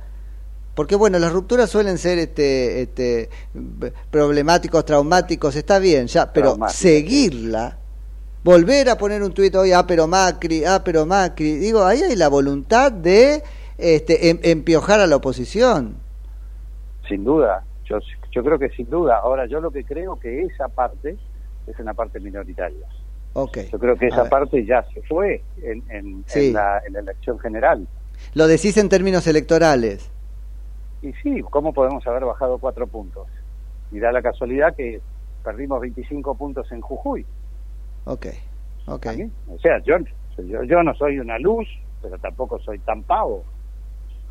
Porque 0.76 0.96
bueno, 0.96 1.20
las 1.20 1.32
rupturas 1.32 1.70
suelen 1.70 1.98
ser 1.98 2.18
este, 2.18 2.82
este, 2.84 3.30
problemáticos, 4.10 4.86
traumáticos, 4.86 5.56
está 5.56 5.80
bien, 5.80 6.08
ya, 6.08 6.32
pero 6.34 6.58
seguirla, 6.70 7.78
volver 8.44 8.90
a 8.90 8.98
poner 8.98 9.22
un 9.22 9.34
tuit 9.34 9.54
hoy, 9.56 9.72
ah, 9.72 9.86
pero 9.86 10.08
Macri, 10.08 10.66
ah, 10.66 10.82
pero 10.84 11.06
Macri, 11.06 11.58
digo, 11.58 11.84
ahí 11.84 12.02
hay 12.02 12.16
la 12.16 12.28
voluntad 12.28 12.92
de 12.92 13.44
este, 13.78 14.30
em- 14.30 14.40
empiojar 14.44 15.00
a 15.00 15.08
la 15.08 15.18
oposición. 15.18 15.96
Sin 17.08 17.24
duda, 17.24 17.64
yo, 17.86 18.00
yo 18.34 18.44
creo 18.44 18.58
que 18.60 18.70
sin 18.70 18.90
duda. 18.90 19.18
Ahora, 19.20 19.46
yo 19.46 19.62
lo 19.62 19.72
que 19.72 19.84
creo 19.84 20.20
que 20.20 20.42
esa 20.44 20.68
parte 20.70 21.18
es 21.68 21.80
una 21.80 21.94
parte 21.94 22.20
minoritaria. 22.20 22.86
Ok. 23.34 23.58
Yo 23.72 23.80
creo 23.80 23.96
que 23.96 24.08
esa 24.08 24.30
parte 24.30 24.64
ya 24.66 24.84
se 24.94 25.02
fue 25.04 25.42
en, 25.62 25.84
en, 25.90 26.24
Sí. 26.28 26.48
en 26.48 26.54
la, 26.54 26.82
en 26.86 26.94
la 26.94 27.00
elección 27.00 27.40
general. 27.40 27.88
Lo 28.36 28.48
decís 28.48 28.78
en 28.78 28.90
términos 28.90 29.26
electorales. 29.28 30.12
Y 31.02 31.12
sí, 31.14 31.42
¿cómo 31.50 31.74
podemos 31.74 32.06
haber 32.08 32.26
bajado 32.26 32.58
cuatro 32.60 32.88
puntos? 32.88 33.28
Y 33.92 34.00
da 34.00 34.12
la 34.12 34.22
casualidad 34.22 34.76
que 34.76 35.02
perdimos 35.44 35.82
25 35.82 36.36
puntos 36.36 36.72
en 36.72 36.82
Jujuy. 36.82 37.26
Ok, 38.06 38.28
ok. 38.88 39.08
O 39.50 39.58
sea, 39.60 39.80
yo, 39.84 39.96
yo, 40.38 40.64
yo 40.64 40.84
no 40.84 40.94
soy 40.96 41.20
una 41.20 41.38
luz, 41.40 41.68
pero 42.02 42.18
tampoco 42.20 42.60
soy 42.60 42.80
tan 42.80 43.04
pavo. 43.04 43.44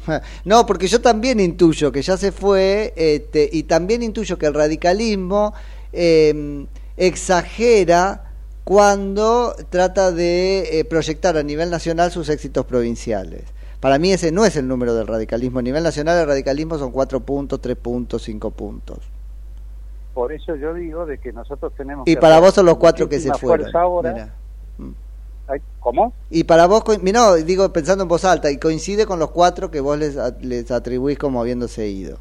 No, 0.45 0.67
porque 0.67 0.87
yo 0.89 1.01
también 1.01 1.41
intuyo 1.41 1.93
que 1.93 2.03
ya 2.03 2.17
se 2.17 2.33
fue 2.33 2.93
este, 2.97 3.49
y 3.53 3.65
también 3.65 4.03
intuyo 4.03 4.39
que 4.39 4.47
el 4.47 4.55
radicalismo 4.55 5.55
eh, 5.93 6.67
exagera 6.97 8.33
cuando 8.65 9.55
trata 9.71 10.13
de 10.13 10.81
eh, 10.81 10.85
proyectar 10.85 11.37
a 11.37 11.43
nivel 11.43 11.71
nacional 11.71 12.11
sus 12.11 12.29
éxitos 12.29 12.65
provinciales. 12.65 13.45
Para 13.81 13.99
mí 13.99 14.13
ese 14.13 14.31
no 14.31 14.45
es 14.45 14.57
el 14.57 14.69
número 14.69 14.95
del 14.95 15.09
radicalismo. 15.09 15.59
A 15.59 15.63
nivel 15.63 15.83
nacional 15.83 16.19
el 16.21 16.27
radicalismo 16.27 16.79
son 16.79 16.93
cuatro 16.93 17.21
puntos, 17.21 17.61
tres 17.61 17.77
puntos, 17.77 18.23
cinco 18.23 18.53
puntos. 18.53 18.99
Por 20.15 20.33
eso 20.33 20.55
yo 20.55 20.75
digo 20.75 21.07
de 21.07 21.19
que 21.19 21.33
nosotros 21.33 21.73
tenemos 21.77 22.07
Y 22.07 22.15
que 22.15 22.21
para 22.21 22.39
vos 22.39 22.55
son 22.55 22.67
los 22.67 22.77
cuatro 22.77 23.09
que 23.09 23.19
se 23.19 23.33
fueron. 23.35 23.75
ahora. 23.75 24.33
¿Cómo? 25.81 26.13
Y 26.31 26.45
para 26.45 26.67
vos, 26.67 26.85
no, 27.03 27.35
digo 27.35 27.73
pensando 27.73 28.03
en 28.05 28.09
voz 28.09 28.25
alta, 28.25 28.51
y 28.51 28.59
coincide 28.59 29.07
con 29.07 29.19
los 29.19 29.31
cuatro 29.31 29.71
que 29.71 29.81
vos 29.81 29.99
les, 29.99 30.17
les 30.41 30.71
atribuís 30.71 31.19
como 31.19 31.41
habiéndose 31.41 31.89
ido. 31.89 32.19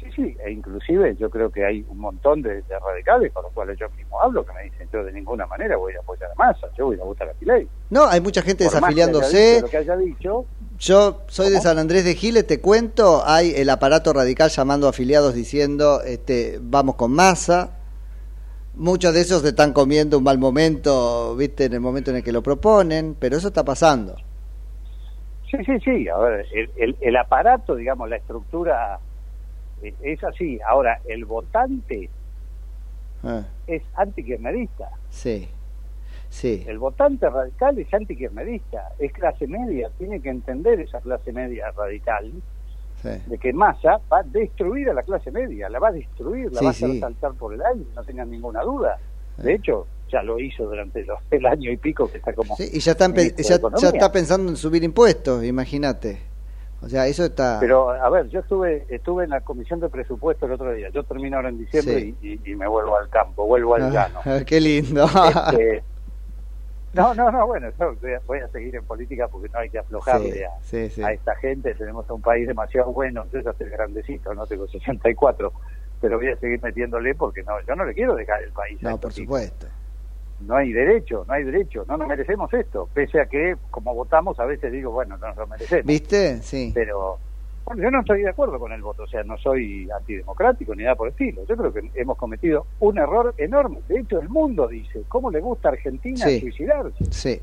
Sí, 0.00 0.06
sí, 0.16 0.36
e 0.44 0.50
inclusive 0.50 1.14
yo 1.16 1.30
creo 1.30 1.50
que 1.50 1.64
hay 1.64 1.84
un 1.88 1.98
montón 1.98 2.42
de, 2.42 2.62
de 2.62 2.78
radicales 2.78 3.32
con 3.32 3.42
los 3.44 3.52
cuales 3.52 3.78
yo 3.78 3.88
mismo 3.90 4.20
hablo 4.20 4.44
que 4.44 4.52
me 4.54 4.64
dicen 4.64 4.88
yo 4.92 5.04
de 5.04 5.12
ninguna 5.12 5.46
manera 5.46 5.76
voy 5.76 5.94
a 5.94 6.00
apoyar 6.00 6.30
a 6.30 6.34
Massa, 6.34 6.68
yo 6.76 6.86
voy 6.86 6.98
a 6.98 7.04
votar 7.04 7.28
a 7.28 7.32
Piley. 7.34 7.68
No, 7.90 8.06
hay 8.06 8.20
mucha 8.20 8.42
gente 8.42 8.64
Por 8.64 8.80
más 8.80 8.94
que 8.94 9.02
haya 9.02 9.06
desafiliándose. 9.06 9.54
dicho 9.54 9.62
Lo 9.62 9.70
que 9.70 9.76
haya 9.76 9.96
dicho, 9.96 10.44
Yo 10.78 11.22
soy 11.28 11.50
de 11.50 11.60
San 11.60 11.78
Andrés 11.78 12.04
de 12.04 12.14
Giles, 12.14 12.46
te 12.46 12.60
cuento, 12.60 13.22
hay 13.24 13.52
el 13.54 13.68
aparato 13.70 14.12
radical 14.12 14.48
llamando 14.50 14.86
a 14.86 14.90
afiliados 14.90 15.34
diciendo, 15.34 16.00
este, 16.02 16.58
vamos 16.60 16.94
con 16.96 17.12
masa. 17.12 17.79
Muchos 18.74 19.12
de 19.14 19.20
esos 19.20 19.42
se 19.42 19.48
están 19.48 19.72
comiendo 19.72 20.18
un 20.18 20.24
mal 20.24 20.38
momento, 20.38 21.34
viste, 21.36 21.64
en 21.66 21.74
el 21.74 21.80
momento 21.80 22.10
en 22.10 22.18
el 22.18 22.22
que 22.22 22.32
lo 22.32 22.42
proponen, 22.42 23.16
pero 23.18 23.36
eso 23.36 23.48
está 23.48 23.64
pasando. 23.64 24.16
sí, 25.50 25.56
sí, 25.66 25.78
sí, 25.80 26.08
a 26.08 26.16
ver, 26.18 26.46
el, 26.54 26.70
el, 26.76 26.96
el 27.00 27.16
aparato, 27.16 27.74
digamos, 27.74 28.08
la 28.08 28.16
estructura 28.16 28.98
eh, 29.82 29.92
es 30.02 30.22
así. 30.24 30.60
Ahora, 30.66 31.00
el 31.06 31.24
votante 31.24 32.08
Ah, 33.22 33.42
es 33.66 33.82
antikirchnerista. 33.96 34.88
sí, 35.10 35.48
sí. 36.30 36.64
El 36.66 36.78
votante 36.78 37.28
radical 37.28 37.78
es 37.78 37.92
antikirchnerista, 37.92 38.92
es 38.98 39.12
clase 39.12 39.46
media, 39.46 39.90
tiene 39.98 40.20
que 40.22 40.30
entender 40.30 40.80
esa 40.80 41.00
clase 41.00 41.32
media 41.32 41.70
radical 41.76 42.32
sí. 43.02 43.08
de 43.26 43.38
que 43.38 43.52
Massa 43.52 44.00
va 44.12 44.18
a 44.18 44.22
destruir 44.22 44.90
a 44.90 44.94
la 44.94 45.02
clase 45.02 45.30
media, 45.30 45.68
la 45.68 45.78
va 45.78 45.88
a 45.88 45.92
destruir, 45.92 46.52
la 46.52 46.58
Sí, 46.58 46.64
va 46.64 46.70
a 46.70 46.72
hacer 46.72 46.90
sí. 46.90 47.00
saltar 47.00 47.32
por 47.34 47.54
el 47.54 47.62
aire, 47.62 47.84
no 47.94 48.02
tengan 48.04 48.30
ninguna 48.30 48.62
duda. 48.62 48.98
De 49.38 49.54
hecho, 49.54 49.86
ya 50.10 50.22
lo 50.22 50.38
hizo 50.38 50.64
durante 50.64 51.04
los, 51.04 51.18
el 51.30 51.46
año 51.46 51.70
y 51.70 51.76
pico 51.76 52.10
que 52.10 52.18
está 52.18 52.32
como... 52.34 52.56
Sí, 52.56 52.68
y 52.72 52.80
ya, 52.80 52.92
están, 52.92 53.14
ya, 53.14 53.88
está 53.88 54.12
pensando 54.12 54.50
en 54.50 54.56
subir 54.56 54.82
impuestos, 54.84 55.44
imagínate. 55.44 56.20
O 56.82 56.88
sea, 56.88 57.06
eso 57.06 57.24
está... 57.26 57.58
Pero, 57.60 57.90
a 57.90 58.08
ver, 58.10 58.28
yo 58.28 58.40
estuve 58.40 58.86
estuve 58.88 59.24
en 59.24 59.30
la 59.30 59.40
comisión 59.42 59.80
de 59.80 59.88
presupuesto 59.90 60.46
el 60.46 60.52
otro 60.52 60.72
día. 60.72 60.88
Yo 60.90 61.02
termino 61.04 61.36
ahora 61.36 61.50
en 61.50 61.58
diciembre 61.58 62.00
Sí. 62.00 62.16
y, 62.22 62.28
y- 62.32 62.52
y 62.52 62.54
me 62.56 62.66
vuelvo 62.66 62.96
al 62.96 63.08
campo, 63.10 63.46
vuelvo 63.46 63.74
al 63.74 63.90
llano. 63.92 64.20
Ah, 64.24 64.40
qué 64.46 64.60
lindo. 64.60 65.04
Este, 65.04 65.82
no, 66.92 67.14
no, 67.14 67.30
no, 67.30 67.46
bueno, 67.46 67.68
yo 67.78 67.94
voy 68.00 68.12
a, 68.14 68.20
voy 68.26 68.38
a 68.40 68.48
seguir 68.48 68.74
en 68.76 68.84
política 68.84 69.28
porque 69.28 69.48
no 69.48 69.58
hay 69.60 69.70
que 69.70 69.78
aflojarle 69.78 70.32
Sí, 70.32 70.42
a, 70.42 70.50
sí, 70.62 70.90
sí. 70.90 71.02
a 71.02 71.12
esta 71.12 71.34
gente. 71.36 71.74
Tenemos 71.74 72.08
un 72.10 72.20
país 72.20 72.46
demasiado 72.48 72.92
bueno. 72.92 73.24
Yo 73.32 73.40
ya 73.40 73.50
estoy 73.50 73.68
grandecito, 73.70 74.34
no 74.34 74.46
tengo 74.46 74.66
64, 74.66 75.52
pero 76.00 76.16
voy 76.18 76.28
a 76.28 76.36
seguir 76.36 76.60
metiéndole 76.62 77.14
porque 77.14 77.42
no, 77.42 77.60
yo 77.66 77.74
no 77.76 77.84
le 77.84 77.94
quiero 77.94 78.14
dejar 78.14 78.42
el 78.42 78.52
país. 78.52 78.80
No, 78.82 78.90
por 78.98 79.12
tipos. 79.12 79.14
supuesto. 79.14 79.66
No 80.40 80.56
hay 80.56 80.72
derecho, 80.72 81.24
no 81.28 81.34
hay 81.34 81.44
derecho, 81.44 81.84
no 81.86 81.96
nos 81.98 82.08
merecemos 82.08 82.52
esto. 82.54 82.88
Pese 82.94 83.20
a 83.20 83.26
que, 83.26 83.56
como 83.70 83.94
votamos, 83.94 84.40
a 84.40 84.46
veces 84.46 84.72
digo, 84.72 84.90
bueno, 84.90 85.16
no 85.18 85.28
nos 85.28 85.36
lo 85.36 85.46
merecemos. 85.46 85.84
¿Viste? 85.84 86.40
Sí. 86.42 86.72
Pero 86.74 87.18
bueno, 87.70 87.82
yo 87.84 87.90
no 87.92 88.00
estoy 88.00 88.22
de 88.22 88.30
acuerdo 88.30 88.58
con 88.58 88.72
el 88.72 88.82
voto, 88.82 89.04
o 89.04 89.06
sea, 89.06 89.22
no 89.22 89.38
soy 89.38 89.88
antidemocrático 89.96 90.74
ni 90.74 90.82
nada 90.82 90.96
por 90.96 91.06
el 91.06 91.12
estilo. 91.12 91.42
Yo 91.46 91.56
creo 91.56 91.72
que 91.72 91.88
hemos 91.94 92.16
cometido 92.18 92.66
un 92.80 92.98
error 92.98 93.32
enorme. 93.38 93.78
De 93.86 94.00
hecho, 94.00 94.20
el 94.20 94.28
mundo 94.28 94.66
dice, 94.66 95.04
¿cómo 95.06 95.30
le 95.30 95.38
gusta 95.40 95.68
a 95.68 95.72
Argentina 95.72 96.16
Sí. 96.26 96.40
suicidarse? 96.40 97.04
Sí, 97.12 97.40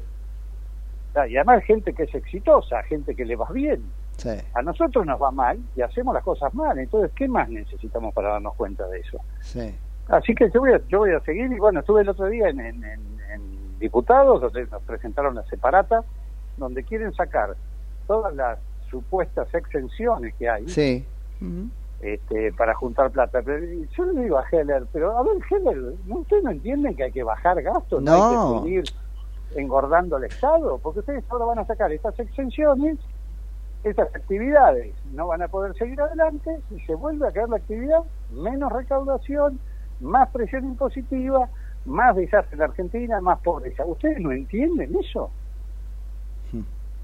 sea, 1.13 1.27
Y 1.29 1.37
además 1.37 1.63
gente 1.63 1.93
que 1.93 2.03
es 2.03 2.13
exitosa, 2.13 2.83
gente 2.83 3.15
que 3.15 3.23
le 3.23 3.37
va 3.37 3.47
bien. 3.53 3.83
sí. 4.17 4.31
A 4.53 4.61
nosotros 4.61 5.05
nos 5.05 5.21
va 5.21 5.31
mal 5.31 5.59
y 5.77 5.81
hacemos 5.81 6.13
las 6.13 6.23
cosas 6.25 6.53
mal. 6.53 6.77
Entonces, 6.77 7.09
¿qué 7.15 7.29
más 7.29 7.47
necesitamos 7.49 8.13
para 8.13 8.29
darnos 8.33 8.53
cuenta 8.55 8.85
de 8.87 8.99
eso? 8.99 9.19
Sí. 9.39 9.73
Así 10.09 10.35
que 10.35 10.49
yo 10.51 10.59
voy 10.59 10.73
a, 10.73 10.81
yo 10.89 10.99
voy 10.99 11.11
a 11.11 11.21
seguir 11.21 11.49
y 11.51 11.57
bueno, 11.57 11.79
estuve 11.79 12.01
el 12.01 12.09
otro 12.09 12.25
día 12.27 12.49
en, 12.49 12.59
en, 12.59 12.83
en- 12.83 13.17
en 13.33 13.79
Diputados, 13.79 14.41
donde 14.41 14.65
nos 14.67 14.81
presentaron 14.83 15.35
la 15.35 15.43
separata, 15.45 16.03
donde 16.57 16.83
quieren 16.83 17.13
sacar 17.13 17.55
todas 18.07 18.33
las 18.35 18.57
supuestas 18.89 19.53
exenciones 19.53 20.33
que 20.35 20.49
hay 20.49 20.67
Sí. 20.67 21.05
este, 22.01 22.51
para 22.53 22.73
juntar 22.75 23.09
plata. 23.11 23.41
Pero 23.43 23.65
yo 23.95 24.05
le 24.05 24.23
digo 24.23 24.37
a 24.37 24.45
Heller, 24.51 24.85
pero 24.93 25.17
a 25.17 25.23
ver, 25.23 25.37
Heller, 25.49 25.93
¿no, 26.05 26.17
¿usted 26.17 26.41
no 26.43 26.51
entiende 26.51 26.95
que 26.95 27.03
hay 27.03 27.11
que 27.11 27.23
bajar 27.23 27.61
gastos? 27.61 28.01
¿No, 28.03 28.11
No. 28.17 28.23
hay 28.23 28.61
que 28.63 28.63
seguir 28.63 28.83
engordando 29.55 30.17
el 30.17 30.25
Estado? 30.25 30.77
Porque 30.79 30.99
ustedes 30.99 31.23
ahora 31.29 31.45
van 31.45 31.59
a 31.59 31.65
sacar 31.65 31.91
estas 31.91 32.17
exenciones, 32.19 32.97
esas 33.83 34.13
actividades 34.15 34.93
no 35.13 35.27
van 35.27 35.41
a 35.41 35.47
poder 35.47 35.73
seguir 35.75 35.99
adelante 36.01 36.59
y 36.71 36.79
se 36.81 36.93
vuelve 36.95 37.27
a 37.27 37.31
caer 37.31 37.49
la 37.49 37.57
actividad, 37.57 38.01
menos 38.31 38.71
recaudación, 38.71 39.59
más 39.99 40.29
presión 40.29 40.65
impositiva, 40.65 41.49
más 41.85 42.15
desastre 42.15 42.55
en 42.57 42.61
Argentina, 42.63 43.21
más 43.21 43.39
pobreza. 43.39 43.85
¿Ustedes 43.85 44.19
no 44.19 44.31
entienden 44.31 44.95
eso? 44.99 45.31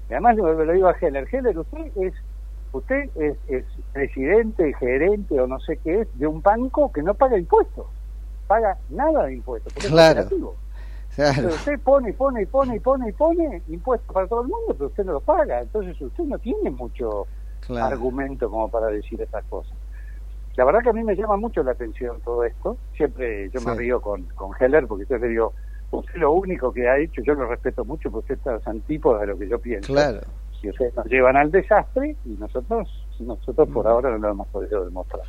Y 0.08 0.12
además 0.12 0.36
lo, 0.36 0.64
lo 0.64 0.72
digo 0.72 0.88
a 0.88 0.92
Heller, 1.00 1.26
Heller, 1.30 1.58
usted 1.58 1.92
es 1.96 2.14
usted 2.72 3.08
es, 3.14 3.36
es 3.48 3.64
presidente, 3.92 4.74
gerente 4.74 5.40
o 5.40 5.46
no 5.46 5.60
sé 5.60 5.78
qué 5.78 6.00
es 6.02 6.18
de 6.18 6.26
un 6.26 6.42
banco 6.42 6.90
que 6.92 7.02
no 7.02 7.14
paga 7.14 7.38
impuestos, 7.38 7.86
paga 8.48 8.76
nada 8.88 9.26
de 9.26 9.34
impuestos, 9.34 9.72
porque 9.72 9.88
Claro. 9.88 10.20
es 10.20 10.26
operativo. 10.26 10.56
Claro. 11.14 11.34
Pero 11.36 11.54
usted 11.54 11.80
pone, 11.80 12.12
pone, 12.12 12.42
y 12.42 12.46
pone, 12.46 12.76
y 12.76 12.80
pone, 12.80 13.08
y 13.08 13.12
pone 13.12 13.62
impuestos 13.68 14.12
para 14.12 14.26
todo 14.26 14.42
el 14.42 14.48
mundo, 14.48 14.74
pero 14.74 14.86
usted 14.88 15.04
no 15.04 15.12
los 15.12 15.22
paga. 15.22 15.60
Entonces 15.60 16.00
usted 16.00 16.24
no 16.24 16.38
tiene 16.38 16.70
mucho 16.70 17.26
Claro. 17.60 17.86
argumento 17.94 18.50
como 18.50 18.68
para 18.68 18.88
decir 18.88 19.22
estas 19.22 19.44
cosas. 19.46 19.78
La 20.56 20.64
verdad 20.66 20.82
que 20.82 20.90
a 20.90 20.92
mí 20.92 21.02
me 21.02 21.16
llama 21.16 21.36
mucho 21.36 21.62
la 21.62 21.70
atención 21.72 22.20
todo 22.20 22.44
esto. 22.44 22.76
Siempre 22.96 23.48
yo 23.50 23.60
me 23.62 23.74
río 23.74 24.00
con, 24.02 24.24
con 24.34 24.50
Heller 24.60 24.86
porque 24.86 25.06
yo 25.08 25.16
le 25.18 25.28
digo, 25.28 25.54
usted 26.00 26.16
lo 26.16 26.32
único 26.32 26.72
que 26.72 26.88
ha 26.88 26.98
hecho, 26.98 27.22
yo 27.22 27.34
lo 27.34 27.46
respeto 27.48 27.84
mucho 27.84 28.10
porque 28.10 28.34
usted 28.34 28.52
está 28.52 28.70
antípoda 28.70 29.20
de 29.20 29.26
lo 29.28 29.38
que 29.38 29.48
yo 29.48 29.58
pienso. 29.58 29.92
Claro. 29.92 30.20
Y 30.62 30.70
ustedes 30.70 30.94
nos 30.96 31.06
llevan 31.06 31.36
al 31.36 31.50
desastre 31.50 32.16
y 32.24 32.30
nosotros 32.30 32.88
nosotros 33.20 33.68
Mm. 33.68 33.72
por 33.72 33.86
ahora 33.86 34.10
no 34.10 34.18
lo 34.18 34.30
hemos 34.30 34.48
podido 34.48 34.84
demostrar. 34.84 35.22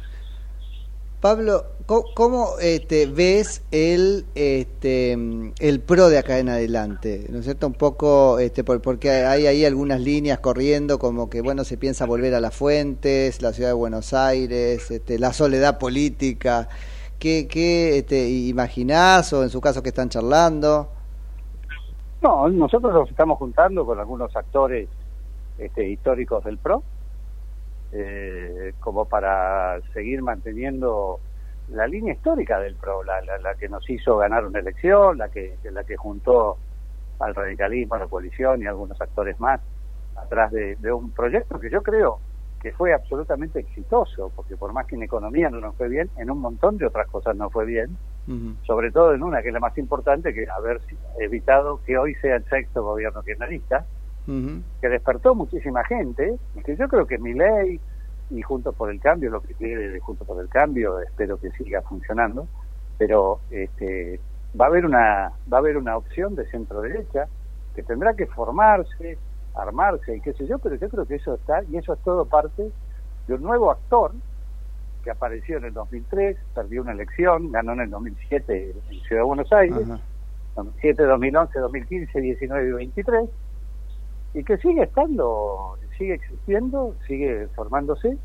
Pablo, 1.22 1.66
¿cómo, 1.88 2.04
cómo, 2.14 2.50
este, 2.62 3.08
ves 3.08 3.64
el 3.72 4.26
este, 4.36 5.18
mm, 5.18 5.54
el 5.60 5.80
pro 5.80 6.10
de 6.10 6.20
acá 6.20 6.38
en 6.38 6.50
adelante? 6.50 7.26
¿No 7.30 7.40
es 7.40 7.46
cierto? 7.46 7.66
Un 7.66 7.74
poco, 7.74 8.38
este, 8.38 8.64
por- 8.64 8.82
porque 8.82 9.10
hay 9.10 9.48
ahí 9.48 9.66
algunas 9.66 10.02
líneas 10.02 10.40
corriendo, 10.40 11.00
como 11.00 11.30
que, 11.30 11.42
bueno, 11.42 11.64
se 11.64 11.78
piensa 11.78 12.06
volver 12.06 12.36
a 12.36 12.42
las 12.42 12.56
fuentes, 12.56 13.42
la 13.42 13.54
ciudad 13.54 13.70
de 13.70 13.74
Buenos 13.74 14.14
Aires, 14.14 14.92
este, 14.92 15.18
la 15.18 15.34
soledad 15.34 15.80
política. 15.80 16.70
¿Qué, 17.20 17.48
qué 17.48 18.00
este, 18.00 18.28
imaginás 18.30 19.32
o 19.34 19.44
en 19.44 19.50
su 19.50 19.62
caso 19.62 19.82
que 19.82 19.90
están 19.90 20.10
charlando? 20.10 20.90
No, 22.22 22.50
nosotros 22.50 22.94
nos 22.94 23.10
estamos 23.10 23.38
juntando 23.38 23.86
con 23.86 24.00
algunos 24.00 24.36
actores 24.36 24.90
este, 25.58 25.88
históricos 25.88 26.44
del 26.44 26.58
PRO, 26.58 26.84
eh, 27.92 28.74
como 28.80 29.06
para 29.06 29.80
seguir 29.94 30.22
manteniendo 30.22 31.20
la 31.70 31.88
línea 31.88 32.14
histórica 32.14 32.60
del 32.60 32.76
PRO, 32.76 33.04
la, 33.04 33.22
la, 33.22 33.56
que 33.56 33.70
nos 33.70 33.90
hizo 33.90 34.18
ganar 34.18 34.46
una 34.46 34.60
elección, 34.60 35.18
la 35.18 35.30
que, 35.30 35.58
la 35.72 35.84
que 35.84 35.96
juntó 35.96 36.58
al 37.20 37.34
radicalismo, 37.34 37.96
a 37.96 38.00
la 38.00 38.08
coalición 38.08 38.62
y 38.62 38.66
algunos 38.66 39.00
actores 39.00 39.40
más 39.40 39.62
atrás 40.16 40.52
de 40.52 40.92
un 40.92 41.12
proyecto 41.12 41.60
que 41.60 41.70
yo 41.70 41.82
creo 41.82 42.20
que 42.66 42.72
fue 42.72 42.96
absolutamente 42.96 43.60
exitoso, 43.60 44.32
porque 44.36 44.58
por 44.58 44.74
más 44.74 44.88
que 44.88 44.96
en 44.96 45.04
economía 45.04 45.52
no 45.52 45.60
nos 45.60 45.76
fue 45.76 45.88
bien, 45.88 46.10
en 46.18 46.32
un 46.32 46.40
montón 46.40 46.78
de 46.78 46.88
otras 46.88 47.08
cosas 47.10 47.36
no 47.36 47.52
fue 47.52 47.64
bien, 47.64 47.96
sobre 48.66 48.92
todo 48.92 49.14
en 49.14 49.22
una 49.22 49.44
que 49.44 49.50
es 49.50 49.54
la 49.54 49.60
más 49.60 49.78
importante, 49.78 50.34
que 50.34 50.48
haber 50.50 50.82
evitado 51.20 51.80
que 51.86 51.96
hoy 51.96 52.16
sea 52.16 52.38
el 52.38 52.46
sexto 52.46 52.84
gobierno 52.84 53.22
kirchnerista, 53.22 53.86
que 54.26 54.90
despertó 54.90 55.36
muchísima 55.36 55.84
gente, 55.84 56.40
y 56.56 56.64
que 56.64 56.76
yo 56.76 56.88
creo 56.88 57.06
que 57.06 57.20
mi 57.20 57.36
ley 57.36 57.80
y 58.32 58.42
Juntos 58.42 58.74
por 58.74 58.90
el 58.90 59.00
Cambio, 59.00 59.30
lo 59.30 59.42
que 59.44 59.54
quiere 59.54 60.00
Juntos 60.00 60.26
por 60.26 60.42
el 60.42 60.50
Cambio, 60.50 61.00
espero 61.02 61.40
que 61.40 61.52
siga 61.52 61.84
funcionando, 61.84 62.48
pero 62.98 63.42
este, 63.52 64.20
va 64.60 64.66
a 64.66 64.70
haber 64.70 64.88
una 64.88 65.34
va 65.54 65.58
a 65.58 65.60
haber 65.60 65.78
una 65.78 65.98
opción 65.98 66.34
de 66.34 66.50
centro 66.50 66.82
derecha 66.82 67.28
que 67.76 67.84
tendrá 67.84 68.16
que 68.16 68.26
formarse, 68.26 69.20
armarse 69.56 70.16
y 70.16 70.22
qué 70.22 70.34
sé 70.34 70.48
yo, 70.48 70.60
pero 70.60 70.76
yo 70.76 70.90
creo 70.90 71.06
que 71.06 71.16
eso 71.16 71.36
está 71.36 71.64
y 71.64 71.78
eso 71.78 71.94
es 71.94 72.00
todo 72.00 72.26
parte 72.26 72.72
de 73.28 73.34
un 73.34 73.42
nuevo 73.42 73.72
actor 73.72 74.12
que 75.04 75.12
apareció 75.12 75.58
en 75.58 75.66
el 75.66 75.74
2003, 75.74 76.38
perdió 76.54 76.82
una 76.82 76.92
elección, 76.92 77.52
ganó 77.52 77.74
en 77.74 77.82
el 77.82 77.90
2007 77.90 78.76
en 78.90 79.00
Ciudad 79.02 79.22
de 79.22 79.26
Buenos 79.26 79.54
Aires, 79.54 79.88
2007, 80.56 81.04
2011, 81.04 81.60
2015, 81.60 82.22
19 82.22 82.68
y 82.68 82.72
23 82.72 83.30
y 84.34 84.44
que 84.44 84.58
sigue 84.58 84.84
estando, 84.84 85.78
sigue 85.98 86.16
existiendo, 86.16 86.96
sigue 87.08 87.48
formándose 87.56 88.18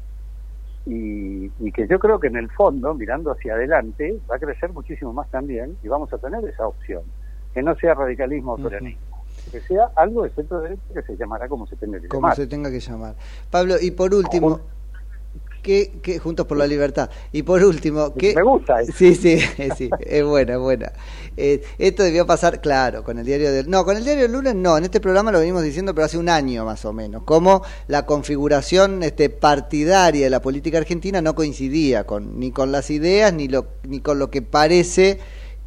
y, 0.87 1.51
y 1.61 1.72
que 1.72 1.87
yo 1.87 1.99
creo 1.99 2.18
que 2.18 2.28
en 2.28 2.37
el 2.37 2.51
fondo, 2.51 2.95
mirando 2.95 3.31
hacia 3.31 3.55
adelante, 3.55 4.18
va 4.31 4.37
a 4.37 4.39
crecer 4.39 4.72
muchísimo 4.72 5.12
más 5.12 5.31
también 5.31 5.76
y 5.83 5.89
vamos 5.89 6.12
a 6.12 6.18
tener 6.18 6.45
esa 6.45 6.66
opción, 6.66 7.03
que 7.55 7.62
no 7.62 7.76
sea 7.76 7.95
radicalismo 7.95 8.55
o 8.55 8.59
que 9.51 9.61
sea 9.61 9.91
algo 9.97 10.22
de 10.24 10.30
centro 10.30 10.61
derecha 10.61 10.82
que 10.95 11.03
se 11.03 11.16
llamará 11.16 11.49
como 11.49 11.66
se 11.66 11.76
tenga 11.76 12.01
que 12.01 12.09
como 12.09 12.22
llamar. 12.22 12.36
se 12.36 12.47
tenga 12.47 12.70
que 12.70 12.80
llamar. 12.80 13.14
Pablo, 13.51 13.76
y 13.80 13.91
por 13.93 14.14
último, 14.14 14.61
¿qué, 15.62 15.93
qué- 16.03 16.18
Juntos 16.18 16.47
por 16.47 16.57
la 16.57 16.66
Libertad, 16.66 17.11
y 17.32 17.43
por 17.43 17.62
último, 17.62 18.14
¿qué... 18.14 18.34
Me 18.34 18.43
gusta 18.43 18.80
eso. 18.80 18.93
Sí, 18.97 19.14
sí, 19.14 19.38
sí, 19.76 19.91
es 20.01 20.24
buena, 20.24 20.55
es 20.55 20.59
buena. 20.59 20.93
Eh, 21.36 21.62
esto 21.78 22.03
debió 22.03 22.26
pasar, 22.26 22.61
claro, 22.61 23.05
con 23.05 23.18
el 23.18 23.24
diario 23.26 23.53
del... 23.53 23.68
No, 23.70 23.84
con 23.84 23.97
el 23.97 24.05
diario 24.05 24.22
del 24.24 24.32
lunes 24.32 24.55
no, 24.55 24.76
en 24.78 24.84
este 24.84 25.01
programa 25.01 25.30
lo 25.32 25.38
venimos 25.41 25.62
diciendo, 25.62 25.95
pero 25.95 26.05
hace 26.07 26.18
un 26.18 26.28
año 26.28 26.64
más 26.64 26.84
o 26.84 26.93
menos, 26.93 27.22
como 27.24 27.62
la 27.88 28.07
configuración 28.07 29.03
este, 29.03 29.30
partidaria 29.30 30.24
de 30.24 30.30
la 30.30 30.41
política 30.43 30.78
argentina 30.78 31.20
no 31.22 31.34
coincidía 31.34 32.05
con 32.05 32.38
ni 32.38 32.51
con 32.51 32.72
las 32.72 32.91
ideas 32.91 33.32
ni, 33.32 33.49
lo, 33.49 33.66
ni 33.84 34.01
con 34.01 34.18
lo 34.18 34.30
que 34.30 34.43
parece 34.43 35.18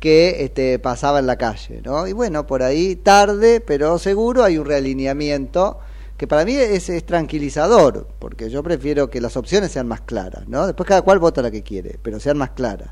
que 0.03 0.43
este, 0.43 0.79
pasaba 0.79 1.19
en 1.19 1.27
la 1.27 1.37
calle, 1.37 1.81
¿no? 1.81 2.05
Y 2.07 2.11
bueno, 2.11 2.45
por 2.45 2.61
ahí 2.61 2.97
tarde, 2.97 3.61
pero 3.61 3.97
seguro 3.97 4.43
hay 4.43 4.57
un 4.57 4.65
realineamiento 4.65 5.79
que 6.17 6.27
para 6.27 6.43
mí 6.43 6.51
es, 6.55 6.89
es 6.89 7.05
tranquilizador, 7.05 8.05
porque 8.19 8.49
yo 8.49 8.61
prefiero 8.63 9.09
que 9.09 9.21
las 9.21 9.37
opciones 9.37 9.71
sean 9.71 9.87
más 9.87 10.01
claras, 10.01 10.45
¿no? 10.49 10.67
Después 10.67 10.89
cada 10.89 11.03
cual 11.03 11.19
vota 11.19 11.41
la 11.41 11.51
que 11.51 11.63
quiere, 11.63 11.95
pero 12.03 12.19
sean 12.19 12.37
más 12.37 12.49
claras. 12.49 12.89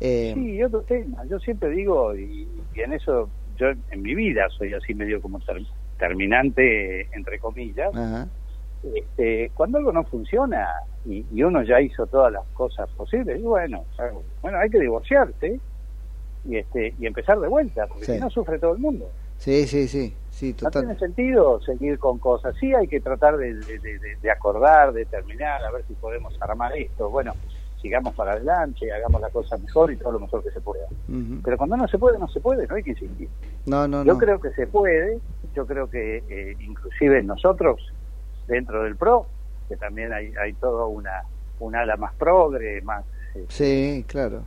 Eh, 0.00 0.32
Sí, 0.34 0.54
y 0.56 0.62
otro 0.64 0.82
tema, 0.82 1.24
yo 1.30 1.38
siempre 1.38 1.70
digo, 1.70 2.12
y, 2.16 2.48
y 2.74 2.80
en 2.80 2.92
eso 2.94 3.28
yo 3.56 3.68
en 3.92 4.02
mi 4.02 4.16
vida 4.16 4.48
soy 4.58 4.74
así 4.74 4.94
medio 4.94 5.22
como 5.22 5.38
ter- 5.38 5.62
terminante, 5.96 7.02
entre 7.16 7.38
comillas, 7.38 7.94
ajá. 7.94 8.26
este, 8.82 9.52
cuando 9.54 9.78
algo 9.78 9.92
no 9.92 10.02
funciona 10.02 10.66
y, 11.04 11.24
y 11.32 11.42
uno 11.44 11.62
ya 11.62 11.80
hizo 11.80 12.04
todas 12.08 12.32
las 12.32 12.44
cosas 12.52 12.88
posibles, 12.96 13.40
bueno, 13.42 13.84
bueno, 14.42 14.58
hay 14.58 14.70
que 14.70 14.80
divorciarse 14.80 15.60
y 16.48 16.56
este 16.58 16.94
y 16.98 17.06
empezar 17.06 17.38
de 17.40 17.48
vuelta, 17.48 17.86
porque 17.86 18.04
Sí. 18.06 18.12
si 18.14 18.20
no 18.20 18.30
sufre 18.30 18.58
todo 18.58 18.72
el 18.72 18.78
mundo. 18.78 19.10
Sí, 19.38 19.66
sí, 19.66 19.86
sí, 19.88 20.14
sí, 20.30 20.50
No 20.52 20.56
total. 20.70 20.84
tiene 20.84 20.98
sentido 20.98 21.60
seguir 21.60 21.98
con 21.98 22.18
cosas. 22.18 22.54
Sí, 22.58 22.72
hay 22.74 22.88
que 22.88 23.00
tratar 23.00 23.36
de, 23.36 23.54
de- 23.54 23.78
de- 23.78 23.98
de- 23.98 24.16
de 24.22 24.30
acordar, 24.30 24.92
de 24.92 25.04
terminar, 25.04 25.62
a 25.64 25.70
ver 25.70 25.84
si 25.86 25.94
podemos 25.94 26.34
armar 26.40 26.74
esto. 26.76 27.10
Bueno, 27.10 27.34
sigamos 27.82 28.14
para 28.14 28.32
adelante, 28.32 28.90
hagamos 28.90 29.20
la 29.20 29.28
cosa 29.30 29.58
mejor 29.58 29.92
y 29.92 29.96
todo 29.96 30.12
lo 30.12 30.20
mejor 30.20 30.42
que 30.42 30.50
se 30.50 30.60
pueda. 30.60 30.86
Pero 31.44 31.58
cuando 31.58 31.76
no 31.76 31.86
se 31.86 31.98
puede, 31.98 32.18
no 32.18 32.28
se 32.28 32.40
puede, 32.40 32.66
no 32.66 32.74
hay 32.76 32.82
que 32.82 32.90
insistir. 32.90 33.28
No, 33.66 33.86
no, 33.86 34.04
Yo 34.04 34.14
no. 34.14 34.18
creo 34.18 34.40
que 34.40 34.50
se 34.52 34.66
puede, 34.66 35.18
yo 35.54 35.66
creo 35.66 35.88
que 35.90 36.22
eh, 36.28 36.56
inclusive 36.60 37.22
nosotros, 37.22 37.92
dentro 38.48 38.84
del 38.84 38.96
PRO, 38.96 39.26
que 39.68 39.76
también 39.76 40.12
hay, 40.12 40.32
hay 40.42 40.54
toda 40.54 40.86
una, 40.86 41.22
un 41.60 41.76
ala 41.76 41.96
más 41.96 42.14
progre, 42.14 42.80
más... 42.82 43.04
eh, 43.34 43.44
Sí, 43.48 44.04
claro. 44.08 44.42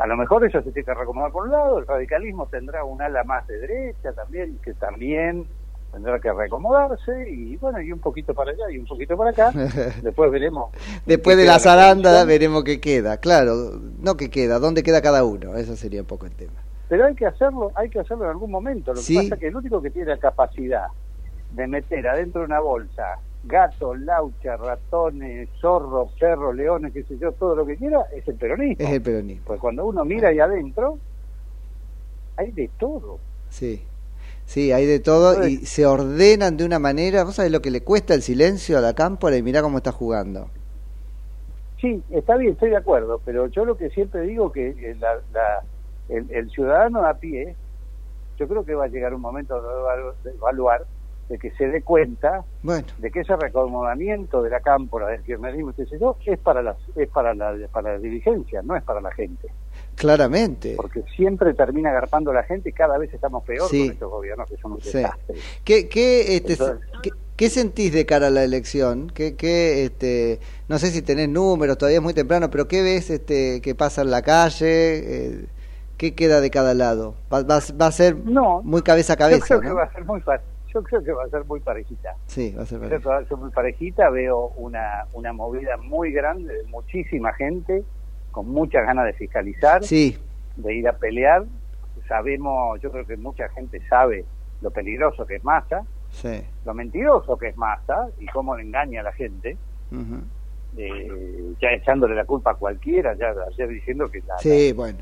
A 0.00 0.06
lo 0.06 0.16
mejor 0.16 0.44
eso 0.46 0.62
se 0.62 0.72
tiene 0.72 0.84
que 0.86 0.94
recomendar 0.94 1.32
por 1.32 1.44
un 1.44 1.52
lado, 1.52 1.78
el 1.78 1.86
radicalismo 1.86 2.46
tendrá 2.46 2.84
un 2.84 3.00
ala 3.02 3.24
más 3.24 3.46
de 3.46 3.58
derecha 3.58 4.12
también, 4.12 4.58
que 4.64 4.74
también 4.74 5.46
tendrá 5.92 6.18
que 6.20 6.32
reacomodarse, 6.32 7.30
y 7.30 7.56
bueno, 7.58 7.80
y 7.80 7.92
un 7.92 7.98
poquito 7.98 8.32
para 8.34 8.50
allá 8.52 8.70
y 8.70 8.78
un 8.78 8.86
poquito 8.86 9.16
para 9.16 9.30
acá, 9.30 9.50
después 10.02 10.30
veremos. 10.30 10.70
Después 11.04 11.36
de 11.36 11.44
la 11.44 11.58
zaranda 11.58 12.24
veremos 12.24 12.64
qué 12.64 12.80
queda, 12.80 13.18
claro, 13.18 13.78
no 13.98 14.16
qué 14.16 14.30
queda, 14.30 14.58
dónde 14.58 14.82
queda 14.82 15.02
cada 15.02 15.22
uno, 15.24 15.54
eso 15.56 15.76
sería 15.76 16.00
un 16.00 16.06
poco 16.06 16.24
el 16.26 16.32
tema. 16.34 16.54
pero 16.88 17.04
hay 17.06 17.14
que 17.14 17.26
hacerlo 17.26 17.70
hay 17.74 17.88
que 17.90 18.00
hacerlo 18.00 18.24
en 18.24 18.30
algún 18.30 18.50
momento 18.50 18.92
lo 18.92 19.00
Sí. 19.00 19.14
que 19.16 19.22
pasa 19.24 19.34
es 19.34 19.40
que 19.40 19.46
el 19.48 19.56
único 19.56 19.80
que 19.82 19.90
tiene 19.90 20.08
la 20.10 20.18
capacidad 20.18 20.86
de 21.52 21.66
meter 21.66 22.06
adentro 22.08 22.40
de 22.42 22.46
una 22.46 22.60
bolsa 22.60 23.18
gatos, 23.44 23.98
lauchas, 24.00 24.58
ratones, 24.60 25.48
zorros, 25.60 26.12
perros, 26.18 26.54
leones, 26.54 26.92
qué 26.92 27.02
sé 27.04 27.18
yo, 27.18 27.32
todo 27.32 27.56
lo 27.56 27.66
que 27.66 27.76
quiera, 27.76 28.06
es 28.14 28.26
el 28.28 28.36
peronismo. 28.36 28.84
Es 28.86 28.92
el 28.92 29.02
peronismo, 29.02 29.44
Pues 29.46 29.60
cuando 29.60 29.84
uno 29.86 30.04
mira 30.04 30.28
ahí 30.28 30.38
adentro, 30.38 30.98
hay 32.36 32.50
de 32.52 32.70
todo. 32.78 33.20
sí. 33.50 33.82
Sí, 34.44 34.70
hay 34.72 34.86
de 34.86 34.98
todo 34.98 35.48
y 35.48 35.58
se 35.58 35.86
ordenan 35.86 36.56
de 36.56 36.64
una 36.66 36.78
manera, 36.78 37.24
¿vos 37.24 37.36
sabés 37.36 37.52
lo 37.52 37.62
que 37.62 37.70
le 37.70 37.80
cuesta 37.82 38.12
el 38.12 38.22
silencio 38.22 38.76
a 38.76 38.80
la 38.80 38.92
cámpora 38.92 39.36
y 39.36 39.42
mirá 39.42 39.62
cómo 39.62 39.78
está 39.78 39.92
jugando? 39.92 40.48
Sí, 41.80 42.02
está 42.10 42.36
bien, 42.36 42.52
estoy 42.52 42.70
de 42.70 42.76
acuerdo, 42.76 43.20
pero 43.24 43.46
yo 43.48 43.64
lo 43.64 43.76
que 43.76 43.88
siempre 43.90 44.22
digo 44.22 44.52
que 44.52 44.68
eh, 44.68 44.94
la, 44.98 45.14
la- 45.32 45.62
el, 46.08 46.30
el 46.30 46.50
ciudadano 46.50 47.04
a 47.06 47.14
pie, 47.14 47.56
yo 48.38 48.46
creo 48.48 48.64
que 48.64 48.74
va 48.74 48.84
a 48.84 48.88
llegar 48.88 49.14
un 49.14 49.20
momento 49.22 49.54
de 49.60 49.68
evalu- 49.68 50.14
de 50.22 50.30
evaluar, 50.32 50.86
de 51.32 51.38
que 51.38 51.50
se 51.52 51.66
dé 51.66 51.80
cuenta 51.80 52.44
Bueno, 52.62 52.86
de 52.98 53.10
que 53.10 53.20
ese 53.20 53.34
reacomodamiento 53.34 54.42
de 54.42 54.50
la 54.50 54.60
cámpora 54.60 55.06
del 55.08 55.22
kirchnerismo, 55.22 55.72
qué 55.72 55.86
sé 55.86 55.98
yo, 55.98 56.18
es 56.26 56.38
para 56.38 56.60
las 56.62 56.76
es 56.94 57.08
para 57.08 57.32
la 57.34 57.54
para 57.72 57.94
la 57.94 57.98
dirigencia, 57.98 58.60
no 58.62 58.76
es 58.76 58.82
para 58.82 59.00
la 59.00 59.10
gente, 59.12 59.48
claramente. 59.96 60.74
porque 60.76 61.02
siempre 61.16 61.54
termina 61.54 61.88
agarpando 61.88 62.32
la 62.34 62.42
gente 62.42 62.68
y 62.68 62.72
cada 62.72 62.98
vez 62.98 63.12
estamos 63.14 63.42
peor 63.44 63.68
Sí. 63.70 63.80
con 63.86 63.92
estos 63.94 64.10
gobiernos 64.10 64.48
que 64.48 64.56
son 64.58 64.72
un 64.72 64.80
Sí. 64.82 64.98
desastre. 64.98 65.36
¿Qué, 65.64 65.88
qué, 65.88 66.36
este, 66.36 66.52
Entonces- 66.52 66.86
qué, 67.02 67.10
qué 67.36 67.48
sentís 67.48 67.92
de 67.94 68.04
cara 68.04 68.26
a 68.26 68.30
la 68.30 68.44
elección? 68.44 69.10
¿Qué, 69.14 69.34
qué, 69.34 69.84
este, 69.84 70.38
no 70.68 70.78
sé 70.78 70.88
si 70.90 71.00
tenés 71.00 71.30
números, 71.30 71.78
todavía 71.78 71.98
es 71.98 72.02
muy 72.04 72.12
temprano, 72.14 72.50
pero 72.50 72.68
¿qué 72.68 72.82
ves 72.82 73.08
este, 73.08 73.62
que 73.62 73.74
pasa 73.74 74.02
en 74.02 74.10
la 74.10 74.20
calle? 74.20 74.66
Eh, 74.66 75.44
¿Qué 75.96 76.14
queda 76.16 76.40
de 76.40 76.50
cada 76.50 76.74
lado? 76.74 77.14
Va, 77.32 77.42
va, 77.42 77.60
va 77.80 77.86
a 77.86 77.92
ser 77.92 78.16
No, 78.16 78.60
muy 78.62 78.82
cabeza 78.82 79.12
a 79.12 79.16
Yo 79.16 79.20
cabeza, 79.20 79.46
creo 79.46 79.60
que 79.60 79.70
va 79.70 79.84
a 79.84 79.92
ser 79.92 80.04
muy 80.04 80.20
fa- 80.20 80.40
yo 80.72 80.82
creo 80.82 81.02
que 81.02 81.12
va 81.12 81.24
a 81.24 81.28
ser 81.28 81.44
muy 81.44 81.60
parejita. 81.60 82.14
Sí, 82.26 82.54
va 82.56 82.62
a 82.62 82.66
ser 82.66 82.78
Creo 82.78 82.90
parejo. 82.90 83.02
que 83.02 83.08
va 83.08 83.18
a 83.18 83.24
ser 83.24 83.36
muy 83.38 83.50
parejita, 83.50 84.10
veo 84.10 84.48
una, 84.56 85.06
una 85.12 85.32
movida 85.32 85.76
muy 85.76 86.12
grande 86.12 86.54
de 86.54 86.64
muchísima 86.64 87.32
gente 87.34 87.82
con 88.30 88.48
muchas 88.48 88.86
ganas 88.86 89.04
de 89.06 89.12
fiscalizar, 89.12 89.84
Sí, 89.84 90.16
de 90.56 90.74
ir 90.74 90.88
a 90.88 90.92
pelear. 90.96 91.44
Sabemos, 92.08 92.80
yo 92.80 92.90
creo 92.90 93.06
que 93.06 93.16
mucha 93.16 93.48
gente 93.50 93.80
sabe 93.88 94.24
lo 94.60 94.70
peligroso 94.70 95.26
que 95.26 95.36
es 95.36 95.44
Massa, 95.44 95.84
sí. 96.10 96.42
lo 96.64 96.74
mentiroso 96.74 97.36
que 97.36 97.48
es 97.48 97.56
Massa 97.56 98.08
y 98.18 98.26
cómo 98.26 98.56
le 98.56 98.62
engaña 98.64 99.00
a 99.00 99.04
la 99.04 99.12
gente. 99.12 99.56
ujú. 99.90 100.22
Eh, 100.76 101.52
ya 101.60 101.68
echándole 101.72 102.14
la 102.14 102.24
culpa 102.24 102.52
a 102.52 102.54
cualquiera, 102.54 103.14
ya 103.14 103.34
ayer 103.50 103.68
diciendo 103.68 104.10
que 104.10 104.20
la, 104.26 104.38
Sí, 104.38 104.72
bueno. 104.72 104.98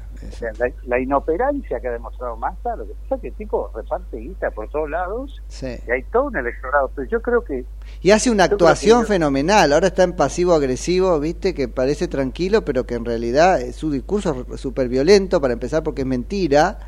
la, 0.58 0.70
la 0.86 0.98
inoperancia 0.98 1.78
que 1.80 1.88
ha 1.88 1.92
demostrado 1.92 2.36
Massa, 2.36 2.74
lo 2.76 2.86
que 2.86 2.94
pasa 3.02 3.14
es 3.16 3.20
que 3.22 3.28
el 3.28 3.34
tipo 3.34 3.70
reparte 3.74 4.16
guita 4.16 4.50
por 4.50 4.68
todos 4.68 4.90
lados 4.90 5.40
Sí. 5.48 5.76
y 5.86 5.90
hay 5.90 6.02
todo 6.04 6.24
un 6.24 6.36
electorado, 6.36 6.90
pero 6.94 7.08
yo 7.08 7.22
creo 7.22 7.44
que 7.44 7.64
Y 8.02 8.10
hace 8.10 8.30
una 8.30 8.44
actuación 8.44 9.02
yo- 9.02 9.06
fenomenal. 9.06 9.72
Ahora 9.72 9.86
está 9.86 10.02
en 10.02 10.14
pasivo-agresivo, 10.16 11.18
¿viste? 11.20 11.54
Que 11.54 11.68
parece 11.68 12.08
tranquilo, 12.08 12.64
pero 12.64 12.84
que 12.84 12.94
en 12.94 13.04
realidad 13.04 13.60
eh, 13.60 13.72
su 13.72 13.90
discurso 13.92 14.44
es 14.52 14.60
súper 14.60 14.88
violento, 14.88 15.40
para 15.40 15.52
empezar, 15.52 15.82
porque 15.82 16.02
es 16.02 16.06
mentira. 16.08 16.78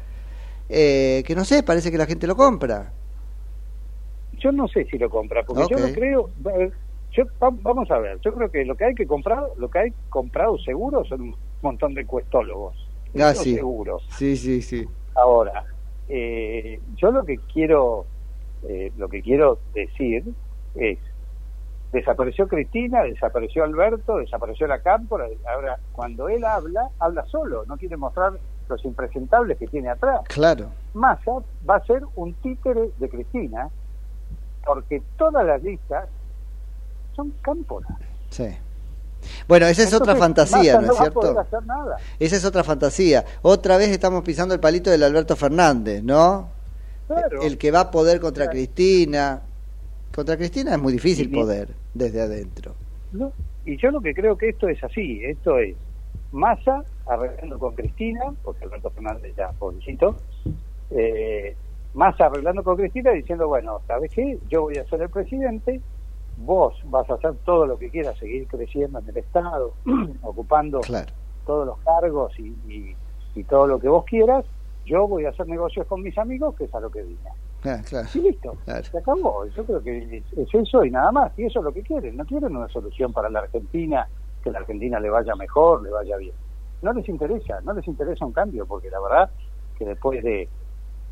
eh, 0.74 1.22
que 1.26 1.34
no 1.34 1.44
sé, 1.44 1.62
parece 1.62 1.90
que 1.90 1.98
la 1.98 2.06
gente 2.06 2.26
lo 2.26 2.34
compra. 2.34 2.92
yo 4.38 4.50
no 4.50 4.66
sé 4.66 4.84
si 4.86 4.98
lo 4.98 5.08
compra, 5.10 5.44
porque 5.44 5.66
yo 5.70 5.78
no 5.78 5.92
creo, 5.92 6.30
yo, 7.12 7.24
va- 7.42 7.50
vamos 7.62 7.90
a 7.90 7.98
ver, 7.98 8.18
yo 8.20 8.32
creo 8.34 8.50
que 8.50 8.64
lo 8.64 8.76
que 8.76 8.84
hay 8.86 8.94
que 8.94 9.06
comprar, 9.06 9.44
lo 9.56 9.68
que 9.70 9.78
hay 9.78 9.92
comprado 10.08 10.58
seguro 10.58 11.04
son 11.04 11.20
un 11.22 11.36
montón 11.62 11.94
de 11.94 12.04
cuestólogos, 12.06 12.74
Ah, 13.20 13.34
sí. 13.34 13.54
seguro. 13.54 13.98
Sí, 14.10 14.36
sí, 14.36 14.62
sí. 14.62 14.86
Ahora, 15.14 15.64
eh, 16.08 16.80
yo 16.96 17.10
lo 17.10 17.24
que 17.24 17.36
quiero, 17.52 18.06
eh, 18.68 18.90
lo 18.96 19.08
que 19.08 19.20
quiero 19.22 19.58
decir 19.74 20.24
es, 20.74 20.98
desapareció 21.92 22.48
Cristina, 22.48 23.02
desapareció 23.02 23.64
Alberto, 23.64 24.16
desapareció 24.16 24.66
la 24.66 24.80
Cámpora, 24.80 25.26
ahora 25.52 25.78
cuando 25.92 26.28
él 26.30 26.44
habla, 26.44 26.88
habla 26.98 27.24
solo, 27.26 27.64
no 27.66 27.76
quiere 27.76 27.98
mostrar 27.98 28.32
los 28.68 28.84
impresentables 28.86 29.58
que 29.58 29.66
tiene 29.66 29.90
atrás. 29.90 30.22
Claro. 30.28 30.70
Massa 30.94 31.32
va 31.68 31.76
a 31.76 31.84
ser 31.84 32.02
un 32.14 32.32
títere 32.34 32.90
de 32.98 33.08
Cristina, 33.10 33.68
porque 34.64 35.02
todas 35.18 35.44
las 35.44 35.62
listas 35.62 36.08
son 37.14 37.32
cámpora. 37.42 37.86
Sí. 38.30 38.46
Bueno, 39.46 39.66
esa 39.66 39.82
es 39.84 39.94
otra 39.94 40.16
fantasía, 40.16 40.80
¿no 40.80 40.92
es 40.92 40.98
cierto? 40.98 41.38
hacer 41.38 41.64
nada. 41.64 41.96
Esa 42.18 42.36
es 42.36 42.44
otra 42.44 42.64
fantasía. 42.64 43.24
Otra 43.42 43.76
vez 43.76 43.90
estamos 43.90 44.22
pisando 44.24 44.52
el 44.54 44.60
palito 44.60 44.90
del 44.90 45.02
Alberto 45.04 45.36
Fernández, 45.36 46.02
¿no? 46.02 46.48
Claro. 47.06 47.42
El 47.42 47.56
que 47.58 47.70
va 47.70 47.80
a 47.80 47.90
poder 47.90 48.20
contra 48.20 48.44
Claro. 48.44 48.56
Cristina. 48.56 49.42
Contra 50.14 50.36
Cristina 50.36 50.72
es 50.72 50.80
muy 50.80 50.92
difícil 50.92 51.26
Y 51.30 51.34
poder 51.34 51.68
desde 51.94 52.20
adentro. 52.20 52.74
No, 53.12 53.32
y 53.64 53.76
yo 53.76 53.90
lo 53.90 54.00
que 54.00 54.12
creo 54.14 54.36
que 54.36 54.48
esto 54.50 54.68
es 54.68 54.82
así, 54.82 55.20
esto 55.24 55.58
es 55.58 55.76
Massa 56.32 56.82
arreglando 57.06 57.58
con 57.58 57.74
Cristina, 57.74 58.24
porque 58.42 58.64
Alberto 58.64 58.90
Fernández 58.90 59.34
ya 59.36 59.50
pobrecito, 59.52 60.16
eh, 60.90 61.54
Massa 61.94 62.26
arreglando 62.26 62.64
con 62.64 62.76
Cristina 62.76 63.10
diciendo, 63.12 63.48
bueno, 63.48 63.80
¿sabes 63.86 64.10
qué? 64.14 64.38
Yo 64.50 64.62
voy 64.62 64.76
a 64.78 64.84
ser 64.88 65.02
el 65.02 65.10
presidente, 65.10 65.80
vos 66.36 66.74
vas 66.84 67.08
a 67.10 67.14
hacer 67.14 67.34
todo 67.44 67.66
lo 67.66 67.78
que 67.78 67.90
quieras, 67.90 68.16
seguir 68.18 68.46
creciendo 68.48 68.98
en 68.98 69.08
el 69.08 69.16
Estado, 69.18 69.74
ocupando 70.22 70.80
Claro. 70.80 71.12
todos 71.46 71.66
los 71.66 71.78
cargos 71.80 72.32
y, 72.38 72.48
y- 72.68 72.96
y 73.34 73.44
todo 73.44 73.66
lo 73.66 73.78
que 73.78 73.88
vos 73.88 74.04
quieras, 74.04 74.44
yo 74.84 75.06
voy 75.08 75.24
a 75.24 75.30
hacer 75.30 75.46
negocios 75.48 75.86
con 75.86 76.02
mis 76.02 76.16
amigos, 76.18 76.54
que 76.56 76.64
es 76.64 76.74
a 76.74 76.80
lo 76.80 76.90
que 76.90 77.02
vine. 77.02 77.30
Ah, 77.64 77.80
claro. 77.88 78.08
Y 78.14 78.18
listo, 78.20 78.54
Claro. 78.64 78.84
se 78.84 78.98
acabó. 78.98 79.46
Yo 79.46 79.64
creo 79.64 79.82
que 79.82 80.16
es, 80.18 80.24
es 80.36 80.48
eso 80.54 80.84
y 80.84 80.90
nada 80.90 81.12
más. 81.12 81.32
Y 81.38 81.44
eso 81.44 81.60
es 81.60 81.64
lo 81.64 81.72
que 81.72 81.82
quieren. 81.82 82.16
No 82.16 82.24
quieren 82.26 82.54
una 82.56 82.68
solución 82.68 83.12
para 83.12 83.30
la 83.30 83.38
Argentina, 83.40 84.06
que 84.42 84.50
la 84.50 84.58
Argentina 84.58 84.98
le 85.00 85.08
vaya 85.08 85.34
mejor, 85.36 85.82
le 85.82 85.90
vaya 85.90 86.16
bien. 86.16 86.34
No 86.82 86.92
les 86.92 87.08
interesa, 87.08 87.60
no 87.62 87.72
les 87.72 87.86
interesa 87.86 88.26
un 88.26 88.32
cambio, 88.32 88.66
porque 88.66 88.90
la 88.90 89.00
verdad 89.00 89.30
que 89.78 89.84
después 89.86 90.22
de 90.22 90.48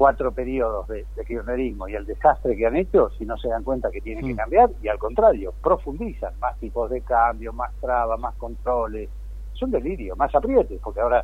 cuatro 0.00 0.32
periodos 0.32 0.88
de, 0.88 1.04
de 1.14 1.24
kirchnerismo 1.26 1.86
y 1.86 1.94
el 1.94 2.06
desastre 2.06 2.56
que 2.56 2.64
han 2.66 2.74
hecho, 2.74 3.10
si 3.18 3.26
no 3.26 3.36
se 3.36 3.48
dan 3.48 3.62
cuenta 3.62 3.90
que 3.90 4.00
tienen 4.00 4.26
que 4.26 4.34
cambiar, 4.34 4.70
y 4.82 4.88
al 4.88 4.98
contrario, 4.98 5.52
profundizan, 5.62 6.32
más 6.40 6.58
tipos 6.58 6.88
de 6.88 7.02
cambio, 7.02 7.52
más 7.52 7.70
trabas, 7.82 8.18
más 8.18 8.34
controles. 8.36 9.10
Es 9.54 9.60
un 9.60 9.70
delirio, 9.70 10.16
más 10.16 10.34
aprietes, 10.34 10.80
porque 10.82 11.00
ahora 11.02 11.22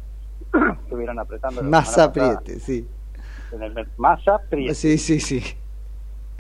estuvieron 0.83 1.19
apretando 1.19 1.63
Más 1.63 1.91
semana 1.91 2.13
pasada 2.13 2.33
apriete, 2.35 2.61
sí. 2.61 2.87
en 3.53 3.63
el 3.63 3.89
Massa 3.97 4.39
Priete, 4.51 4.75
Sí, 4.75 4.99
sí, 4.99 5.21
sí. 5.21 5.43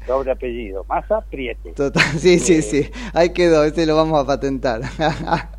doble 0.07 0.32
apellido, 0.32 0.84
Massa 0.91 1.22
Priete. 1.22 1.72
Total, 1.72 2.03
sí, 2.18 2.39
sí, 2.39 2.57
Eh, 2.57 2.62
sí. 2.62 2.91
Ahí 3.14 3.32
quedó, 3.32 3.64
este 3.64 3.87
lo 3.87 3.97
vamos 3.97 4.22
a 4.22 4.26
patentar. 4.26 4.82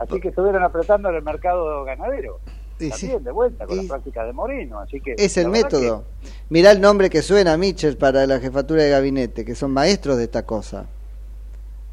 Así 0.00 0.18
que 0.18 0.28
estuvieron 0.28 0.64
apretando 0.64 1.08
en 1.10 1.14
el 1.14 1.22
mercado 1.22 1.84
ganadero. 1.84 2.40
También 2.88 3.24
de 3.24 3.30
vuelta 3.32 3.66
con 3.66 3.78
Y- 3.78 3.82
la 3.82 3.88
práctica 3.88 4.24
de 4.24 4.32
Moreno. 4.32 4.78
Así 4.80 5.00
que 5.00 5.14
Es 5.18 5.36
el 5.36 5.48
método. 5.48 6.04
Mirá 6.48 6.70
el 6.72 6.80
nombre 6.80 7.10
que 7.10 7.20
suena, 7.22 7.56
Mitchell, 7.56 7.96
para 7.96 8.26
la 8.26 8.40
jefatura 8.40 8.82
de 8.82 8.90
gabinete, 8.90 9.44
que 9.44 9.54
son 9.54 9.72
maestros 9.72 10.16
de 10.16 10.24
esta 10.24 10.44
cosa. 10.46 10.86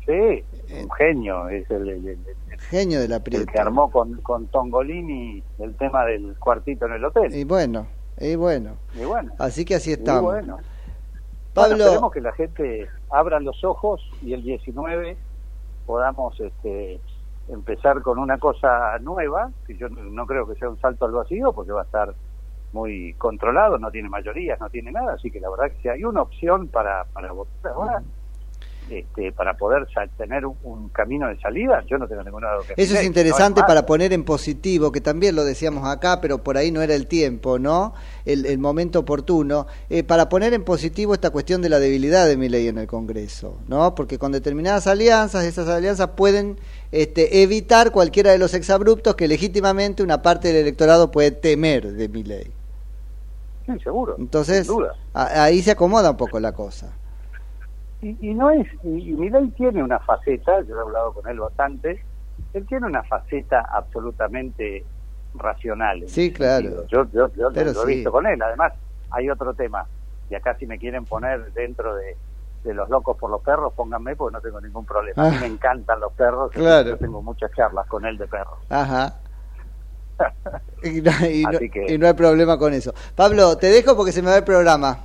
que- 0.05 0.45
sí, 0.67 0.73
un 0.83 0.89
genio. 0.91 1.49
Es 1.49 1.69
el, 1.69 1.81
el- 1.89 2.07
el- 2.07 2.07
el- 2.07 2.59
Genio 2.69 2.99
de 3.01 3.07
la 3.07 3.17
el 3.17 3.45
que 3.45 3.59
armó 3.59 3.91
con, 3.91 4.15
con 4.21 4.47
Tongolini 4.47 5.43
el 5.59 5.75
tema 5.75 6.05
del 6.05 6.35
cuartito 6.39 6.85
en 6.87 6.93
el 6.93 7.05
hotel. 7.05 7.35
Y 7.35 7.43
bueno, 7.43 7.87
y 8.19 8.35
bueno. 8.35 8.77
Y 8.95 9.05
bueno, 9.05 9.31
Así 9.37 9.63
que 9.65 9.75
así 9.75 9.91
y 9.91 9.93
estamos. 9.93 10.23
bueno. 10.23 10.57
Pablo, 11.53 11.69
Bueno, 11.75 11.83
esperemos 11.85 12.11
que 12.13 12.21
la 12.21 12.31
gente 12.33 12.87
abra 13.11 13.39
los 13.39 13.63
ojos 13.63 14.01
y 14.23 14.33
el 14.33 14.43
19 14.43 15.17
podamos 15.85 16.39
este, 16.39 16.99
empezar 17.49 18.01
con 18.01 18.19
una 18.19 18.37
cosa 18.37 18.97
nueva, 18.99 19.51
que 19.65 19.77
yo 19.77 19.89
no 19.89 20.25
creo 20.25 20.47
que 20.47 20.55
sea 20.55 20.69
un 20.69 20.79
salto 20.79 21.05
al 21.05 21.11
vacío, 21.11 21.53
porque 21.53 21.71
va 21.71 21.81
a 21.81 21.85
estar 21.85 22.13
muy 22.73 23.13
controlado, 23.13 23.77
no 23.77 23.89
tiene 23.91 24.09
mayorías, 24.09 24.59
no 24.59 24.69
tiene 24.69 24.91
nada, 24.91 25.13
así 25.13 25.31
que 25.31 25.39
la 25.39 25.49
verdad 25.49 25.71
que 25.71 25.81
si 25.81 25.89
hay 25.89 26.03
una 26.03 26.21
opción 26.21 26.67
para, 26.67 27.05
para 27.13 27.31
votar 27.31 27.71
ahora, 27.71 28.03
este, 28.89 29.31
para 29.31 29.55
poder 29.57 29.87
tener 30.17 30.45
un, 30.45 30.55
un 30.63 30.89
camino 30.89 31.27
de 31.27 31.39
salida, 31.39 31.83
yo 31.87 31.97
no 31.97 32.07
tengo 32.07 32.23
ninguna 32.23 32.53
duda. 32.53 32.65
que 32.75 32.81
Eso 32.81 32.95
es 32.95 33.03
interesante 33.05 33.61
para 33.67 33.85
poner 33.85 34.13
en 34.13 34.23
positivo, 34.23 34.91
que 34.91 35.01
también 35.01 35.35
lo 35.35 35.43
decíamos 35.43 35.85
acá, 35.87 36.21
pero 36.21 36.43
por 36.43 36.57
ahí 36.57 36.71
no 36.71 36.81
era 36.81 36.95
el 36.95 37.07
tiempo, 37.07 37.59
¿no? 37.59 37.93
El, 38.25 38.45
el 38.45 38.57
momento 38.57 38.99
oportuno, 38.99 39.67
eh, 39.89 40.03
para 40.03 40.29
poner 40.29 40.53
en 40.53 40.63
positivo 40.63 41.13
esta 41.13 41.29
cuestión 41.29 41.61
de 41.61 41.69
la 41.69 41.79
debilidad 41.79 42.27
de 42.27 42.37
mi 42.37 42.49
ley 42.49 42.67
en 42.67 42.77
el 42.77 42.87
Congreso, 42.87 43.57
¿no? 43.67 43.95
Porque 43.95 44.17
con 44.17 44.31
determinadas 44.31 44.87
alianzas, 44.87 45.43
esas 45.45 45.67
alianzas 45.67 46.09
pueden 46.15 46.57
este, 46.91 47.41
evitar 47.43 47.91
cualquiera 47.91 48.31
de 48.31 48.37
los 48.37 48.53
exabruptos 48.53 49.15
que 49.15 49.27
legítimamente 49.27 50.03
una 50.03 50.21
parte 50.21 50.47
del 50.49 50.57
electorado 50.57 51.11
puede 51.11 51.31
temer 51.31 51.91
de 51.93 52.07
mi 52.09 52.23
ley. 52.23 52.51
Sí, 53.65 53.73
seguro. 53.83 54.15
Entonces, 54.17 54.65
sin 54.65 54.75
duda. 54.77 54.93
a- 55.13 55.43
ahí 55.43 55.61
se 55.61 55.71
acomoda 55.71 56.11
un 56.11 56.17
poco 56.17 56.39
la 56.39 56.53
cosa. 56.53 56.93
Y, 58.01 58.29
y 58.29 58.33
no 58.33 58.51
es, 58.51 58.67
y, 58.83 59.13
y 59.13 59.51
tiene 59.51 59.83
una 59.83 59.99
faceta, 59.99 60.61
yo 60.61 60.77
he 60.77 60.81
hablado 60.81 61.13
con 61.13 61.27
él 61.29 61.39
bastante, 61.39 62.03
él 62.53 62.65
tiene 62.67 62.85
una 62.87 63.03
faceta 63.03 63.61
absolutamente 63.71 64.85
racional. 65.33 66.03
Sí, 66.07 66.31
claro. 66.31 66.85
Yo, 66.87 67.05
yo, 67.11 67.31
yo 67.33 67.51
Pero 67.53 67.73
lo 67.73 67.83
he 67.83 67.85
sí. 67.87 67.95
visto 67.95 68.11
con 68.11 68.25
él. 68.27 68.41
Además, 68.41 68.73
hay 69.11 69.29
otro 69.29 69.53
tema, 69.53 69.85
y 70.29 70.35
acá 70.35 70.55
si 70.59 70.67
me 70.67 70.77
quieren 70.77 71.05
poner 71.05 71.51
dentro 71.53 71.95
de, 71.95 72.15
de 72.63 72.73
los 72.73 72.87
locos 72.89 73.17
por 73.17 73.31
los 73.31 73.41
perros, 73.41 73.73
pónganme 73.75 74.15
porque 74.15 74.33
no 74.35 74.41
tengo 74.41 74.61
ningún 74.61 74.85
problema. 74.85 75.27
A 75.27 75.29
mí 75.31 75.35
Ah. 75.37 75.41
me 75.41 75.47
encantan 75.47 75.99
los 75.99 76.13
perros, 76.13 76.51
Claro. 76.51 76.89
yo 76.89 76.97
tengo 76.97 77.21
muchas 77.23 77.51
charlas 77.53 77.87
con 77.87 78.05
él 78.05 78.17
de 78.17 78.27
perros. 78.27 78.59
Ajá. 78.69 79.15
Y 80.83 81.01
no, 81.01 81.11
y 81.27 81.43
no- 81.43 81.49
Así 81.57 81.69
que- 81.71 81.91
y 81.91 81.97
no 81.97 82.05
hay 82.07 82.13
problema 82.13 82.57
con 82.59 82.71
eso. 82.73 82.93
Pablo, 83.15 83.57
te 83.57 83.67
dejo 83.67 83.95
porque 83.95 84.11
se 84.11 84.21
me 84.21 84.29
va 84.29 84.37
el 84.37 84.43
programa. 84.43 84.99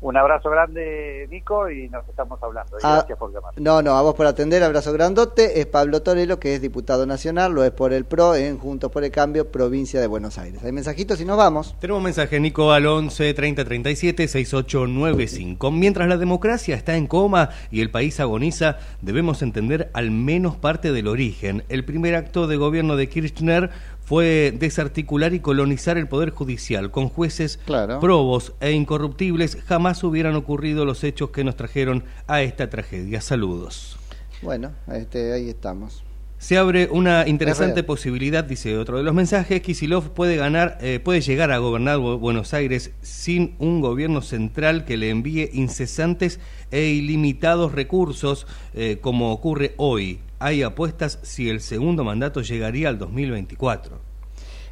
Un 0.00 0.16
abrazo 0.16 0.50
grande, 0.50 1.26
Nico, 1.30 1.70
y 1.70 1.88
nos 1.88 2.06
estamos 2.08 2.42
hablando. 2.42 2.76
Ah, 2.82 2.96
gracias 2.96 3.18
por 3.18 3.32
llamar. 3.32 3.54
No, 3.56 3.80
no, 3.80 3.96
a 3.96 4.02
vos 4.02 4.14
por 4.14 4.26
atender, 4.26 4.62
abrazo 4.62 4.92
grandote. 4.92 5.60
Es 5.60 5.66
Pablo 5.66 6.02
Torelo, 6.02 6.38
que 6.38 6.54
es 6.54 6.60
diputado 6.60 7.06
nacional, 7.06 7.52
lo 7.52 7.64
es 7.64 7.70
por 7.70 7.92
el 7.94 8.04
PRO 8.04 8.34
en 8.34 8.58
Juntos 8.58 8.92
por 8.92 9.04
el 9.04 9.10
Cambio, 9.10 9.50
provincia 9.50 10.00
de 10.00 10.06
Buenos 10.06 10.36
Aires. 10.38 10.62
Hay 10.64 10.72
mensajitos 10.72 11.20
y 11.20 11.24
nos 11.24 11.38
vamos. 11.38 11.74
Tenemos 11.80 11.98
un 11.98 12.04
mensaje, 12.04 12.38
Nico, 12.38 12.72
al 12.72 12.86
11 12.86 13.32
30 13.32 13.64
37 13.64 14.28
6895. 14.28 15.70
Mientras 15.70 16.08
la 16.08 16.18
democracia 16.18 16.76
está 16.76 16.96
en 16.96 17.06
coma 17.06 17.48
y 17.70 17.80
el 17.80 17.90
país 17.90 18.20
agoniza, 18.20 18.76
debemos 19.00 19.40
entender 19.40 19.90
al 19.94 20.10
menos 20.10 20.56
parte 20.56 20.92
del 20.92 21.08
origen. 21.08 21.64
El 21.70 21.84
primer 21.86 22.16
acto 22.16 22.46
de 22.46 22.56
gobierno 22.56 22.96
de 22.96 23.08
Kirchner 23.08 23.70
fue 24.06 24.54
desarticular 24.56 25.34
y 25.34 25.40
colonizar 25.40 25.98
el 25.98 26.06
Poder 26.06 26.30
Judicial 26.30 26.92
con 26.92 27.08
jueces 27.08 27.58
Claro. 27.66 27.98
probos 27.98 28.54
e 28.60 28.70
incorruptibles. 28.70 29.58
Jamás 29.66 30.02
hubieran 30.04 30.36
ocurrido 30.36 30.84
los 30.84 31.02
hechos 31.02 31.30
que 31.30 31.42
nos 31.42 31.56
trajeron 31.56 32.04
a 32.28 32.40
esta 32.42 32.70
tragedia. 32.70 33.20
Saludos. 33.20 33.98
Bueno, 34.42 34.70
este, 34.92 35.32
ahí 35.32 35.48
estamos. 35.48 36.04
Se 36.38 36.56
abre 36.58 36.88
una 36.92 37.26
interesante 37.26 37.82
posibilidad, 37.82 38.44
dice 38.44 38.76
otro 38.76 38.98
de 38.98 39.02
los 39.02 39.14
mensajes. 39.14 39.60
Kisilov 39.62 40.10
puede 40.12 40.36
ganar, 40.36 40.76
eh, 40.82 41.00
puede 41.02 41.22
llegar 41.22 41.50
a 41.50 41.56
gobernar 41.58 41.98
Bu- 41.98 42.18
Buenos 42.20 42.52
Aires 42.54 42.92
sin 43.00 43.56
un 43.58 43.80
gobierno 43.80 44.20
central 44.20 44.84
que 44.84 44.98
le 44.98 45.08
envíe 45.10 45.48
incesantes 45.54 46.38
e 46.70 46.82
ilimitados 46.90 47.72
recursos, 47.72 48.46
eh, 48.74 48.98
como 49.00 49.32
ocurre 49.32 49.72
hoy. 49.78 50.20
Hay 50.38 50.62
apuestas 50.62 51.18
si 51.22 51.48
el 51.48 51.60
segundo 51.60 52.04
mandato 52.04 52.42
llegaría 52.42 52.88
al 52.88 52.98
2024. 52.98 53.98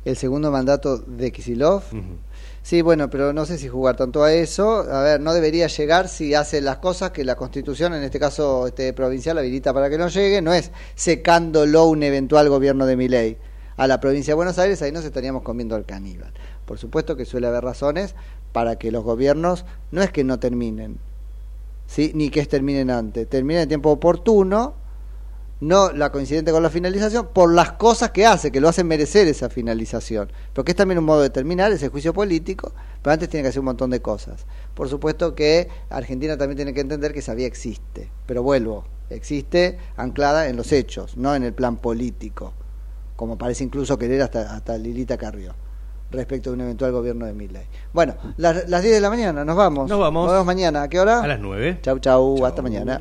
El 0.04 0.16
segundo 0.16 0.50
mandato 0.50 0.98
de 0.98 1.32
Kisilov. 1.32 1.82
Sí, 2.62 2.82
bueno, 2.82 3.08
pero 3.08 3.32
no 3.32 3.46
sé 3.46 3.56
si 3.58 3.68
jugar 3.68 3.96
tanto 3.96 4.22
a 4.22 4.32
eso. 4.32 4.90
A 4.90 5.02
ver, 5.02 5.20
no 5.20 5.32
debería 5.32 5.66
llegar 5.66 6.08
si 6.08 6.34
hace 6.34 6.60
las 6.60 6.78
cosas 6.78 7.10
que 7.10 7.24
la 7.24 7.36
Constitución, 7.36 7.94
en 7.94 8.02
este 8.02 8.18
caso 8.18 8.66
este 8.66 8.92
provincial, 8.92 9.38
habilita 9.38 9.72
para 9.72 9.88
que 9.88 9.96
no 9.96 10.08
llegue. 10.08 10.42
No 10.42 10.52
es 10.52 10.70
secándolo 10.94 11.84
un 11.86 12.02
eventual 12.02 12.48
gobierno 12.50 12.84
de 12.86 12.96
mi 12.96 13.08
ley. 13.08 13.38
A 13.76 13.86
la 13.86 14.00
provincia 14.00 14.32
de 14.32 14.36
Buenos 14.36 14.58
Aires, 14.58 14.82
ahí 14.82 14.92
nos 14.92 15.04
estaríamos 15.04 15.42
comiendo 15.42 15.74
al 15.74 15.84
caníbal. 15.84 16.32
Por 16.64 16.78
supuesto 16.78 17.16
que 17.16 17.24
suele 17.24 17.46
haber 17.46 17.64
razones 17.64 18.14
para 18.52 18.76
que 18.76 18.92
los 18.92 19.02
gobiernos 19.02 19.64
no 19.90 20.02
es 20.02 20.10
que 20.10 20.22
no 20.22 20.38
terminen, 20.38 20.98
¿sí? 21.86 22.12
ni 22.14 22.30
que 22.30 22.46
terminen 22.46 22.90
antes, 22.90 23.28
terminen 23.28 23.62
en 23.62 23.68
tiempo 23.68 23.90
oportuno, 23.90 24.74
no 25.60 25.92
la 25.92 26.10
coincidente 26.10 26.52
con 26.52 26.62
la 26.62 26.70
finalización, 26.70 27.28
por 27.32 27.52
las 27.52 27.72
cosas 27.72 28.10
que 28.10 28.26
hace, 28.26 28.50
que 28.50 28.60
lo 28.60 28.68
hacen 28.68 28.86
merecer 28.86 29.28
esa 29.28 29.48
finalización. 29.48 30.30
Porque 30.52 30.72
es 30.72 30.76
también 30.76 30.98
un 30.98 31.04
modo 31.04 31.22
de 31.22 31.30
terminar 31.30 31.72
ese 31.72 31.88
juicio 31.88 32.12
político, 32.12 32.72
pero 33.02 33.12
antes 33.12 33.28
tiene 33.28 33.42
que 33.42 33.48
hacer 33.48 33.60
un 33.60 33.66
montón 33.66 33.90
de 33.90 34.00
cosas. 34.00 34.46
Por 34.74 34.88
supuesto 34.88 35.34
que 35.34 35.68
Argentina 35.90 36.36
también 36.36 36.56
tiene 36.56 36.74
que 36.74 36.80
entender 36.80 37.12
que 37.12 37.20
esa 37.20 37.34
vía 37.34 37.46
existe, 37.46 38.10
pero 38.26 38.42
vuelvo, 38.42 38.84
existe 39.10 39.78
anclada 39.96 40.48
en 40.48 40.56
los 40.56 40.72
hechos, 40.72 41.16
no 41.16 41.34
en 41.34 41.42
el 41.42 41.54
plan 41.54 41.76
político, 41.76 42.52
como 43.16 43.38
parece 43.38 43.64
incluso 43.64 43.98
querer 43.98 44.22
hasta, 44.22 44.54
hasta 44.54 44.76
Lilita 44.76 45.16
Carrió 45.16 45.54
respecto 46.10 46.50
de 46.50 46.54
un 46.54 46.60
eventual 46.62 46.92
gobierno 46.92 47.26
de 47.26 47.32
Milley. 47.32 47.66
Bueno, 47.92 48.14
las, 48.36 48.68
las 48.68 48.82
10 48.82 48.94
de 48.94 49.00
la 49.00 49.10
mañana, 49.10 49.44
nos 49.44 49.56
vamos. 49.56 49.88
Nos 49.88 49.98
vamos. 49.98 50.26
Nos 50.26 50.32
vemos 50.32 50.46
mañana. 50.46 50.82
¿A 50.82 50.88
qué 50.88 51.00
hora? 51.00 51.20
A 51.20 51.26
las 51.26 51.40
9. 51.40 51.80
Chau, 51.82 51.98
chau, 51.98 52.46
hasta 52.46 52.62
mañana. 52.62 53.00